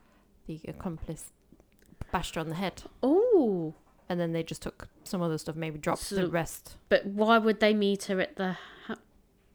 The 0.47 0.61
accomplice 0.67 1.33
bashed 2.13 2.35
her 2.35 2.41
on 2.41 2.49
the 2.49 2.57
head, 2.57 2.83
Oh, 3.03 3.75
and 4.09 4.21
then 4.21 4.33
they 4.33 4.43
just 4.43 4.63
took 4.63 4.89
some 5.05 5.23
other 5.23 5.39
stuff. 5.39 5.57
Maybe 5.57 5.79
dropped 5.79 6.03
So- 6.03 6.17
the 6.17 6.29
rest. 6.29 6.77
but 6.89 7.07
why 7.07 7.39
would 7.39 7.61
they 7.61 7.73
meet 7.73 8.05
her 8.05 8.21
at 8.21 8.37
the 8.37 8.57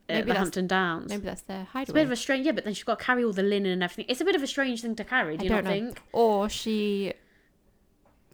at 0.09 0.15
Maybe 0.15 0.21
the 0.21 0.27
that's- 0.27 0.39
Hampton 0.45 0.67
Downs? 0.67 1.09
Maybe 1.09 1.23
that's 1.23 1.41
their 1.43 1.61
It's 1.61 1.69
a 1.69 1.71
hideaway. 1.71 1.99
bit 2.01 2.05
of 2.05 2.11
a 2.11 2.15
strange, 2.15 2.45
yeah, 2.45 2.51
but 2.53 2.63
then 2.65 2.73
she's 2.73 2.83
got 2.83 2.99
to 2.99 3.05
carry 3.05 3.23
all 3.23 3.33
the 3.33 3.43
linen 3.43 3.71
and 3.71 3.83
everything. 3.83 4.05
It's 4.09 4.21
a 4.21 4.25
bit 4.25 4.35
of 4.35 4.43
a 4.43 4.47
strange 4.47 4.81
thing 4.81 4.95
to 4.95 5.03
carry, 5.03 5.37
do 5.37 5.45
you 5.45 5.51
not 5.51 5.63
know. 5.63 5.69
think? 5.69 6.01
Or 6.13 6.49
she 6.49 7.13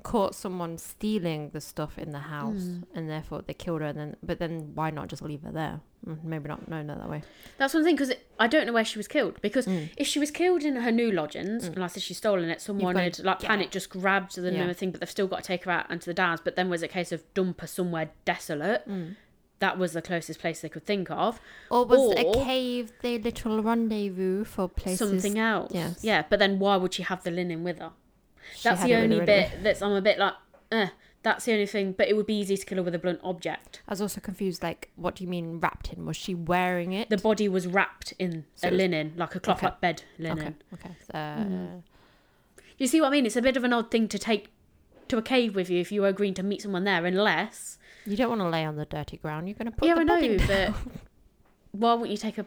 caught 0.03 0.35
someone 0.35 0.77
stealing 0.77 1.49
the 1.51 1.59
stuff 1.59 1.97
in 1.97 2.11
the 2.11 2.19
house, 2.19 2.65
Mm. 2.65 2.83
and 2.93 3.09
therefore 3.09 3.41
they 3.41 3.55
killed 3.55 3.81
her. 3.81 3.87
And 3.87 3.97
then, 3.99 4.15
but 4.21 4.37
then 4.37 4.71
why 4.75 4.91
not 4.91 5.07
just 5.07 5.23
leave 5.23 5.41
her 5.41 5.51
there? 5.51 5.79
Mm, 6.05 6.23
Maybe 6.23 6.47
not. 6.47 6.67
No, 6.67 6.83
no, 6.83 6.93
that 6.93 7.09
way. 7.09 7.23
That's 7.57 7.73
one 7.73 7.83
thing 7.83 7.95
because 7.95 8.13
I 8.39 8.45
don't 8.45 8.67
know 8.67 8.73
where 8.73 8.85
she 8.85 8.99
was 8.99 9.07
killed. 9.07 9.41
Because 9.41 9.65
Mm. 9.65 9.89
if 9.97 10.05
she 10.05 10.19
was 10.19 10.29
killed 10.29 10.61
in 10.61 10.75
her 10.75 10.91
new 10.91 11.11
lodgings, 11.11 11.65
and 11.65 11.75
like 11.77 11.85
I 11.85 11.93
said, 11.95 12.03
she's 12.03 12.17
stolen 12.17 12.51
it, 12.51 12.61
someone 12.61 12.95
had 12.95 13.17
like 13.23 13.39
panic 13.39 13.71
just 13.71 13.89
grabbed 13.89 14.35
the 14.35 14.51
yeah. 14.53 14.71
thing, 14.73 14.91
but 14.91 14.99
they've 14.99 15.09
still 15.09 15.25
got 15.25 15.37
to 15.37 15.47
take 15.47 15.63
her 15.63 15.71
out 15.71 15.89
into 15.89 16.05
the 16.05 16.13
downs. 16.13 16.39
But 16.43 16.55
then 16.55 16.69
was 16.69 16.83
it 16.83 16.91
a 16.91 16.93
case 16.93 17.11
of 17.11 17.23
dump 17.33 17.61
her 17.61 17.67
somewhere 17.67 18.11
desolate? 18.25 18.87
Mm. 18.87 19.15
That 19.59 19.77
was 19.77 19.93
the 19.93 20.01
closest 20.01 20.39
place 20.39 20.61
they 20.61 20.69
could 20.69 20.85
think 20.85 21.09
of. 21.09 21.39
Or 21.71 21.85
was 21.85 22.13
a 22.17 22.43
cave 22.43 22.91
the 23.01 23.17
little 23.19 23.63
rendezvous 23.63 24.43
for 24.43 24.67
places? 24.67 24.99
Something 24.99 25.39
else. 25.39 25.71
yes. 25.73 26.03
Yeah, 26.03 26.23
but 26.29 26.39
then 26.39 26.59
why 26.59 26.75
would 26.75 26.93
she 26.93 27.03
have 27.03 27.23
the 27.23 27.31
linen 27.31 27.63
with 27.63 27.79
her? 27.79 27.91
She 28.55 28.67
That's 28.69 28.83
the 28.83 28.95
only 28.95 29.21
bit 29.21 29.63
that's 29.63 29.81
I'm 29.81 29.93
a 29.93 30.01
bit 30.01 30.19
like, 30.19 30.33
eh. 30.71 30.89
That's 31.23 31.45
the 31.45 31.53
only 31.53 31.65
thing. 31.65 31.93
But 31.93 32.07
it 32.07 32.15
would 32.15 32.27
be 32.27 32.35
easy 32.35 32.55
to 32.55 32.63
kill 32.65 32.77
her 32.77 32.83
with 32.83 32.93
a 32.93 32.99
blunt 32.99 33.19
object. 33.23 33.81
I 33.87 33.93
was 33.93 34.01
also 34.01 34.21
confused. 34.21 34.61
Like, 34.61 34.91
what 34.95 35.15
do 35.15 35.23
you 35.23 35.29
mean 35.29 35.59
wrapped 35.59 35.91
in? 35.91 36.05
Was 36.05 36.17
she 36.17 36.35
wearing 36.35 36.93
it? 36.93 37.09
The 37.09 37.17
body 37.17 37.47
was 37.49 37.65
wrapped 37.65 38.13
in 38.19 38.45
So 38.55 38.69
a 38.69 38.71
linen, 38.71 39.13
like 39.17 39.33
a 39.33 39.39
cloth 39.39 39.57
Okay. 39.57 39.65
like 39.67 39.81
bed 39.81 40.03
linen. 40.19 40.57
Okay. 40.73 40.91
So, 41.11 41.81
You 42.77 42.85
see 42.87 43.01
what 43.01 43.07
I 43.07 43.09
mean? 43.11 43.25
It's 43.25 43.35
a 43.35 43.41
bit 43.41 43.57
of 43.57 43.63
an 43.63 43.73
odd 43.73 43.89
thing 43.89 44.07
to 44.09 44.19
take 44.19 44.49
to 45.07 45.17
a 45.17 45.21
cave 45.21 45.55
with 45.55 45.69
you 45.69 45.79
if 45.79 45.91
you 45.91 46.01
were 46.01 46.07
agreeing 46.09 46.33
to 46.35 46.43
meet 46.43 46.61
someone 46.61 46.83
there, 46.83 47.05
unless. 47.05 47.77
You 48.05 48.15
don't 48.17 48.29
want 48.29 48.41
to 48.41 48.49
lay 48.49 48.65
on 48.65 48.75
the 48.75 48.85
dirty 48.85 49.17
ground. 49.17 49.47
You're 49.47 49.55
going 49.57 49.71
to 49.71 49.71
put 49.77 49.87
yeah, 49.87 49.95
the 49.95 50.01
I 50.01 50.03
know, 50.03 50.37
down. 50.37 50.47
but 50.47 50.73
why 51.71 51.93
wouldn't 51.93 52.11
you 52.11 52.17
take 52.17 52.37
a 52.37 52.45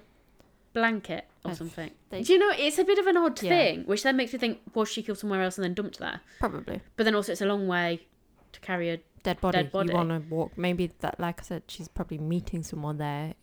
blanket 0.72 1.26
or 1.44 1.54
something? 1.54 1.90
Do 2.10 2.18
you 2.32 2.38
know? 2.38 2.50
It's 2.56 2.78
a 2.78 2.84
bit 2.84 2.98
of 2.98 3.06
an 3.06 3.16
odd 3.16 3.42
Yeah. 3.42 3.48
thing, 3.50 3.82
which 3.84 4.02
then 4.02 4.16
makes 4.16 4.32
me 4.32 4.38
think, 4.38 4.60
was 4.74 4.88
she 4.88 5.02
killed 5.02 5.18
somewhere 5.18 5.42
else 5.42 5.58
and 5.58 5.64
then 5.64 5.74
dumped 5.74 5.98
there? 5.98 6.20
Probably 6.38 6.80
But 6.96 7.04
then 7.04 7.14
also, 7.14 7.32
it's 7.32 7.40
a 7.40 7.46
long 7.46 7.66
way 7.66 8.06
to 8.52 8.60
carry 8.60 8.90
a. 8.90 8.98
dead 9.22 9.40
body. 9.40 9.58
Dead 9.58 9.72
body. 9.72 9.88
You 9.90 9.94
want 9.94 10.10
to 10.10 10.20
walk. 10.34 10.56
Maybe 10.56 10.92
that, 11.00 11.18
like 11.18 11.40
I 11.40 11.42
said, 11.44 11.62
she's 11.68 11.88
probably 11.88 12.18
meeting 12.18 12.62
someone 12.62 12.98
there. 12.98 13.34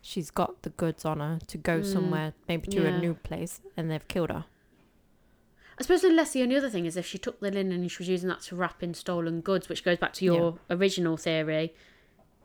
She's 0.00 0.30
got 0.30 0.62
the 0.62 0.70
goods 0.70 1.04
on 1.04 1.18
her 1.20 1.38
to 1.48 1.58
go 1.58 1.80
Mm, 1.80 1.84
somewhere, 1.92 2.32
maybe 2.48 2.68
to 2.68 2.82
yeah. 2.82 2.88
a 2.88 3.00
new 3.00 3.14
place, 3.14 3.60
and 3.76 3.90
they've 3.90 4.06
killed 4.06 4.30
her. 4.30 4.44
I 5.78 5.82
suppose 5.82 6.02
unless 6.02 6.32
the 6.32 6.42
only 6.42 6.56
other 6.56 6.68
thing 6.70 6.86
is 6.86 6.96
if 6.96 7.06
she 7.06 7.18
took 7.18 7.38
the 7.40 7.50
linen 7.50 7.72
and 7.72 7.90
she 7.90 7.98
was 7.98 8.08
using 8.08 8.28
that 8.28 8.40
to 8.42 8.56
wrap 8.56 8.82
in 8.82 8.94
stolen 8.94 9.40
goods, 9.40 9.68
which 9.68 9.84
goes 9.84 9.98
back 9.98 10.12
to 10.14 10.24
your 10.24 10.58
original 10.70 11.16
theory. 11.16 11.74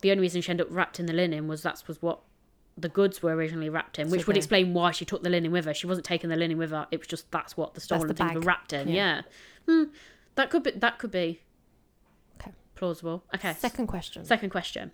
The 0.02 0.12
only 0.12 0.22
reason 0.22 0.42
she 0.42 0.50
ended 0.52 0.68
up 0.68 0.76
wrapped 0.76 1.00
in 1.00 1.06
the 1.06 1.14
linen 1.14 1.48
was 1.48 1.64
that's 1.64 1.88
was 1.88 2.02
what 2.02 2.20
the 2.78 2.90
goods 2.90 3.24
were 3.24 3.34
originally 3.36 3.70
wrapped 3.70 3.98
in, 4.00 4.10
which 4.10 4.28
would 4.28 4.36
explain 4.38 4.74
why 4.74 4.92
she 4.92 5.06
took 5.06 5.24
the 5.24 5.30
linen 5.30 5.52
with 5.52 5.66
her. 5.66 5.74
She 5.74 5.88
wasn't 5.88 6.06
taking 6.06 6.30
the 6.30 6.36
linen 6.36 6.58
with 6.58 6.72
her; 6.72 6.88
it 6.92 7.00
was 7.00 7.08
just 7.08 7.32
that's 7.32 7.56
what 7.56 7.74
the 7.74 7.82
stolen 7.82 8.08
the 8.08 8.14
things 8.14 8.34
were 8.34 8.42
wrapped 8.42 8.74
in. 8.74 8.90
Yeah. 8.90 8.94
Yeah, 8.96 9.22
Hmm, 9.68 9.84
that 10.36 10.50
could 10.50 10.64
be 10.64 10.72
that 10.72 11.00
could 11.00 11.12
be 11.12 11.40
Okay. 12.42 12.52
plausible. 12.76 13.24
Okay, 13.34 13.54
Second 13.54 13.88
question. 13.88 14.26
Second 14.26 14.50
question. 14.50 14.92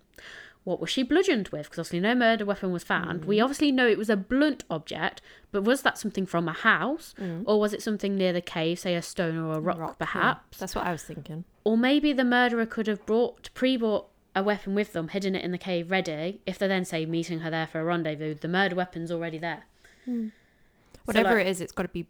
What 0.64 0.80
was 0.80 0.90
she 0.90 1.02
bludgeoned 1.02 1.48
with? 1.48 1.64
Because 1.64 1.78
obviously 1.78 2.00
no 2.00 2.14
murder 2.14 2.44
weapon 2.44 2.70
was 2.70 2.84
found. 2.84 3.22
Mm. 3.22 3.24
We 3.26 3.40
obviously 3.40 3.72
know 3.72 3.88
it 3.88 3.96
was 3.96 4.10
a 4.10 4.16
blunt 4.16 4.64
object, 4.68 5.22
but 5.52 5.64
was 5.64 5.82
that 5.82 5.96
something 5.96 6.26
from 6.26 6.48
a 6.48 6.52
house? 6.52 7.14
Mm. 7.18 7.44
Or 7.46 7.58
was 7.58 7.72
it 7.72 7.82
something 7.82 8.14
near 8.14 8.32
the 8.32 8.42
cave, 8.42 8.78
say 8.78 8.94
a 8.94 9.02
stone 9.02 9.38
or 9.38 9.54
a 9.54 9.60
rock, 9.60 9.78
yeah. 9.78 9.94
perhaps? 9.98 10.58
That's 10.58 10.74
what 10.74 10.86
I 10.86 10.92
was 10.92 11.02
thinking. 11.02 11.44
Or 11.64 11.78
maybe 11.78 12.12
the 12.12 12.24
murderer 12.24 12.66
could 12.66 12.86
have 12.88 13.04
brought 13.06 13.48
pre-bought 13.54 14.08
a 14.36 14.42
weapon 14.42 14.74
with 14.74 14.92
them, 14.92 15.08
hidden 15.08 15.34
it 15.34 15.42
in 15.42 15.50
the 15.50 15.58
cave 15.58 15.90
ready. 15.90 16.40
If 16.46 16.58
they're 16.58 16.68
then, 16.68 16.84
say, 16.84 17.06
meeting 17.06 17.40
her 17.40 17.50
there 17.50 17.66
for 17.66 17.80
a 17.80 17.84
rendezvous, 17.84 18.34
the 18.34 18.48
murder 18.48 18.76
weapon's 18.76 19.10
already 19.10 19.38
there. 19.38 19.64
Whatever 21.04 21.36
like- 21.36 21.46
it 21.46 21.50
is, 21.50 21.60
it's 21.60 21.72
got 21.72 21.82
to 21.82 21.88
be 21.88 22.06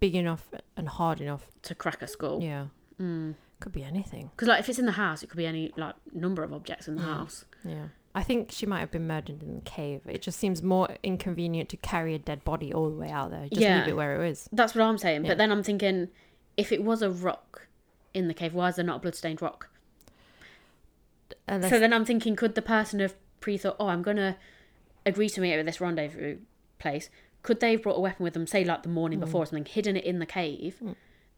big 0.00 0.14
enough 0.14 0.48
and 0.76 0.88
hard 0.88 1.20
enough. 1.20 1.46
To 1.62 1.74
crack 1.74 2.02
a 2.02 2.08
skull. 2.08 2.42
Yeah. 2.42 2.66
Because, 2.98 3.36
Could 3.60 3.72
be 3.72 3.82
anything. 3.82 4.30
Because 4.34 4.48
like, 4.48 4.60
if 4.60 4.68
it's 4.68 4.78
in 4.78 4.86
the 4.86 4.92
house, 4.92 5.22
it 5.22 5.28
could 5.30 5.36
be 5.36 5.46
any, 5.46 5.72
like, 5.76 5.94
number 6.12 6.42
of 6.44 6.52
objects 6.52 6.86
in 6.88 6.94
the 6.96 7.02
Mm. 7.02 7.06
house. 7.06 7.44
Yeah. 7.64 7.88
I 8.14 8.22
think 8.22 8.50
she 8.52 8.66
might 8.66 8.80
have 8.80 8.90
been 8.90 9.06
murdered 9.06 9.42
in 9.42 9.56
the 9.56 9.60
cave. 9.62 10.00
It 10.06 10.22
just 10.22 10.38
seems 10.38 10.62
more 10.62 10.88
inconvenient 11.02 11.68
to 11.70 11.76
carry 11.76 12.14
a 12.14 12.18
dead 12.18 12.44
body 12.44 12.72
all 12.72 12.88
the 12.88 12.96
way 12.96 13.10
out 13.10 13.30
there. 13.30 13.48
Just 13.48 13.60
Yeah. 13.60 13.78
leave 13.80 13.88
it 13.88 13.96
where 13.96 14.22
it 14.24 14.28
is. 14.30 14.48
That's 14.52 14.74
what 14.74 14.82
I'm 14.84 14.98
saying. 14.98 15.24
Yeah. 15.24 15.30
But 15.32 15.38
then 15.38 15.50
I'm 15.52 15.62
thinking, 15.62 16.08
if 16.56 16.72
it 16.72 16.82
was 16.82 17.02
a 17.02 17.10
rock 17.10 17.66
in 18.14 18.28
the 18.28 18.34
cave, 18.34 18.54
why 18.54 18.68
is 18.68 18.76
there 18.76 18.84
not 18.84 18.96
a 18.96 19.00
bloodstained 19.00 19.42
rock? 19.42 19.68
Unless, 21.46 21.70
So 21.70 21.78
then 21.78 21.92
I'm 21.92 22.04
thinking, 22.04 22.36
could 22.36 22.54
the 22.54 22.62
person 22.62 23.00
have 23.00 23.14
pre-thought, 23.40 23.76
oh, 23.78 23.88
I'm 23.88 24.02
gonna 24.02 24.36
agree 25.04 25.28
to 25.30 25.40
meet 25.40 25.54
at 25.54 25.64
this 25.66 25.80
rendezvous 25.80 26.38
place? 26.78 27.10
Could 27.42 27.60
they 27.60 27.72
have 27.72 27.82
brought 27.82 27.96
a 27.96 28.00
weapon 28.00 28.24
with 28.24 28.34
them, 28.34 28.46
say 28.46 28.64
like 28.64 28.82
the 28.82 28.88
morning 28.88 29.20
before 29.20 29.42
or 29.42 29.46
something, 29.46 29.64
hidden 29.64 29.96
it 29.96 30.04
in 30.04 30.18
the 30.18 30.26
cave? 30.26 30.82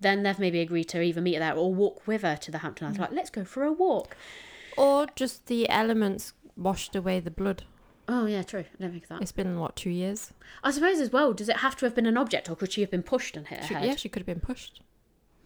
Then 0.01 0.23
they've 0.23 0.39
maybe 0.39 0.61
agreed 0.61 0.89
to 0.91 1.01
either 1.03 1.21
meet 1.21 1.35
her 1.35 1.41
there 1.41 1.55
or 1.55 1.75
walk 1.75 2.07
with 2.07 2.23
her 2.23 2.37
to 2.37 2.51
the 2.51 2.59
Hampton 2.59 2.89
House. 2.89 2.99
Like, 2.99 3.13
let's 3.13 3.31
go 3.31 3.45
for 3.45 3.65
a 3.65 3.73
walk. 3.73 4.17
or 4.77 5.07
just 5.15 5.47
the 5.47 5.69
elements 5.69 6.33
washed 6.57 6.97
away 6.97 7.21
the 7.21 7.31
blood. 7.31 7.65
Oh 8.09 8.27
yeah, 8.27 8.43
true. 8.43 8.61
I 8.79 8.83
don't 8.83 8.91
think 8.93 9.09
that. 9.09 9.21
It's 9.23 9.31
been 9.33 9.59
what 9.61 9.77
two 9.77 9.91
years? 9.91 10.33
I 10.65 10.71
suppose 10.71 10.99
as 11.01 11.11
well. 11.13 11.33
Does 11.33 11.49
it 11.49 11.59
have 11.59 11.77
to 11.77 11.85
have 11.87 11.95
been 11.95 12.07
an 12.07 12.17
object, 12.17 12.49
or 12.51 12.57
could 12.57 12.73
she 12.73 12.81
have 12.81 12.91
been 12.91 13.03
pushed 13.03 13.37
and 13.37 13.47
hit 13.47 13.61
her 13.67 13.75
head? 13.77 13.87
yeah, 13.87 13.97
she 13.97 14.09
could 14.09 14.21
have 14.21 14.27
been 14.27 14.41
pushed. 14.41 14.81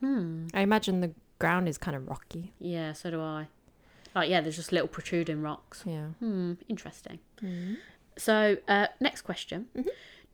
Hmm. 0.01 0.47
I 0.55 0.61
imagine 0.61 1.01
the 1.01 1.13
ground 1.39 1.69
is 1.69 1.77
kind 1.79 1.97
of 1.97 2.09
rocky. 2.09 2.53
Yeah, 2.61 2.93
so 2.93 3.11
do 3.11 3.21
I. 3.21 3.49
Like, 4.15 4.31
yeah, 4.31 4.41
there's 4.41 4.57
just 4.57 4.71
little 4.73 4.87
protruding 4.89 5.43
rocks. 5.43 5.83
Yeah. 5.85 6.07
Hmm. 6.21 6.53
Interesting. 6.69 7.19
Mm. 7.43 7.77
So, 8.17 8.59
uh, 8.69 8.87
next 9.01 9.23
question. 9.23 9.67
Mhm. 9.77 9.89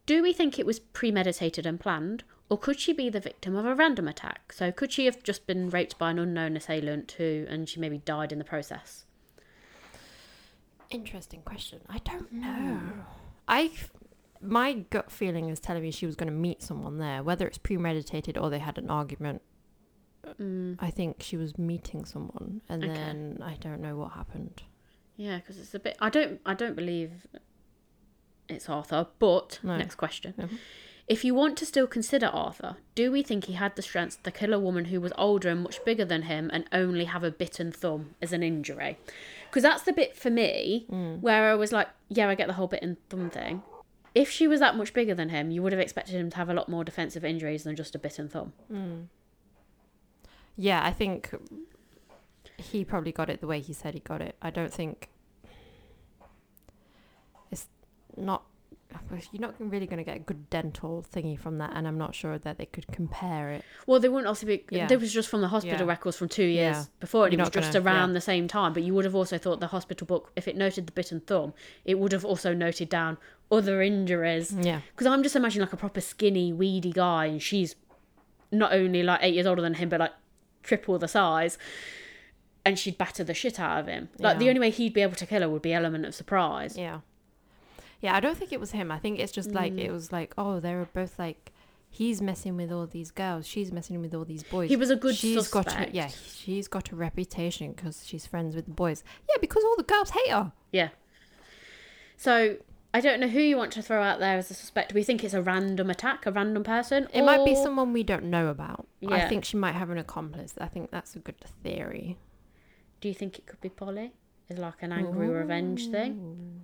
Do 0.07 0.23
we 0.23 0.33
think 0.33 0.59
it 0.59 0.67
was 0.67 0.79
premeditated 0.79 1.65
and 1.67 1.81
planned, 1.81 2.23
or 2.51 2.59
could 2.59 2.79
she 2.79 2.93
be 2.93 3.09
the 3.09 3.21
victim 3.21 3.57
of 3.57 3.65
a 3.65 3.75
random 3.75 4.07
attack? 4.09 4.53
So, 4.53 4.71
could 4.73 4.93
she 4.93 5.07
have 5.07 5.23
just 5.23 5.47
been 5.47 5.71
raped 5.71 5.97
by 5.99 6.11
an 6.11 6.19
unknown 6.19 6.57
assailant 6.57 7.13
who, 7.13 7.47
and 7.49 7.69
she 7.69 7.81
maybe 7.81 7.99
died 7.99 8.33
in 8.33 8.39
the 8.39 8.45
process? 8.45 9.05
Interesting 10.91 11.43
question. 11.43 11.81
I 11.89 11.99
don't 11.99 12.33
know. 12.33 12.81
I, 13.47 13.71
my 14.43 14.73
gut 14.91 15.11
feeling 15.13 15.49
is 15.49 15.61
telling 15.61 15.83
me 15.83 15.93
she 15.93 16.05
was 16.07 16.17
going 16.17 16.27
to 16.31 16.37
meet 16.37 16.63
someone 16.63 16.99
there, 16.99 17.23
whether 17.23 17.47
it's 17.47 17.59
premeditated 17.59 18.37
or 18.37 18.51
they 18.51 18.59
had 18.59 18.77
an 18.77 18.91
argument. 18.91 19.43
Mm. 20.41 20.77
I 20.81 20.91
think 20.91 21.23
she 21.23 21.37
was 21.37 21.57
meeting 21.57 22.05
someone, 22.05 22.61
and 22.69 22.85
Okay. 22.85 22.93
then 22.93 23.39
I 23.43 23.55
don't 23.61 23.81
know 23.81 23.97
what 23.97 24.13
happened. 24.13 24.63
Yeah, 25.17 25.37
because 25.37 25.59
it's 25.59 25.75
a 25.75 25.79
bit. 25.79 25.97
I 26.01 26.11
don't. 26.11 26.41
I 26.45 26.55
don't 26.55 26.75
believe 26.77 27.27
it's 28.49 28.69
Arthur. 28.69 29.07
But 29.19 29.61
No. 29.63 29.77
next 29.77 29.95
question. 29.95 30.35
If 31.11 31.25
you 31.25 31.35
want 31.35 31.59
to 31.59 31.67
still 31.67 31.89
consider 31.89 32.27
Arthur, 32.27 32.77
do 32.95 33.11
we 33.11 33.25
think 33.25 33.47
he 33.47 33.55
had 33.55 33.75
the 33.75 33.83
strength 33.83 34.23
to 34.23 34.31
kill 34.31 34.53
a 34.55 34.61
woman 34.61 34.85
who 34.87 35.01
was 35.01 35.13
older 35.19 35.49
and 35.49 35.61
much 35.65 35.85
bigger 35.85 36.05
than 36.05 36.23
him 36.23 36.49
and 36.53 36.67
only 36.71 37.07
have 37.07 37.25
a 37.25 37.33
bitten 37.33 37.73
thumb 37.73 38.15
as 38.23 38.33
an 38.33 38.45
injury? 38.45 38.97
Because 39.49 39.65
that's 39.65 39.83
the 39.83 39.93
bit 39.93 40.17
for 40.17 40.31
me 40.31 40.87
Mm. 40.89 41.21
where 41.21 41.51
I 41.51 41.57
was 41.57 41.73
like, 41.73 41.89
yeah, 42.09 42.29
I 42.29 42.37
get 42.37 42.47
the 42.47 42.53
whole 42.53 42.69
bitten 42.69 42.97
thumb 43.09 43.29
thing. 43.29 43.65
If 44.15 44.31
she 44.31 44.47
was 44.47 44.61
that 44.61 44.77
much 44.77 44.93
bigger 44.95 45.17
than 45.17 45.31
him, 45.31 45.51
you 45.51 45.63
would 45.65 45.73
have 45.73 45.81
expected 45.81 46.15
him 46.15 46.31
to 46.31 46.37
have 46.37 46.49
a 46.49 46.55
lot 46.55 46.69
more 46.69 46.85
defensive 46.85 47.25
injuries 47.25 47.65
than 47.65 47.75
just 47.75 47.97
a 47.97 47.99
bitten 47.99 48.29
thumb. 48.29 48.53
Mm. 48.73 49.07
Yeah, 50.57 50.81
I 50.85 50.93
think 50.93 51.31
he 52.57 52.85
probably 52.85 53.11
got 53.11 53.29
it 53.29 53.41
the 53.41 53.49
way 53.49 53.59
he 53.59 53.73
said 53.73 53.95
he 53.95 54.01
got 54.01 54.23
it. 54.23 54.37
I 54.41 54.51
don't 54.51 54.73
think 54.73 55.09
it's 57.51 57.67
not. 58.17 58.45
You're 59.33 59.41
not 59.41 59.55
really 59.59 59.87
going 59.87 59.99
to 59.99 60.05
get 60.05 60.17
a 60.17 60.21
good 60.21 60.49
dental 60.51 61.05
thingy 61.13 61.39
from 61.39 61.59
that, 61.59 61.73
and 61.75 61.87
I'm 61.87 61.99
not 61.99 62.15
sure 62.15 62.39
that 62.39 62.59
they 62.59 62.67
could 62.67 62.87
compare 62.89 63.51
it. 63.51 63.65
Well, 63.87 64.01
they 64.01 64.09
wouldn't 64.09 64.27
also 64.29 64.47
be. 64.47 64.65
Yeah. 64.71 64.93
Was 64.95 65.13
just 65.13 65.29
from 65.29 65.41
the 65.41 65.49
hospital 65.49 65.87
Yeah. 65.87 65.93
records 65.93 66.17
from 66.17 66.29
two 66.29 66.45
years 66.45 66.77
Yeah. 66.77 66.85
before, 67.01 67.25
and 67.27 67.33
You're 67.33 67.41
it 67.43 67.55
was 67.55 67.65
just 67.65 67.73
gonna- 67.73 67.85
around 67.87 68.09
yeah. 68.11 68.15
the 68.15 68.21
same 68.21 68.49
time. 68.49 68.73
But 68.73 68.83
you 68.83 68.95
would 68.95 69.05
have 69.05 69.15
also 69.15 69.39
thought 69.39 69.61
the 69.61 69.69
hospital 69.69 70.07
book, 70.07 70.33
if 70.37 70.47
it 70.49 70.57
noted 70.57 70.87
the 70.87 70.93
bitten 70.93 71.21
thumb, 71.21 71.55
it 71.85 71.99
would 71.99 72.13
have 72.13 72.25
also 72.25 72.53
noted 72.55 72.89
down 72.89 73.19
other 73.51 73.83
injuries. 73.83 74.53
Yeah, 74.61 74.81
Because 74.93 75.07
I'm 75.07 75.23
just 75.23 75.35
imagining 75.37 75.67
like 75.67 75.73
a 75.73 75.77
proper 75.77 76.01
skinny, 76.01 76.53
weedy 76.53 76.93
guy, 76.93 77.27
and 77.27 77.43
she's 77.43 77.75
not 78.53 78.73
only 78.73 79.03
like 79.03 79.21
eight 79.23 79.35
years 79.35 79.47
older 79.47 79.63
than 79.63 79.75
him, 79.75 79.89
but 79.89 80.01
like 80.01 80.13
triple 80.63 80.99
the 80.99 81.09
size. 81.09 81.59
And 82.65 82.79
she'd 82.79 82.99
batter 82.99 83.25
the 83.25 83.33
shit 83.33 83.59
out 83.59 83.81
of 83.81 83.87
him. 83.87 84.11
Like 84.19 84.39
the 84.39 84.49
only 84.49 84.61
way 84.61 84.71
he'd 84.71 84.93
be 84.93 85.01
able 85.01 85.15
to 85.17 85.25
kill 85.27 85.41
her 85.41 85.49
would 85.49 85.63
be 85.63 85.73
element 85.73 86.05
of 86.05 86.15
surprise. 86.15 86.77
yeah, 86.77 87.01
yeah. 88.01 88.15
I 88.15 88.21
don't 88.21 88.37
think 88.37 88.53
it 88.53 88.61
was 88.61 88.73
him. 88.73 88.91
I 88.91 88.99
think 88.99 89.19
it's 89.19 89.33
just 89.33 89.53
like 89.53 89.73
Mm. 89.75 89.85
it 89.85 89.91
was 89.93 90.13
like, 90.13 90.35
oh, 90.39 90.61
they 90.61 90.75
were 90.75 90.89
both 90.93 91.19
like, 91.19 91.53
he's 91.89 92.23
messing 92.23 92.57
with 92.57 92.71
all 92.71 92.87
these 92.87 93.11
girls, 93.11 93.47
she's 93.47 93.73
messing 93.73 94.01
with 94.01 94.15
all 94.15 94.25
these 94.25 94.45
boys. 94.45 94.69
He 94.71 94.77
was 94.77 94.91
a 94.91 94.97
good 94.97 95.15
she's 95.17 95.49
got 95.49 95.65
suspect. 95.65 95.93
a, 95.93 95.97
yeah, 95.97 96.09
she's 96.09 96.69
got 96.69 96.91
a 96.93 96.97
reputation 96.97 97.73
because 97.73 98.07
she's 98.07 98.27
friends 98.27 98.55
with 98.55 98.67
the 98.67 98.71
boys. 98.71 99.03
Yeah, 99.29 99.37
because 99.41 99.65
all 99.65 99.75
the 99.77 99.83
girls 99.83 100.11
hate 100.11 100.31
her. 100.31 100.53
Yeah. 100.73 100.91
So 102.17 102.57
I 102.93 103.01
don't 103.01 103.21
know 103.21 103.29
who 103.29 103.41
you 103.41 103.57
want 103.57 103.73
to 103.73 103.83
throw 103.83 104.03
out 104.03 104.19
there 104.19 104.37
as 104.39 104.51
a 104.51 104.55
suspect. 104.55 104.93
We 104.95 105.03
think 105.03 105.23
it's 105.25 105.35
a 105.35 105.43
random 105.43 105.91
attack, 105.91 106.27
a 106.27 106.33
random 106.33 106.65
person? 106.65 107.09
It 107.13 107.23
might 107.23 107.45
be 107.45 107.55
someone 107.55 107.93
we 107.93 108.03
don't 108.03 108.25
know 108.25 108.49
about. 108.49 108.87
Yeah. 109.01 109.15
I 109.15 109.29
think 109.29 109.45
she 109.45 109.57
might 109.57 109.75
have 109.75 109.91
an 109.91 109.99
accomplice. 109.99 110.55
I 110.61 110.67
think 110.67 110.91
that's 110.91 111.15
a 111.17 111.19
good 111.21 111.37
theory. 111.63 112.19
Do 113.01 113.09
you 113.09 113.15
think 113.15 113.39
it 113.39 113.47
could 113.47 113.61
be 113.61 113.69
Polly? 113.69 114.13
Is 114.49 114.59
like 114.59 114.83
an 114.83 114.93
angry 114.93 115.29
revenge 115.29 115.89
thing? 115.91 116.60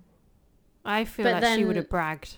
I 0.87 1.05
feel 1.05 1.23
But 1.25 1.43
like 1.43 1.55
she 1.59 1.65
would 1.65 1.75
have 1.75 1.89
bragged. 1.89 2.35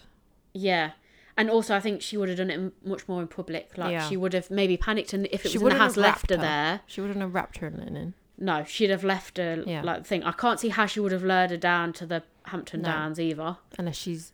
Yeah. 0.54 0.92
And 1.38 1.50
also, 1.50 1.74
I 1.76 1.80
think 1.80 2.02
she 2.02 2.18
would 2.18 2.28
have 2.28 2.38
done 2.40 2.50
it 2.50 2.74
much 2.86 3.08
more 3.08 3.22
in 3.22 3.28
public. 3.30 3.78
Like 3.78 3.92
Yeah. 3.94 4.10
she 4.10 4.18
would 4.18 4.34
have 4.34 4.50
maybe 4.52 4.76
panicked, 4.76 5.14
and 5.14 5.28
if 5.32 5.46
it 5.46 5.52
She 5.52 5.58
was 5.58 5.72
in 5.72 5.78
the 5.78 5.84
house, 5.84 5.96
left 5.96 6.30
her 6.32 6.36
her. 6.36 6.42
there. 6.42 6.82
She 6.86 7.00
wouldn't 7.00 7.22
have 7.22 7.34
wrapped 7.34 7.60
her 7.60 7.68
in 7.68 7.78
linen. 7.78 8.14
No, 8.38 8.64
she'd 8.66 8.90
have 8.90 9.04
left 9.04 9.38
her 9.38 9.64
Yeah. 9.66 9.82
like 9.84 10.06
thing. 10.06 10.24
I 10.24 10.32
can't 10.34 10.60
see 10.60 10.70
how 10.70 10.86
she 10.86 11.00
would 11.00 11.12
have 11.12 11.24
lured 11.24 11.52
her 11.52 11.58
down 11.58 11.94
to 11.94 12.06
the 12.06 12.24
Hampton 12.46 12.82
No. 12.82 12.90
Downs 12.90 13.20
either. 13.20 13.58
Unless 13.78 13.98
she's 13.98 14.34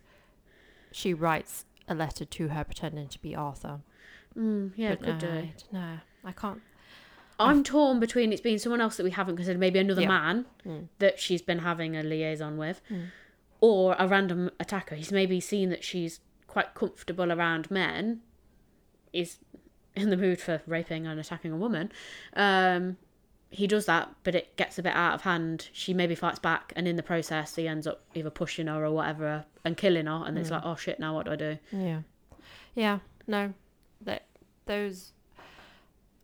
she 0.90 1.12
writes 1.12 1.64
a 1.88 1.94
letter 1.94 2.24
to 2.24 2.48
her 2.48 2.64
pretending 2.64 3.08
to 3.08 3.20
be 3.20 3.34
Arthur. 3.36 3.80
Mm, 4.36 4.72
yeah, 4.76 4.90
But 4.96 5.02
could 5.04 5.18
do. 5.18 5.26
no, 5.72 5.80
No, 5.80 5.98
I 6.24 6.32
can't. 6.32 6.62
I'm 7.38 7.62
torn 7.62 8.00
between 8.00 8.32
it's 8.32 8.40
being 8.40 8.56
someone 8.58 8.80
else 8.80 8.96
that 8.96 9.04
we 9.04 9.10
haven't 9.10 9.36
considered, 9.36 9.58
maybe 9.60 9.78
another 9.78 10.02
Yeah. 10.02 10.08
man 10.08 10.46
Mm. 10.66 10.88
that 11.00 11.20
she's 11.20 11.42
been 11.42 11.58
having 11.60 11.94
a 11.96 12.02
liaison 12.02 12.56
with, 12.56 12.80
Mm. 12.90 13.08
Or 13.60 13.96
a 13.98 14.06
random 14.08 14.50
attacker. 14.60 14.94
He's 14.94 15.12
maybe 15.12 15.40
seen 15.40 15.70
that 15.70 15.82
she's 15.84 16.20
quite 16.46 16.74
comfortable 16.74 17.32
around 17.32 17.70
men, 17.70 18.20
is 19.12 19.38
in 19.94 20.10
the 20.10 20.16
mood 20.16 20.40
for 20.40 20.60
raping 20.66 21.06
and 21.06 21.18
attacking 21.18 21.52
a 21.52 21.56
woman. 21.56 21.90
Um, 22.34 22.96
he 23.48 23.66
does 23.66 23.86
that, 23.86 24.10
but 24.24 24.34
it 24.34 24.56
gets 24.56 24.78
a 24.78 24.82
bit 24.82 24.92
out 24.94 25.14
of 25.14 25.22
hand. 25.22 25.68
She 25.72 25.94
maybe 25.94 26.14
fights 26.14 26.38
back, 26.38 26.72
and 26.76 26.86
in 26.88 26.96
the 26.96 27.02
process, 27.02 27.54
he 27.56 27.66
ends 27.68 27.86
up 27.86 28.02
either 28.14 28.28
pushing 28.30 28.66
her 28.66 28.84
or 28.84 28.90
whatever 28.92 29.44
and 29.64 29.76
killing 29.76 30.06
her. 30.06 30.24
And 30.26 30.36
it's 30.36 30.48
Mm. 30.50 30.52
like, 30.52 30.62
oh 30.64 30.76
shit, 30.76 30.98
now 31.00 31.14
what 31.14 31.26
do 31.26 31.32
I 31.32 31.36
do? 31.36 31.58
Yeah, 31.72 32.00
yeah. 32.74 32.98
No, 33.26 33.54
that 34.02 34.26
those. 34.66 35.12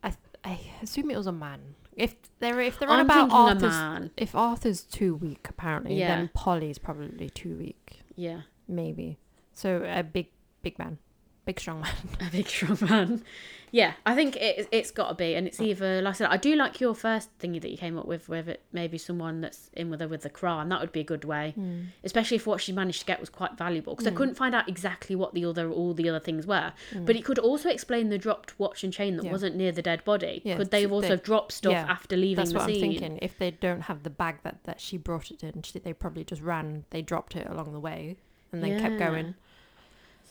I 0.03 0.13
I 0.45 0.59
assume 0.83 1.11
it 1.11 1.17
was 1.17 1.27
a 1.29 1.33
man. 1.33 1.61
If 1.97 2.15
they're 2.39 2.61
if 2.61 2.79
they're 2.79 2.89
on 2.89 3.01
I'm 3.01 3.05
about 3.07 3.31
Arthur's, 3.31 3.63
man. 3.63 4.11
if 4.17 4.35
Arthur's 4.35 4.83
too 4.83 5.15
weak, 5.17 5.47
apparently, 5.49 5.95
Yeah. 5.99 6.09
then 6.17 6.31
Polly's 6.35 6.79
probably 6.79 7.29
too 7.31 7.57
weak, 7.57 8.01
Yeah, 8.17 8.43
maybe. 8.69 9.19
So 9.53 9.85
a 9.87 10.03
big 10.03 10.29
big 10.63 10.79
man, 10.79 10.99
big 11.45 11.61
strong 11.61 11.81
man. 11.83 11.95
a 12.21 12.31
big 12.31 12.49
strong 12.49 12.79
man. 12.81 13.25
Yeah, 13.73 13.95
I 14.05 14.15
think 14.15 14.37
it, 14.37 14.69
it's 14.71 14.91
got 14.91 15.09
to 15.09 15.15
be, 15.15 15.35
and 15.35 15.47
it's 15.47 15.59
either 15.59 16.03
like 16.03 16.15
I 16.15 16.19
said, 16.19 16.29
I 16.31 16.37
do 16.37 16.55
like 16.55 16.79
your 16.79 16.95
first 16.95 17.37
thingy 17.39 17.59
that 17.63 17.71
you 17.71 17.79
came 17.79 17.99
up 17.99 18.05
with, 18.05 18.29
with 18.29 18.47
it 18.47 18.63
maybe 18.71 18.99
someone 18.99 19.41
that's 19.41 19.71
in 19.73 19.89
with 19.89 20.01
her 20.01 20.09
with 20.09 20.23
the 20.23 20.31
crime. 20.31 20.69
That 20.69 20.81
would 20.83 20.93
be 20.93 21.01
a 21.01 21.05
good 21.05 21.25
way, 21.25 21.53
hmm. 21.57 21.85
especially 22.05 22.37
if 22.37 22.47
what 22.47 22.61
she 22.61 22.71
managed 22.71 23.01
to 23.01 23.07
get 23.07 23.19
was 23.19 23.31
quite 23.31 23.57
valuable. 23.57 23.95
Because 23.95 24.07
I 24.07 24.11
hmm. 24.11 24.19
couldn't 24.19 24.35
find 24.35 24.55
out 24.55 24.69
exactly 24.69 25.17
what 25.17 25.33
the 25.33 25.47
other 25.47 25.71
all 25.71 25.95
the 25.95 26.07
other 26.11 26.21
things 26.21 26.47
were, 26.47 26.75
hmm. 26.93 27.07
but 27.07 27.17
it 27.17 27.25
could 27.25 27.39
also 27.39 27.71
explain 27.71 28.11
the 28.11 28.19
dropped 28.19 28.59
watch 28.61 28.85
and 28.85 28.93
chain 28.93 29.17
that 29.17 29.25
Yeah. 29.25 29.33
wasn't 29.33 29.57
near 29.57 29.73
the 29.73 29.83
dead 29.83 30.05
body. 30.05 30.43
Yeah, 30.45 30.59
could 30.59 30.71
they 30.71 30.83
have 30.83 30.93
also 30.93 31.17
they- 31.17 31.23
dropped 31.23 31.53
stuff 31.53 31.73
yeah, 31.73 31.87
after 31.89 32.15
leaving 32.15 32.37
That's 32.37 32.53
the 32.53 32.59
what 32.59 32.67
scene? 32.67 32.85
I'm 32.85 32.91
thinking. 32.91 33.19
If 33.23 33.39
they 33.39 33.53
don't 33.53 33.83
have 33.83 34.03
the 34.03 34.11
bag 34.11 34.41
that 34.43 34.65
that 34.65 34.83
she 34.83 34.99
brought 34.99 35.31
it 35.31 35.43
in, 35.43 35.63
she, 35.63 35.79
they 35.79 35.95
probably 35.95 36.25
just 36.25 36.43
ran. 36.43 36.85
They 36.91 37.01
dropped 37.01 37.37
it 37.37 37.47
along 37.49 37.73
the 37.73 37.81
way 37.81 38.17
and 38.53 38.63
then 38.63 38.79
kept 38.79 38.99
going. 38.99 39.35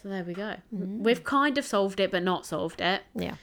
So 0.02 0.10
there 0.10 0.24
we 0.24 0.34
go. 0.34 0.56
Mm. 0.76 0.99
We've 0.99 1.24
kind 1.24 1.58
of 1.58 1.66
solved 1.66 1.99
it, 1.99 2.12
but 2.12 2.24
not 2.24 2.45
solved 2.45 2.82
it. 2.82 3.02
Yeah. 3.16 3.36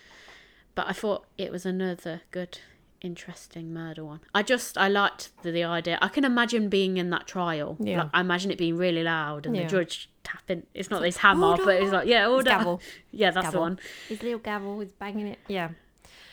but 0.74 0.86
I 0.88 0.92
thought 0.92 1.24
it 1.36 1.52
was 1.52 1.64
another 1.66 2.22
good, 2.30 2.58
interesting 3.00 3.72
murder 3.72 4.04
one. 4.04 4.20
I 4.34 4.42
just 4.42 4.76
I 4.76 4.88
liked 4.88 5.30
the, 5.42 5.50
the 5.52 5.64
idea. 5.64 5.98
I 6.02 6.08
can 6.08 6.24
imagine 6.24 6.68
being 6.68 6.96
in 6.96 7.10
that 7.10 7.26
trial. 7.26 7.76
Yeah. 7.78 8.02
Like, 8.04 8.10
I 8.14 8.20
imagine 8.20 8.50
it 8.50 8.58
being 8.58 8.76
really 8.76 9.02
loud 9.04 9.46
and 9.46 9.54
Yeah. 9.56 9.64
the 9.64 9.68
judge 9.68 10.10
tapping. 10.24 10.64
It's 10.74 10.90
not 10.90 11.00
this 11.02 11.18
hammer, 11.18 11.56
but 11.56 11.76
it's 11.82 11.92
like 11.92 12.06
yeah, 12.08 12.26
order. 12.28 12.50
gavel. 12.50 12.80
Yeah, 13.12 13.30
that's 13.30 13.50
the 13.50 13.60
one. 13.60 13.78
His 14.08 14.22
little 14.22 14.38
gavel 14.40 14.80
is 14.80 14.92
banging 14.92 15.28
it. 15.28 15.38
Yeah. 15.48 15.70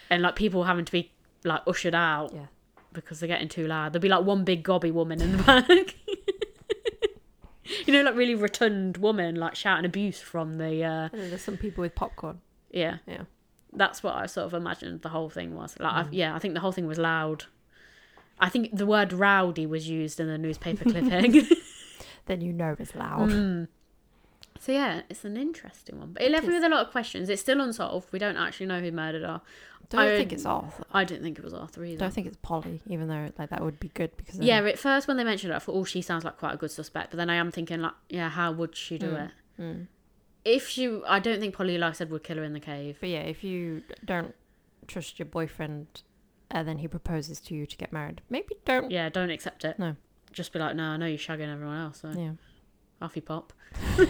And 0.10 0.22
like 0.24 0.36
people 0.36 0.64
having 0.64 0.86
to 0.86 0.92
be 0.92 1.12
like 1.44 1.62
ushered 1.68 1.96
out 1.96 2.32
Yeah. 2.34 2.46
because 2.94 3.20
they're 3.20 3.28
getting 3.28 3.48
too 3.50 3.68
loud. 3.68 3.94
There'll 3.94 4.02
be 4.02 4.10
like 4.10 4.26
one 4.26 4.44
big 4.44 4.64
gobby 4.64 4.90
woman 4.92 5.22
in 5.22 5.38
the 5.38 5.44
back. 5.44 5.96
You 7.86 7.94
know, 7.94 8.02
like 8.04 8.16
really 8.16 8.36
rotund 8.36 8.98
woman 8.98 9.36
like 9.36 9.56
shouting 9.56 9.86
abuse 9.86 10.20
from 10.22 10.56
the 10.56 10.84
uh 10.84 11.10
And 11.14 11.32
there's 11.32 11.42
some 11.44 11.58
people 11.58 11.82
with 11.82 11.96
popcorn. 11.96 12.42
yeah. 12.72 12.98
Yeah. 13.08 13.24
that's 13.74 14.02
what 14.04 14.16
I 14.16 14.26
sort 14.28 14.46
of 14.46 14.54
imagined 14.54 15.02
the 15.02 15.10
whole 15.10 15.30
thing 15.30 15.54
was. 15.56 15.76
Like, 15.80 15.94
Mm. 15.94 15.98
I've, 15.98 16.14
yeah, 16.14 16.36
I 16.36 16.40
think 16.40 16.54
the 16.54 16.60
whole 16.62 16.72
thing 16.72 16.88
was 16.88 16.98
loud. 16.98 17.46
I 18.40 18.50
think 18.50 18.76
the 18.76 18.86
word 18.86 19.12
rowdy 19.14 19.66
was 19.66 19.88
used 19.90 20.20
in 20.20 20.28
the 20.28 20.38
newspaper 20.38 20.84
clipping. 20.90 21.46
Then 22.28 22.42
you 22.42 22.52
know 22.54 22.76
it's 22.80 22.96
loud. 22.96 23.30
Mm. 23.30 23.68
So 24.60 24.72
yeah, 24.72 25.02
it's 25.10 25.26
an 25.26 25.38
interesting 25.38 26.00
one, 26.00 26.14
but 26.14 26.22
it 26.24 26.32
left 26.32 26.48
me 26.48 26.54
with 26.54 26.64
a 26.64 26.70
lot 26.70 26.86
of 26.86 26.92
questions. 26.92 27.30
It's 27.30 27.42
still 27.42 27.60
unsolved. 27.62 28.12
We 28.12 28.20
don't 28.20 28.38
actually 28.38 28.66
know 28.68 28.80
who 28.80 28.92
murdered 28.92 29.24
her. 29.24 29.42
Don't 29.90 30.02
I- 30.02 30.18
think 30.18 30.34
it's 30.34 30.46
Arthur. 30.46 30.84
I 30.92 31.04
don't 31.04 31.22
think 31.22 31.38
it 31.38 31.44
was 31.44 31.54
Arthur 31.54 31.84
either. 31.86 32.00
Don't 32.00 32.14
think 32.14 32.26
it's 32.28 32.38
Polly, 32.42 32.82
even 32.88 33.08
though 33.08 33.30
like 33.38 33.50
that 33.50 33.62
would 33.64 33.80
be 33.80 33.90
good 33.90 34.16
because 34.18 34.40
yeah, 34.40 34.60
at 34.64 34.80
first 34.80 35.08
when 35.08 35.18
they 35.18 35.24
mentioned 35.24 35.54
it, 35.54 35.56
I 35.56 35.60
thought, 35.60 35.76
oh, 35.76 35.84
she 35.84 36.02
sounds 36.02 36.24
like 36.24 36.38
quite 36.38 36.54
a 36.54 36.58
good 36.58 36.72
suspect. 36.72 37.12
But 37.12 37.18
then 37.18 37.30
I 37.30 37.36
am 37.36 37.52
thinking, 37.52 37.82
like, 37.82 37.94
yeah, 38.10 38.30
how 38.30 38.52
would 38.54 38.76
she 38.76 38.98
do 38.98 39.08
Mm. 39.12 39.26
it? 39.26 39.32
Mm. 39.62 39.88
If 40.44 40.68
she, 40.68 41.02
I 41.08 41.20
don't 41.20 41.40
think 41.40 41.56
Polly, 41.56 41.78
like 41.78 41.90
I 41.90 41.94
said, 41.94 42.10
would 42.12 42.24
kill 42.24 42.38
her 42.38 42.44
in 42.44 42.54
the 42.54 42.60
cave. 42.60 42.98
But 43.00 43.10
yeah, 43.10 43.22
if 43.22 43.44
you 43.44 43.84
don't 44.04 44.34
trust 44.88 45.20
your 45.20 45.26
boyfriend, 45.28 46.02
and 46.52 46.68
then 46.68 46.78
he 46.80 46.88
proposes 46.88 47.40
to 47.42 47.56
you 47.56 47.66
to 47.66 47.78
get 47.78 47.92
married, 47.92 48.22
maybe 48.30 48.56
don't. 48.66 48.90
Yeah, 48.92 49.10
don't 49.10 49.30
accept 49.32 49.66
it. 49.66 49.78
No. 49.80 49.96
Just 50.32 50.54
be 50.54 50.60
like, 50.60 50.76
no, 50.76 50.84
I 50.84 50.98
know 50.98 51.06
you're 51.08 51.18
shagging 51.18 51.52
everyone 51.52 51.78
else, 51.80 52.02
so 52.02 52.10
Yeah. 52.12 52.32
Off 53.06 53.16
you 53.16 53.22
pop. 53.22 53.54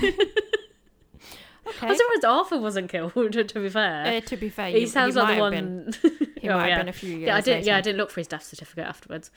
Okay. 1.67 1.87
I'm 1.87 1.95
surprised 1.95 2.25
Arthur 2.25 2.59
wasn't 2.59 2.91
killed. 2.91 3.13
To 3.47 3.59
be 3.59 3.69
fair, 3.69 4.17
Uh, 4.17 4.19
to 4.21 4.37
be 4.37 4.49
fair, 4.49 4.69
he 4.69 4.81
you- 4.81 4.87
sounds 4.87 5.15
he 5.15 5.19
like 5.21 5.35
the 5.35 5.41
one. 5.41 5.93
He 6.41 6.47
Oh, 6.49 6.57
might 6.57 6.67
yeah. 6.67 6.75
have 6.75 6.81
been 6.85 6.89
a 6.89 6.93
few 6.93 7.09
years. 7.09 7.27
Yeah, 7.27 7.35
I 7.37 7.41
didn't. 7.41 7.65
Yeah, 7.65 7.77
I 7.77 7.81
didn't 7.81 7.97
look 7.97 8.11
for 8.11 8.19
his 8.19 8.27
death 8.27 8.43
certificate 8.43 8.85
afterwards. 8.85 9.31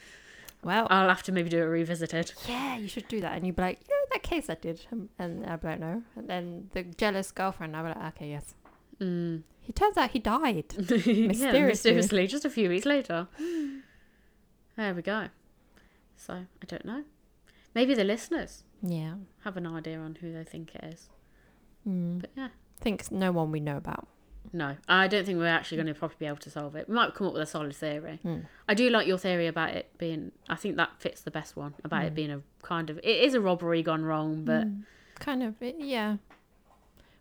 Well, 0.62 0.86
I'll 0.90 1.08
have 1.08 1.22
to 1.22 1.32
maybe 1.32 1.48
do 1.48 1.56
it 1.62 1.64
revisited. 1.66 2.34
yeah, 2.46 2.76
you 2.76 2.86
should 2.86 3.08
do 3.08 3.20
that, 3.22 3.32
and 3.34 3.46
you'd 3.46 3.56
be 3.56 3.62
like, 3.62 3.78
you 3.88 3.94
know, 3.94 4.06
that 4.12 4.22
case 4.24 4.50
I 4.50 4.56
did, 4.56 4.84
um, 4.92 5.08
and 5.18 5.46
I'd 5.46 5.62
be 5.62 5.68
like, 5.68 5.80
no, 5.80 6.02
and 6.16 6.28
then 6.28 6.68
the 6.74 6.82
jealous 6.82 7.30
girlfriend, 7.30 7.74
I'd 7.74 7.82
be 7.82 7.88
like, 7.98 8.14
okay, 8.16 8.28
yes. 8.28 8.54
Mm. 9.00 9.44
He 9.60 9.72
turns 9.72 9.96
out 9.96 10.10
he 10.10 10.18
died. 10.18 10.64
yeah, 10.76 10.82
Mysteriously. 10.96 11.26
mysteriously, 11.66 12.26
just 12.26 12.44
a 12.44 12.50
few 12.50 12.68
weeks 12.68 12.84
later. 12.84 13.28
there 14.76 14.92
we 14.94 15.00
go. 15.00 15.28
So 16.16 16.34
I 16.34 16.66
don't 16.66 16.84
know. 16.84 17.04
Maybe 17.78 17.94
the 17.94 18.02
listeners 18.04 18.64
Yeah. 18.82 19.14
have 19.44 19.56
an 19.56 19.66
idea 19.66 19.98
on 20.00 20.16
who 20.20 20.32
they 20.32 20.42
think 20.44 20.74
it 20.74 20.82
is. 20.84 21.08
Mm. 21.86 22.20
But 22.22 22.30
yeah, 22.36 22.48
Thinks 22.80 23.10
no 23.12 23.30
one 23.32 23.52
we 23.52 23.60
know 23.60 23.76
about. 23.76 24.08
no, 24.52 24.76
I 24.88 25.06
don't 25.08 25.24
think 25.26 25.38
we're 25.38 25.46
actually 25.58 25.76
going 25.76 25.86
to 25.92 25.94
probably 25.94 26.16
be 26.18 26.26
able 26.26 26.38
to 26.38 26.50
solve 26.50 26.74
it. 26.74 26.88
We 26.88 26.94
might 26.94 27.14
come 27.14 27.26
up 27.28 27.34
with 27.34 27.42
a 27.42 27.46
solid 27.46 27.74
theory. 27.76 28.18
Mm. 28.24 28.46
I 28.68 28.74
do 28.74 28.88
like 28.90 29.06
your 29.06 29.18
theory 29.18 29.46
about 29.46 29.70
it 29.74 29.86
being. 29.98 30.32
I 30.48 30.56
think 30.56 30.74
that 30.76 30.90
fits 30.98 31.20
the 31.22 31.30
best 31.30 31.54
one 31.56 31.74
about 31.84 32.04
it 32.06 32.12
Mm. 32.12 32.16
being 32.16 32.30
a 32.32 32.40
kind 32.62 32.90
of. 32.90 32.98
It 32.98 33.18
is 33.26 33.34
a 33.34 33.40
robbery 33.40 33.82
gone 33.82 34.04
wrong, 34.04 34.44
but 34.44 34.66
Mm. 34.66 34.84
kind 35.20 35.42
of, 35.44 35.60
it, 35.62 35.76
yeah. 35.78 36.16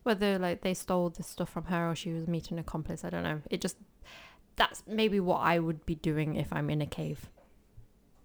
Whether 0.03 0.39
like 0.39 0.61
they 0.61 0.73
stole 0.73 1.09
the 1.11 1.21
stuff 1.23 1.49
from 1.49 1.65
her 1.65 1.89
or 1.91 1.95
she 1.95 2.11
was 2.13 2.27
meeting 2.27 2.57
an 2.57 2.61
accomplice, 2.61 3.03
I 3.05 3.09
don't 3.11 3.23
know. 3.23 3.41
It 3.51 3.61
just 3.61 3.77
that's 4.55 4.81
maybe 4.87 5.19
what 5.19 5.41
I 5.41 5.59
would 5.59 5.85
be 5.85 5.95
doing 5.95 6.35
if 6.35 6.51
I'm 6.51 6.69
in 6.71 6.81
a 6.81 6.87
cave. 6.87 7.29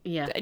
yeah. 0.04 0.28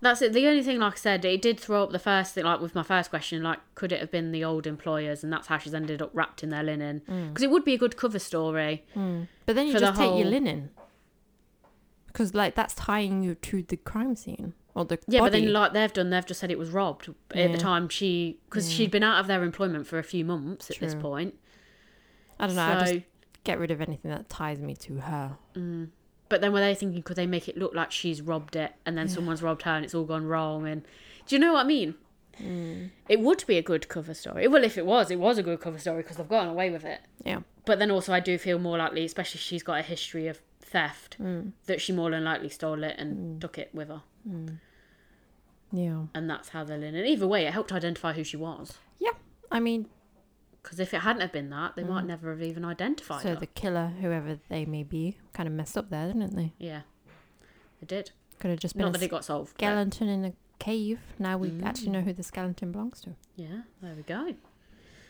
That's 0.00 0.20
it. 0.20 0.32
The 0.34 0.46
only 0.46 0.62
thing, 0.62 0.80
like 0.80 0.94
I 0.94 0.96
said, 0.96 1.24
it 1.24 1.40
did 1.40 1.58
throw 1.58 1.82
up 1.82 1.90
the 1.90 1.98
first 1.98 2.34
thing, 2.34 2.44
like 2.44 2.60
with 2.60 2.74
my 2.74 2.82
first 2.82 3.08
question, 3.10 3.42
like, 3.42 3.60
could 3.74 3.90
it 3.90 4.00
have 4.00 4.10
been 4.10 4.32
the 4.32 4.44
old 4.44 4.66
employers, 4.66 5.24
and 5.24 5.32
that's 5.32 5.46
how 5.46 5.56
she's 5.58 5.72
ended 5.72 6.02
up 6.02 6.10
wrapped 6.12 6.42
in 6.42 6.50
their 6.50 6.62
linen? 6.62 7.00
Because 7.28 7.42
it 7.42 7.50
would 7.50 7.64
be 7.64 7.72
a 7.74 7.78
good 7.78 7.96
cover 7.96 8.18
story. 8.18 8.84
Mm. 8.94 9.28
But 9.46 9.56
then 9.56 9.66
you 9.68 9.72
just 9.78 9.96
take 9.98 10.18
your 10.18 10.28
linen. 10.28 10.70
Because 12.06 12.34
like 12.34 12.54
that's 12.54 12.74
tying 12.74 13.22
you 13.22 13.34
to 13.34 13.62
the 13.62 13.76
crime 13.76 14.14
scene 14.14 14.52
or 14.74 14.84
the 14.84 14.98
Yeah, 15.08 15.20
but 15.20 15.32
body. 15.32 15.44
then 15.46 15.52
like 15.52 15.72
they've 15.72 15.92
done, 15.92 16.10
they've 16.10 16.24
just 16.26 16.38
said 16.40 16.50
it 16.50 16.58
was 16.58 16.70
robbed 16.70 17.08
at 17.30 17.36
Yeah. 17.36 17.48
the 17.48 17.58
time 17.58 17.88
she, 17.88 18.38
because 18.48 18.70
Yeah. 18.70 18.76
she'd 18.76 18.90
been 18.90 19.02
out 19.02 19.18
of 19.20 19.26
their 19.26 19.42
employment 19.42 19.86
for 19.86 19.98
a 19.98 20.04
few 20.04 20.24
months 20.24 20.70
at 20.70 20.78
this 20.78 20.94
point. 20.94 21.34
I 22.38 22.46
don't 22.46 22.56
know. 22.56 22.62
I 22.62 22.84
So, 22.84 22.92
just 22.94 23.04
get 23.44 23.58
rid 23.58 23.70
of 23.70 23.80
anything 23.80 24.10
that 24.10 24.28
ties 24.28 24.60
me 24.60 24.74
to 24.76 24.98
her. 25.00 25.36
mm. 25.56 25.88
But 26.34 26.40
then 26.40 26.52
were 26.52 26.58
they 26.58 26.74
thinking, 26.74 27.00
could 27.00 27.14
they 27.16 27.28
make 27.28 27.48
it 27.48 27.56
look 27.56 27.72
like 27.76 27.92
she's 27.92 28.20
robbed 28.20 28.56
it, 28.56 28.72
and 28.84 28.98
then 28.98 29.06
Yeah. 29.06 29.12
someone's 29.14 29.40
robbed 29.40 29.62
her, 29.62 29.70
and 29.70 29.84
it's 29.84 29.94
all 29.94 30.02
gone 30.02 30.26
wrong? 30.26 30.66
And 30.66 30.82
do 31.26 31.36
you 31.36 31.38
know 31.38 31.52
what 31.52 31.60
I 31.64 31.68
mean? 31.68 31.94
Mm. 32.42 32.90
It 33.08 33.20
would 33.20 33.44
be 33.46 33.56
a 33.56 33.62
good 33.62 33.88
cover 33.88 34.14
story. 34.14 34.48
Well, 34.48 34.64
if 34.64 34.76
it 34.76 34.84
was, 34.84 35.12
it 35.12 35.20
was 35.20 35.38
a 35.38 35.44
good 35.44 35.60
cover 35.60 35.78
story 35.78 36.02
because 36.02 36.16
they've 36.16 36.28
gotten 36.28 36.48
away 36.50 36.70
with 36.70 36.84
it. 36.84 37.02
Yeah. 37.24 37.42
But 37.66 37.78
then 37.78 37.92
also, 37.92 38.12
I 38.12 38.18
do 38.18 38.36
feel 38.36 38.58
more 38.58 38.78
likely, 38.78 39.04
especially 39.04 39.38
she's 39.38 39.62
got 39.62 39.78
a 39.78 39.82
history 39.82 40.26
of 40.26 40.40
theft, 40.60 41.16
Mm. 41.22 41.52
that 41.66 41.80
she 41.80 41.92
more 41.92 42.10
than 42.10 42.24
likely 42.24 42.48
stole 42.48 42.82
it 42.82 42.96
and 42.98 43.36
Mm. 43.36 43.40
took 43.40 43.56
it 43.58 43.70
with 43.72 43.86
her. 43.86 44.02
Mm. 44.28 44.58
Yeah. 45.72 46.06
And 46.14 46.28
that's 46.28 46.48
how 46.48 46.64
they're 46.64 46.76
in. 46.82 46.96
And 46.96 47.06
Either 47.06 47.28
way, 47.28 47.46
it 47.46 47.52
helped 47.52 47.70
identify 47.72 48.12
who 48.14 48.24
she 48.24 48.36
was. 48.36 48.78
Yeah. 48.98 49.12
I 49.52 49.60
mean, 49.60 49.86
Because 50.64 50.80
if 50.80 50.92
it 50.94 51.02
hadn't 51.02 51.20
have 51.22 51.30
been 51.30 51.50
that, 51.50 51.76
they 51.76 51.84
might 51.84 52.02
Mm. 52.04 52.08
never 52.08 52.30
have 52.30 52.42
even 52.42 52.64
identified 52.64 53.22
so 53.22 53.28
her. 53.34 53.36
the 53.36 53.46
killer, 53.46 53.92
whoever 54.00 54.38
they 54.48 54.64
may 54.64 54.82
be, 54.82 55.18
kind 55.34 55.46
of 55.46 55.52
messed 55.54 55.76
up 55.78 55.90
there, 55.90 56.06
didn't 56.08 56.34
they? 56.34 56.54
Yeah, 56.58 56.80
they 57.80 57.86
did. 57.86 58.10
Could 58.40 58.50
have 58.50 58.58
just 58.58 58.74
been 58.74 58.86
Not 58.86 58.96
a 58.96 58.98
that 58.98 59.04
it 59.04 59.10
got 59.10 59.24
solved. 59.24 59.52
but- 59.52 59.58
skeleton 59.60 60.08
in 60.08 60.24
a 60.24 60.32
cave. 60.58 60.98
Now 61.18 61.36
we 61.38 61.50
Mm. 61.50 61.64
actually 61.64 61.90
know 61.90 62.00
who 62.00 62.12
the 62.14 62.22
skeleton 62.24 62.72
belongs 62.72 63.00
to. 63.02 63.14
Yeah, 63.36 63.62
there 63.82 63.94
we 63.94 64.02
go. 64.02 64.34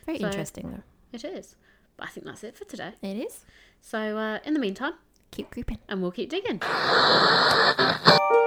Very 0.04 0.18
So- 0.18 0.26
interesting, 0.26 0.70
though. 0.70 0.82
It 1.12 1.24
is. 1.24 1.54
But 1.96 2.08
I 2.08 2.10
think 2.10 2.26
that's 2.26 2.42
it 2.44 2.56
for 2.58 2.64
today. 2.64 2.94
It 3.00 3.16
is. 3.16 3.46
So 3.80 4.18
uh, 4.18 4.40
in 4.44 4.52
the 4.54 4.60
meantime, 4.60 4.94
Keep 5.30 5.50
creeping. 5.52 5.78
and 5.88 6.02
we'll 6.02 6.10
keep 6.10 6.28
digging. 6.30 6.60